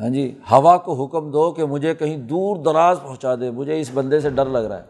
ہاں 0.00 0.08
جی 0.08 0.38
ہوا 0.50 0.76
کو 0.76 1.04
حکم 1.04 1.30
دو 1.30 1.52
کہ 1.52 1.64
مجھے 1.64 1.94
کہیں 1.94 2.16
دور 2.16 2.56
دراز 2.56 3.00
پہنچا 3.02 3.34
دے، 3.34 3.50
مجھے 3.50 3.80
اس 3.80 3.90
بندے 3.94 4.20
سے 4.20 4.30
ڈر 4.30 4.46
لگ 4.46 4.58
رہا 4.58 4.82
ہے۔ 4.82 4.86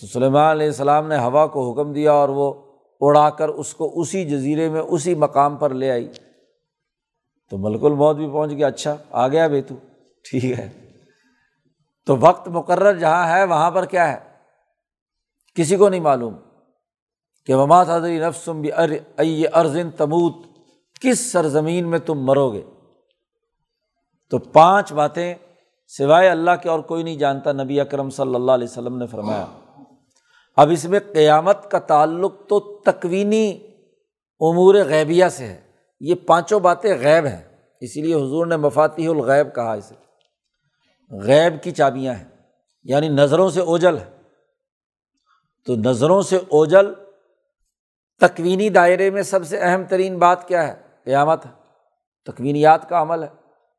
تو 0.00 0.06
سلیمان 0.06 0.50
علیہ 0.50 0.66
السلام 0.66 1.06
نے 1.06 1.18
ہوا 1.18 1.46
کو 1.46 1.72
حکم 1.72 1.92
دیا 1.92 2.12
اور 2.12 2.28
وہ 2.28 2.71
اڑا 3.02 3.30
کر 3.30 3.48
اس 3.48 3.74
کو 3.74 4.00
اسی 4.00 4.24
جزیرے 4.24 4.68
میں 4.68 4.80
اسی 4.80 5.14
مقام 5.14 5.56
پر 5.56 5.70
لے 5.74 5.90
آئی۔ 5.90 6.08
تو 7.50 7.58
ملک 7.58 7.84
الموت 7.84 8.16
بھی 8.16 8.28
پہنچ 8.28 8.50
گیا۔ 8.50 8.66
اچھا 8.66 8.96
آ 9.10 9.28
گیا 9.28 9.46
بے 9.46 9.62
تو۔ 9.62 9.74
ٹھیک 10.30 10.44
ہے۔ 10.44 10.90
تو 12.06 12.16
وقت 12.16 12.48
مقرر 12.48 12.98
جہاں 12.98 13.36
ہے، 13.36 13.44
وہاں 13.44 13.70
پر 13.70 13.84
کیا 13.84 14.12
ہے؟ 14.12 14.18
کسی 15.54 15.76
کو 15.76 15.88
نہیں 15.88 16.00
معلوم 16.00 16.34
کہ 17.46 17.56
مما 17.56 17.84
صدری 17.84 18.18
نفسم 18.18 18.60
بھی 18.60 18.72
ارزن 19.52 19.90
تموت۔ 19.90 20.34
کس 21.00 21.32
سرزمین 21.32 21.88
میں 21.88 21.98
تم 21.98 22.24
مرو 22.24 22.52
گے؟ 22.52 22.62
تو 24.30 24.38
پانچ 24.38 24.92
باتیں 24.92 25.34
سوائے 25.86 26.28
اللہ 26.28 26.50
کے 26.62 26.68
اور 26.68 26.80
کوئی 26.80 27.02
نہیں 27.02 27.16
جانتا، 27.16 27.52
نبی 27.52 27.80
اکرم 27.80 28.10
صلی 28.10 28.34
اللہ 28.34 28.52
علیہ 28.52 28.68
وسلم 28.70 28.96
نے 28.98 29.06
فرمایا۔ 29.06 29.46
اب 30.56 30.70
اس 30.70 30.84
میں 30.84 31.00
قیامت 31.12 31.70
کا 31.70 31.78
تعلق 31.78 32.32
تو 32.48 32.60
تکوینی 32.60 33.50
امور 34.40 34.74
غیبیہ 34.74 35.28
سے 35.28 35.46
ہے۔ 35.46 35.60
یہ 36.00 36.14
پانچوں 36.26 36.60
باتیں 36.60 36.94
غیب 36.98 37.26
ہیں۔ 37.26 37.56
اسی 37.80 38.02
لیے 38.02 38.14
حضور 38.14 38.46
نے 38.46 38.56
مفاتی 38.56 39.06
الغیب 39.06 39.54
کہا 39.54 39.72
اسے۔ 39.72 39.94
غیب 41.10 41.62
کی 41.62 41.70
چابیاں 41.70 42.14
ہیں 42.14 42.28
یعنی 42.82 43.08
نظروں 43.08 43.50
سے 43.50 43.60
اوجل 43.60 43.98
ہے۔ 43.98 44.10
تو 45.66 45.74
نظروں 45.76 46.22
سے 46.22 46.36
اوجل 46.36 46.94
تکوینی 48.20 48.68
دائرے 48.68 49.10
میں 49.10 49.22
سب 49.22 49.46
سے 49.46 49.58
اہم 49.60 49.82
ترین 49.84 50.18
بات 50.18 50.48
کیا 50.48 50.68
ہے؟ 50.68 50.74
قیامت۔ 51.04 51.46
ہے 51.46 51.50
تکوینیات 52.26 52.88
کا 52.88 53.02
عمل 53.02 53.22
ہے۔ 53.22 53.28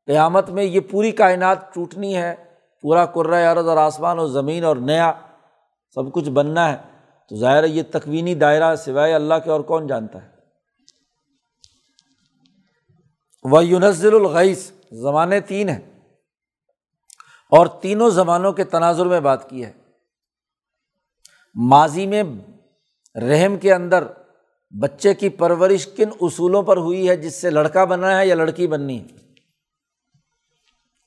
قیامت 0.06 0.50
میں 0.50 0.64
یہ 0.64 0.80
پوری 0.80 1.10
کائنات 1.10 1.74
ٹوٹنی 1.74 2.16
ہے، 2.16 2.34
پورا 2.82 3.06
کرۂۂ 3.06 3.44
عرض 3.44 3.68
اور 3.68 3.76
آسمان 3.76 4.18
اور 4.18 4.26
زمین 4.26 4.64
اور 4.64 4.76
نیا 4.76 5.12
سب 5.94 6.12
کچھ 6.12 6.30
بننا 6.30 6.72
ہے۔ 6.72 6.76
تو 7.28 7.36
ظاہر 7.36 7.62
ہے 7.62 7.68
یہ 7.68 7.82
تکوینی 7.90 8.34
دائرہ 8.34 8.76
سوائے 8.76 9.14
اللہ 9.14 9.34
کے 9.44 9.50
اور 9.50 9.60
کون 9.60 9.86
جانتا 9.86 10.22
ہے؟ 10.22 10.28
وہ 13.42 13.64
یونزل 13.64 14.14
الغیث 14.14 14.70
زمانے 14.92 15.40
تین 15.40 15.68
ہیں۔ 15.68 16.00
اور 17.50 17.66
تینوں 17.66 18.10
زمانوں 18.10 18.52
کے 18.52 18.64
تناظر 18.64 19.06
میں 19.06 19.20
بات 19.20 19.50
کی 19.50 19.64
ہے۔ 19.64 19.72
ماضی 21.54 22.06
میں 22.06 22.22
رحم 23.18 23.56
کے 23.56 23.74
اندر 23.74 24.04
بچے 24.80 25.14
کی 25.14 25.28
پرورش 25.28 25.86
کن 25.86 26.08
اصولوں 26.20 26.62
پر 26.62 26.76
ہوئی 26.76 27.08
ہے، 27.08 27.16
جس 27.16 27.34
سے 27.40 27.50
لڑکا 27.50 27.84
بننا 27.84 28.18
ہے 28.18 28.26
یا 28.26 28.34
لڑکی 28.34 28.66
بننی 28.66 29.00
ہے؟ 29.00 29.06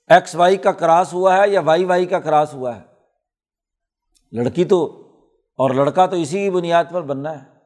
ایکس 0.07 0.35
وائی 0.35 0.57
کا 0.57 0.71
کراس 0.71 1.13
ہوا 1.13 1.37
ہے 1.37 1.49
یا 1.49 1.59
وائی 1.59 1.85
وائی 1.85 2.05
کا 2.05 2.19
کراس 2.19 2.53
ہوا 2.53 2.75
ہے؟ 2.75 2.96
لڑکی 4.31 4.65
تو 4.65 5.03
اور 5.57 5.71
لڑکا 5.71 6.05
تو 6.05 6.15
اسی 6.15 6.43
کی 6.43 6.49
بنیاد 6.49 6.85
پر 6.91 7.01
بننا 7.01 7.41
ہے۔ 7.41 7.57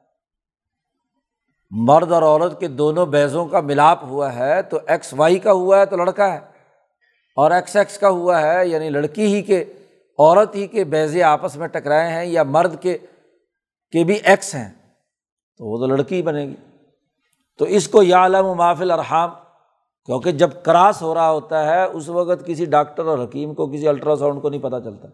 مرد 1.72 2.12
اور 2.12 2.24
عورت 2.24 2.60
کے 2.60 2.68
دونوں 2.68 3.06
بیزوں 3.06 3.46
کا 3.46 3.60
ملاپ 3.60 4.04
ہوا 4.04 4.36
ہے 4.36 4.62
تو 4.62 4.80
ایکس 4.88 5.14
وائی 5.18 5.40
کا 5.40 5.52
ہوا 5.52 5.80
ہے 5.80 5.86
تو 5.86 5.98
لڑکا 5.98 6.34
ہے۔ 6.34 6.40
اور 7.36 7.52
ایکس 7.52 7.76
ایکس 7.76 7.98
کا 7.98 8.10
ہوا 8.10 8.42
ہے 8.42 8.68
یعنی 8.68 8.90
لڑکی 8.90 9.36
ہی 9.36 9.42
کے 9.42 9.66
عورت 10.20 10.56
ہی 10.56 10.68
کے 10.68 10.84
بیزے 10.84 11.24
آپس 11.24 11.58
میں 11.58 11.68
ٹکرائے 11.68 12.12
ہیں 12.12 12.26
یا 12.26 12.44
مرد 12.44 12.82
کے 12.82 12.98
کے 13.92 14.04
بھی 14.04 14.20
ایکس 14.24 14.56
ہیں۔ 14.56 14.70
تو 15.58 15.66
وہ 15.66 15.78
تو 15.78 15.86
لڑکی 15.86 16.16
ہی 16.16 16.22
بنے 16.22 16.46
گی۔ 16.46 16.56
تو 17.58 17.66
اس 17.66 17.88
کو 17.88 18.04
یا 18.04 18.26
علم 18.26 18.46
و 18.46 18.56
محفل 18.56 18.92
ارحام 18.92 19.30
کیونکہ 20.06 20.32
جب 20.32 20.50
کراس 20.64 21.02
ہو 21.02 21.14
رہا 21.14 21.32
ہوتا 21.32 21.66
ہے، 21.66 21.84
اس 21.84 22.10
وقت 22.10 22.46
کسی 22.46 22.66
ڈاکٹر 22.66 23.06
اور 23.06 23.20
حکیم 23.24 23.54
کو، 23.54 23.68
کسی 23.68 23.88
الٹرا 23.88 24.16
ساؤنڈ 24.16 24.42
کو 24.42 24.50
نہیں 24.50 24.62
پتہ 24.62 24.76
چلتا۔ 24.84 25.08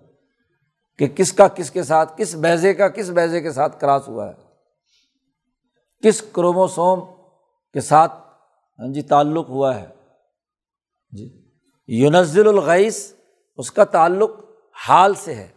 کہ 0.99 1.07
کس 1.07 1.33
کا 1.33 1.47
کس 1.47 1.71
کے 1.71 1.83
ساتھ، 1.83 2.17
کس 2.17 2.35
بیزے 2.35 2.73
کا 2.73 2.87
کس 2.87 3.09
بیزے 3.09 3.41
کے 3.41 3.51
ساتھ 3.51 3.79
کراس 3.79 4.07
ہوا 4.07 4.29
ہے؟ 4.29 4.33
کس 6.03 6.23
کروموسوم 6.31 6.99
کے 7.73 7.81
ساتھ 7.81 8.13
ہاں 8.79 8.93
جی 8.93 9.01
تعلق 9.01 9.49
ہوا 9.49 9.81
ہے؟ 9.81 9.85
جی 11.11 11.51
یونزل 11.87 12.47
الغیث 12.47 13.13
اس 13.57 13.71
کا 13.71 13.83
تعلق 13.83 14.31
حال 14.87 15.13
سے 15.13 15.35
ہے 15.35 15.47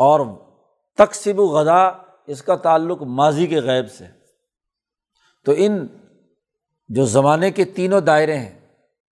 اور 0.00 0.20
تقسیب 0.98 1.40
و 1.40 1.46
غذا 1.46 1.82
اس 2.26 2.42
کا 2.42 2.56
تعلق 2.56 3.02
ماضی 3.02 3.46
کے 3.46 3.60
غیب 3.60 3.90
سے 3.90 4.06
تو 5.44 5.52
ان 5.56 5.86
جو 6.88 7.04
زمانے 7.04 7.50
کے 7.50 7.64
تینوں 7.64 8.00
دائرے 8.00 8.36
ہیں، 8.36 8.60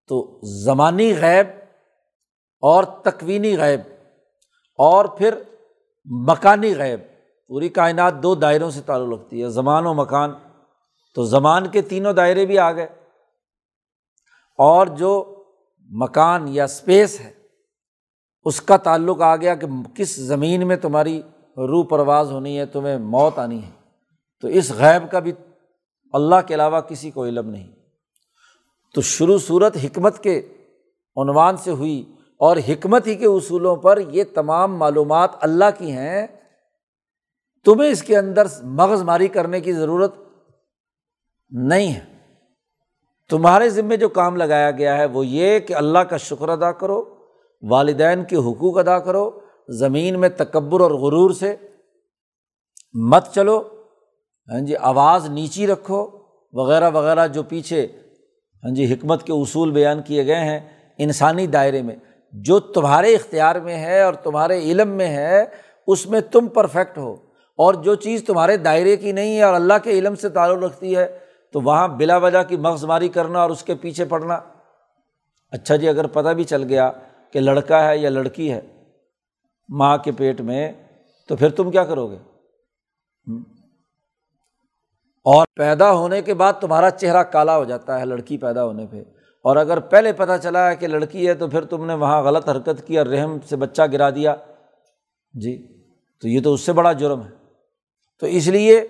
تو 0.06 0.40
زمانی 0.64 1.14
غیب 1.16 1.46
اور 2.62 2.84
تکوینی 2.84 3.58
غیب 3.58 3.80
اور 4.78 5.04
پھر 5.04 5.34
مکانی 6.04 6.76
غیب۔ 6.76 7.00
پوری 7.48 7.68
کائنات 7.68 8.14
دو 8.22 8.34
دائروں 8.34 8.70
سے 8.70 8.80
تعلق 8.80 9.20
رکھتی 9.20 9.42
ہے، 9.42 9.48
زمان 9.48 9.86
و 9.86 9.94
مکان۔ 9.94 10.30
تو 11.14 11.24
زمان 11.24 11.66
کے 11.66 11.82
تینوں 11.82 12.12
دائرے 12.12 12.46
بھی 12.46 12.58
آ 12.58 12.72
گئے 12.72 12.86
اور 14.58 14.86
جو 14.86 15.42
مکان 15.78 16.48
یا 16.48 16.64
اسپیس 16.64 17.20
ہے، 17.20 17.32
اس 18.42 18.60
کا 18.60 18.76
تعلق 18.76 19.20
آ 19.20 19.36
گیا 19.36 19.54
کہ 19.54 19.66
کس 19.94 20.16
زمین 20.16 20.68
میں 20.68 20.76
تمہاری 20.76 21.22
روح 21.56 21.84
پرواز 21.84 22.32
ہونی 22.32 22.58
ہے، 22.58 22.66
تمہیں 22.66 22.98
موت 22.98 23.38
آنی 23.38 23.62
ہے۔ 23.62 23.70
تو 24.40 24.48
اس 24.48 24.70
غیب 24.70 25.10
کا 25.10 25.18
بھی 25.18 25.32
اللہ 26.12 26.34
کے 26.46 26.54
علاوہ 26.54 26.80
کسی 26.80 27.10
کو 27.10 27.24
علم 27.24 27.50
نہیں۔ 27.50 27.72
تو 28.94 29.00
شروع 29.00 29.38
صورت 29.38 29.76
حکمت 29.84 30.22
کے 30.22 30.38
عنوان 31.16 31.56
سے 31.56 31.70
ہوئی 31.70 32.14
اور 32.40 32.56
حکمت 32.68 33.06
ہی 33.06 33.14
کے 33.14 33.26
اصولوں 33.26 33.76
پر 33.76 33.98
یہ 34.10 34.24
تمام 34.34 34.76
معلومات 34.76 35.30
اللہ 35.40 35.70
کی 35.78 35.92
ہیں، 35.92 36.26
تمہیں 37.66 37.90
اس 37.90 38.02
کے 38.02 38.16
اندر 38.16 38.46
مغز 38.62 39.02
ماری 39.02 39.28
کرنے 39.28 39.60
کی 39.60 39.72
ضرورت 39.72 40.14
نہیں 41.52 41.92
ہے۔ 41.94 42.00
تمہارے 43.30 43.68
ذمے 43.70 43.96
جو 43.96 44.08
کام 44.08 44.36
لگایا 44.36 44.70
گیا 44.70 44.96
ہے 44.98 45.04
وہ 45.04 45.26
یہ 45.26 45.58
کہ 45.58 45.74
اللہ 45.74 45.98
کا 45.98 46.16
شکر 46.16 46.48
ادا 46.48 46.72
کرو، 46.72 47.02
والدین 47.62 48.24
کے 48.24 48.36
حقوق 48.36 48.78
ادا 48.78 48.98
کرو، 48.98 49.30
زمین 49.68 50.20
میں 50.20 50.28
تکبر 50.28 50.80
اور 50.80 50.90
غرور 50.90 51.30
سے 51.30 51.54
مت 52.94 53.34
چلو 53.34 53.58
ہاں 54.48 54.60
جی 54.60 54.76
آواز 54.76 55.28
نیچی 55.30 55.66
رکھو، 55.66 56.06
وغیرہ 56.52 56.90
وغیرہ 56.90 57.26
جو 57.26 57.42
پیچھے 57.42 57.86
ہاں 58.64 58.74
جی 58.74 58.92
حکمت 58.92 59.22
کے 59.22 59.32
اصول 59.32 59.70
بیان 59.70 60.02
کیے 60.02 60.26
گئے 60.26 60.44
ہیں 60.44 60.60
انسانی 60.98 61.46
دائرے 61.46 61.82
میں۔ 61.82 61.96
جو 62.32 62.60
تمہارے 62.60 63.14
اختیار 63.14 63.56
میں 63.56 63.76
ہے 63.76 64.02
اور 64.02 64.14
تمہارے 64.14 64.58
علم 64.58 64.88
میں 64.88 65.08
ہے، 65.08 65.44
اس 65.86 66.06
میں 66.06 66.20
تم 66.20 66.48
پرفیکٹ 66.48 66.98
ہو۔ 66.98 67.16
اور 67.56 67.74
جو 67.74 67.94
چیز 67.94 68.24
تمہارے 68.24 68.56
دائرے 68.56 68.96
کی 68.96 69.12
نہیں 69.12 69.36
ہے 69.36 69.42
اور 69.42 69.54
اللہ 69.54 69.74
کے 69.82 69.90
علم 69.90 70.14
سے 70.14 70.28
تعلق 70.28 70.64
رکھتی 70.64 70.96
ہے، 70.96 71.18
تو 71.52 71.60
وہاں 71.60 71.88
بلا 71.88 72.16
وجہ 72.16 72.42
کی 72.42 72.56
مغز 72.56 72.84
ماری 72.84 73.08
کرنا 73.08 73.40
اور 73.40 73.50
اس 73.50 73.62
کے 73.62 73.74
پیچھے 73.74 74.04
پڑنا 74.04 74.40
اچھا 75.50 75.76
جی 75.76 75.88
اگر 75.88 76.06
پتہ 76.06 76.28
بھی 76.28 76.44
چل 76.44 76.62
گیا 76.62 76.90
کہ 77.32 77.40
لڑکا 77.40 77.88
ہے 77.88 77.98
یا 77.98 78.10
لڑکی 78.10 78.52
ہے 78.52 78.60
ماں 79.68 79.98
کے 79.98 80.12
پیٹ 80.12 80.40
میں، 80.40 80.72
تو 81.28 81.36
پھر 81.36 81.48
تم 81.48 81.70
کیا 81.70 81.84
کرو 81.84 82.06
گے؟ 82.06 82.16
اور 85.24 85.46
پیدا 85.56 85.92
ہونے 85.92 86.22
کے 86.22 86.34
بعد 86.34 86.52
تمہارا 86.60 86.90
چہرہ 86.90 87.22
کالا 87.22 87.56
ہو 87.56 87.64
جاتا 87.64 88.00
ہے، 88.00 88.04
لڑکی 88.04 88.38
پیدا 88.38 88.64
ہونے 88.64 88.86
پہ۔ 88.90 89.02
اور 89.42 89.56
اگر 89.56 89.80
پہلے 89.80 90.12
پتہ 90.12 90.32
چلا 90.42 90.70
ہے 90.70 90.76
کہ 90.76 90.86
لڑکی 90.86 91.28
ہے 91.28 91.34
تو 91.34 91.48
پھر 91.48 91.64
تم 91.64 91.86
نے 91.86 91.94
وہاں 91.94 92.22
غلط 92.22 92.48
حرکت 92.48 92.86
کی 92.86 92.98
اور 92.98 93.06
رحم 93.06 93.36
سے 93.48 93.56
بچہ 93.56 93.82
گرا 93.92 94.10
دیا۔ 94.10 94.36
جی 95.32 95.82
تو 96.20 96.28
یہ 96.28 96.40
تو 96.42 96.54
اس 96.54 96.60
سے 96.60 96.72
بڑا 96.72 96.92
جرم 96.92 97.22
ہے۔ 97.22 97.30
تو 98.20 98.26
اس 98.26 98.48
لیے 98.48 98.86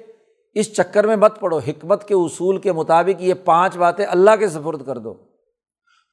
اس 0.55 0.75
چکر 0.75 1.07
میں 1.07 1.17
مت 1.17 1.41
پڑو۔ 1.41 1.59
حکمت 1.59 2.05
کے 2.05 2.15
اصول 2.15 2.59
کے 2.59 2.73
مطابق 2.73 3.23
یہ 3.23 3.35
پانچ 3.45 3.77
باتیں 3.77 4.07
اللہ 4.07 4.31
کے 4.39 4.49
سفرد 4.49 4.87
کر 4.87 4.99
دو۔ 4.99 5.15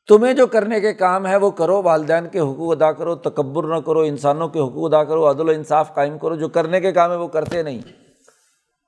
تمہیں 0.08 0.34
جو 0.34 0.48
کرنے 0.48 0.80
کے 0.80 0.94
کام 0.94 1.28
ہے 1.28 1.36
وہ 1.36 1.52
کرو، 1.52 1.84
والدین 1.84 2.28
کے 2.32 2.40
حقوق 2.40 2.72
ادا 2.72 2.92
کرو، 2.92 3.16
تکبر 3.16 3.64
نہ 3.64 3.76
کرو، 3.76 4.00
انسانوں 4.00 4.48
کے 4.48 4.60
حقوق 4.60 4.94
ادا 4.94 5.04
کرو، 5.04 5.32
عدل 5.32 5.50
و 5.50 5.52
انصاف 5.52 5.96
قائم 5.96 6.18
کرو۔ 6.18 6.36
جو 6.36 6.50
کرنے 6.50 6.82
کے 6.82 6.92
کام 6.92 7.12
ہے 7.12 7.16
وہ 7.16 7.28
کرتے 7.28 7.64
نہیں۔ 7.64 7.80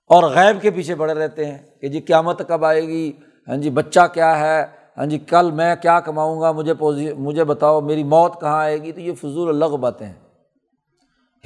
اور 0.08 0.24
غیب 0.24 0.62
کے 0.62 0.72
پیچھے 0.72 0.96
پڑے 0.96 1.14
رہتے 1.14 1.46
ہیں 1.46 1.58
کہ 1.82 1.88
جی 1.88 2.00
قیامت 2.00 2.42
کب 2.48 2.66
آئے 2.66 2.88
گی؟ 2.88 3.12
ہاں 3.48 3.56
جی 3.56 3.70
بچہ 3.70 4.00
کیا 4.14 4.40
ہے؟ 4.40 4.66
ہاں 4.98 5.06
جی 5.06 5.20
کل 5.20 5.52
میں 5.52 5.76
کیا 5.82 6.00
کماؤں 6.00 6.42
گا؟ 6.42 6.52
مجھے 6.52 6.74
پوزی 6.74 7.14
مجھے 7.14 7.44
بتاؤ 7.44 7.82
میری 7.82 8.04
موت 8.04 8.42
کہاں 8.42 8.60
آئے 8.60 8.82
گی؟ 8.82 8.92
تو 8.92 9.02
یہ 9.02 9.14
فضول 9.14 9.64
الگ 9.64 9.76
باتیں 9.76 10.08
ہیں۔ 10.08 10.28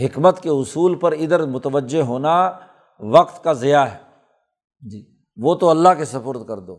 حکمت 0.06 0.42
کے 0.42 0.50
اصول 0.50 0.96
پر 0.96 1.12
ادھر 1.12 1.46
متوجہ 1.46 2.02
ہونا 2.02 2.52
وقت 3.00 3.44
کا 3.44 3.54
ضیاع 3.54 3.86
ہے۔ 3.86 3.98
جی۔ 4.90 5.06
وہ 5.38 5.56
تو 5.56 5.70
اللہ 5.70 5.90
کے 5.98 6.06
سفرد 6.06 6.48
کر 6.48 6.58
دو۔ 6.58 6.74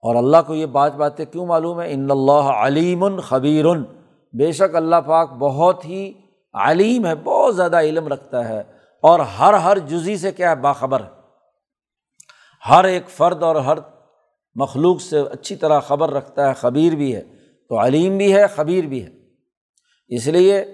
اور 0.00 0.14
اللہ 0.14 0.36
کو 0.46 0.54
یہ 0.54 0.66
بات 0.66 0.94
باتیں 0.94 1.24
کیوں 1.24 1.46
معلوم 1.46 1.80
ہے 1.80 1.92
ان 1.92 2.10
اللہ 2.10 2.32
علیم 2.32 3.20
خبیر۔ 3.20 3.64
بے 4.32 4.52
شک 4.52 4.76
اللہ 4.76 4.96
پاک 5.06 5.32
بہت 5.32 5.84
ہی 5.84 6.12
علیم 6.54 7.06
ہے 7.06 7.14
بہت 7.14 7.56
زیادہ 7.56 7.80
علم 7.80 8.08
رکھتا 8.08 8.48
ہے۔ 8.48 8.60
اور 9.02 9.20
ہر 9.20 9.54
ہر 9.54 9.78
جزی 9.78 10.16
سے 10.16 10.32
کیا 10.32 10.50
ہے 10.50 10.56
باخبر 10.56 11.00
ہے؟ 11.00 11.08
ہر 12.70 12.84
ایک 12.84 13.08
فرد 13.08 13.42
اور 13.42 13.56
ہر 13.56 13.78
مخلوق 14.56 15.00
سے 15.00 15.20
اچھی 15.20 15.56
طرح 15.56 15.80
خبر 15.80 16.10
رکھتا 16.10 16.48
ہے، 16.48 16.54
خبیر 16.54 16.92
بھی 16.92 17.16
ہے۔ 17.16 17.22
تو 17.68 17.86
علیم 17.86 18.16
بھی 18.16 18.34
ہے، 18.34 18.46
خبیر 18.46 18.84
بھی 18.84 19.04
ہے۔ 19.04 19.10
اس 20.08 20.26
لیے 20.26 20.64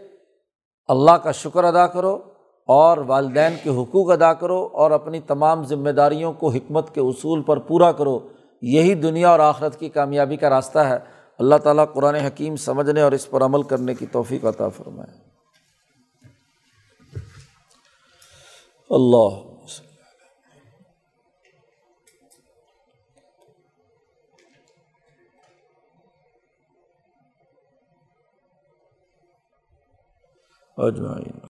اللہ 0.86 1.10
کا 1.10 1.32
شکر 1.32 1.64
ادا 1.64 1.86
کرو 1.86 2.18
اور 2.66 2.98
والدین 2.98 3.52
کے 3.62 3.70
حقوق 3.70 4.10
ادا 4.10 4.34
کرو 4.34 4.68
اور 4.72 4.90
اپنی 4.90 5.20
تمام 5.20 5.64
ذمہ 5.64 5.90
داریوں 5.90 6.32
کو 6.32 6.48
حکمت 6.48 6.94
کے 6.94 7.00
اصول 7.00 7.42
پر 7.42 7.56
پورا 7.56 7.92
کرو۔ 7.92 8.28
یہی 8.62 8.94
دنیا 8.94 9.30
اور 9.30 9.38
آخرت 9.38 9.78
کی 9.78 9.88
کامیابی 9.88 10.36
کا 10.36 10.50
راستہ 10.50 10.78
ہے۔ 10.78 10.98
اللہ 11.38 11.54
تعالیٰ 11.54 11.84
قرآن 11.94 12.14
حکیم 12.14 12.56
سمجھنے 12.56 13.00
اور 13.00 13.12
اس 13.12 13.30
پر 13.30 13.42
عمل 13.42 13.62
کرنے 13.62 13.94
کی 13.94 14.06
توفیق 14.06 14.44
عطا 14.44 14.68
فرمائے۔ 14.68 15.16
اللہ 18.90 19.51
اجمعین 30.78 31.34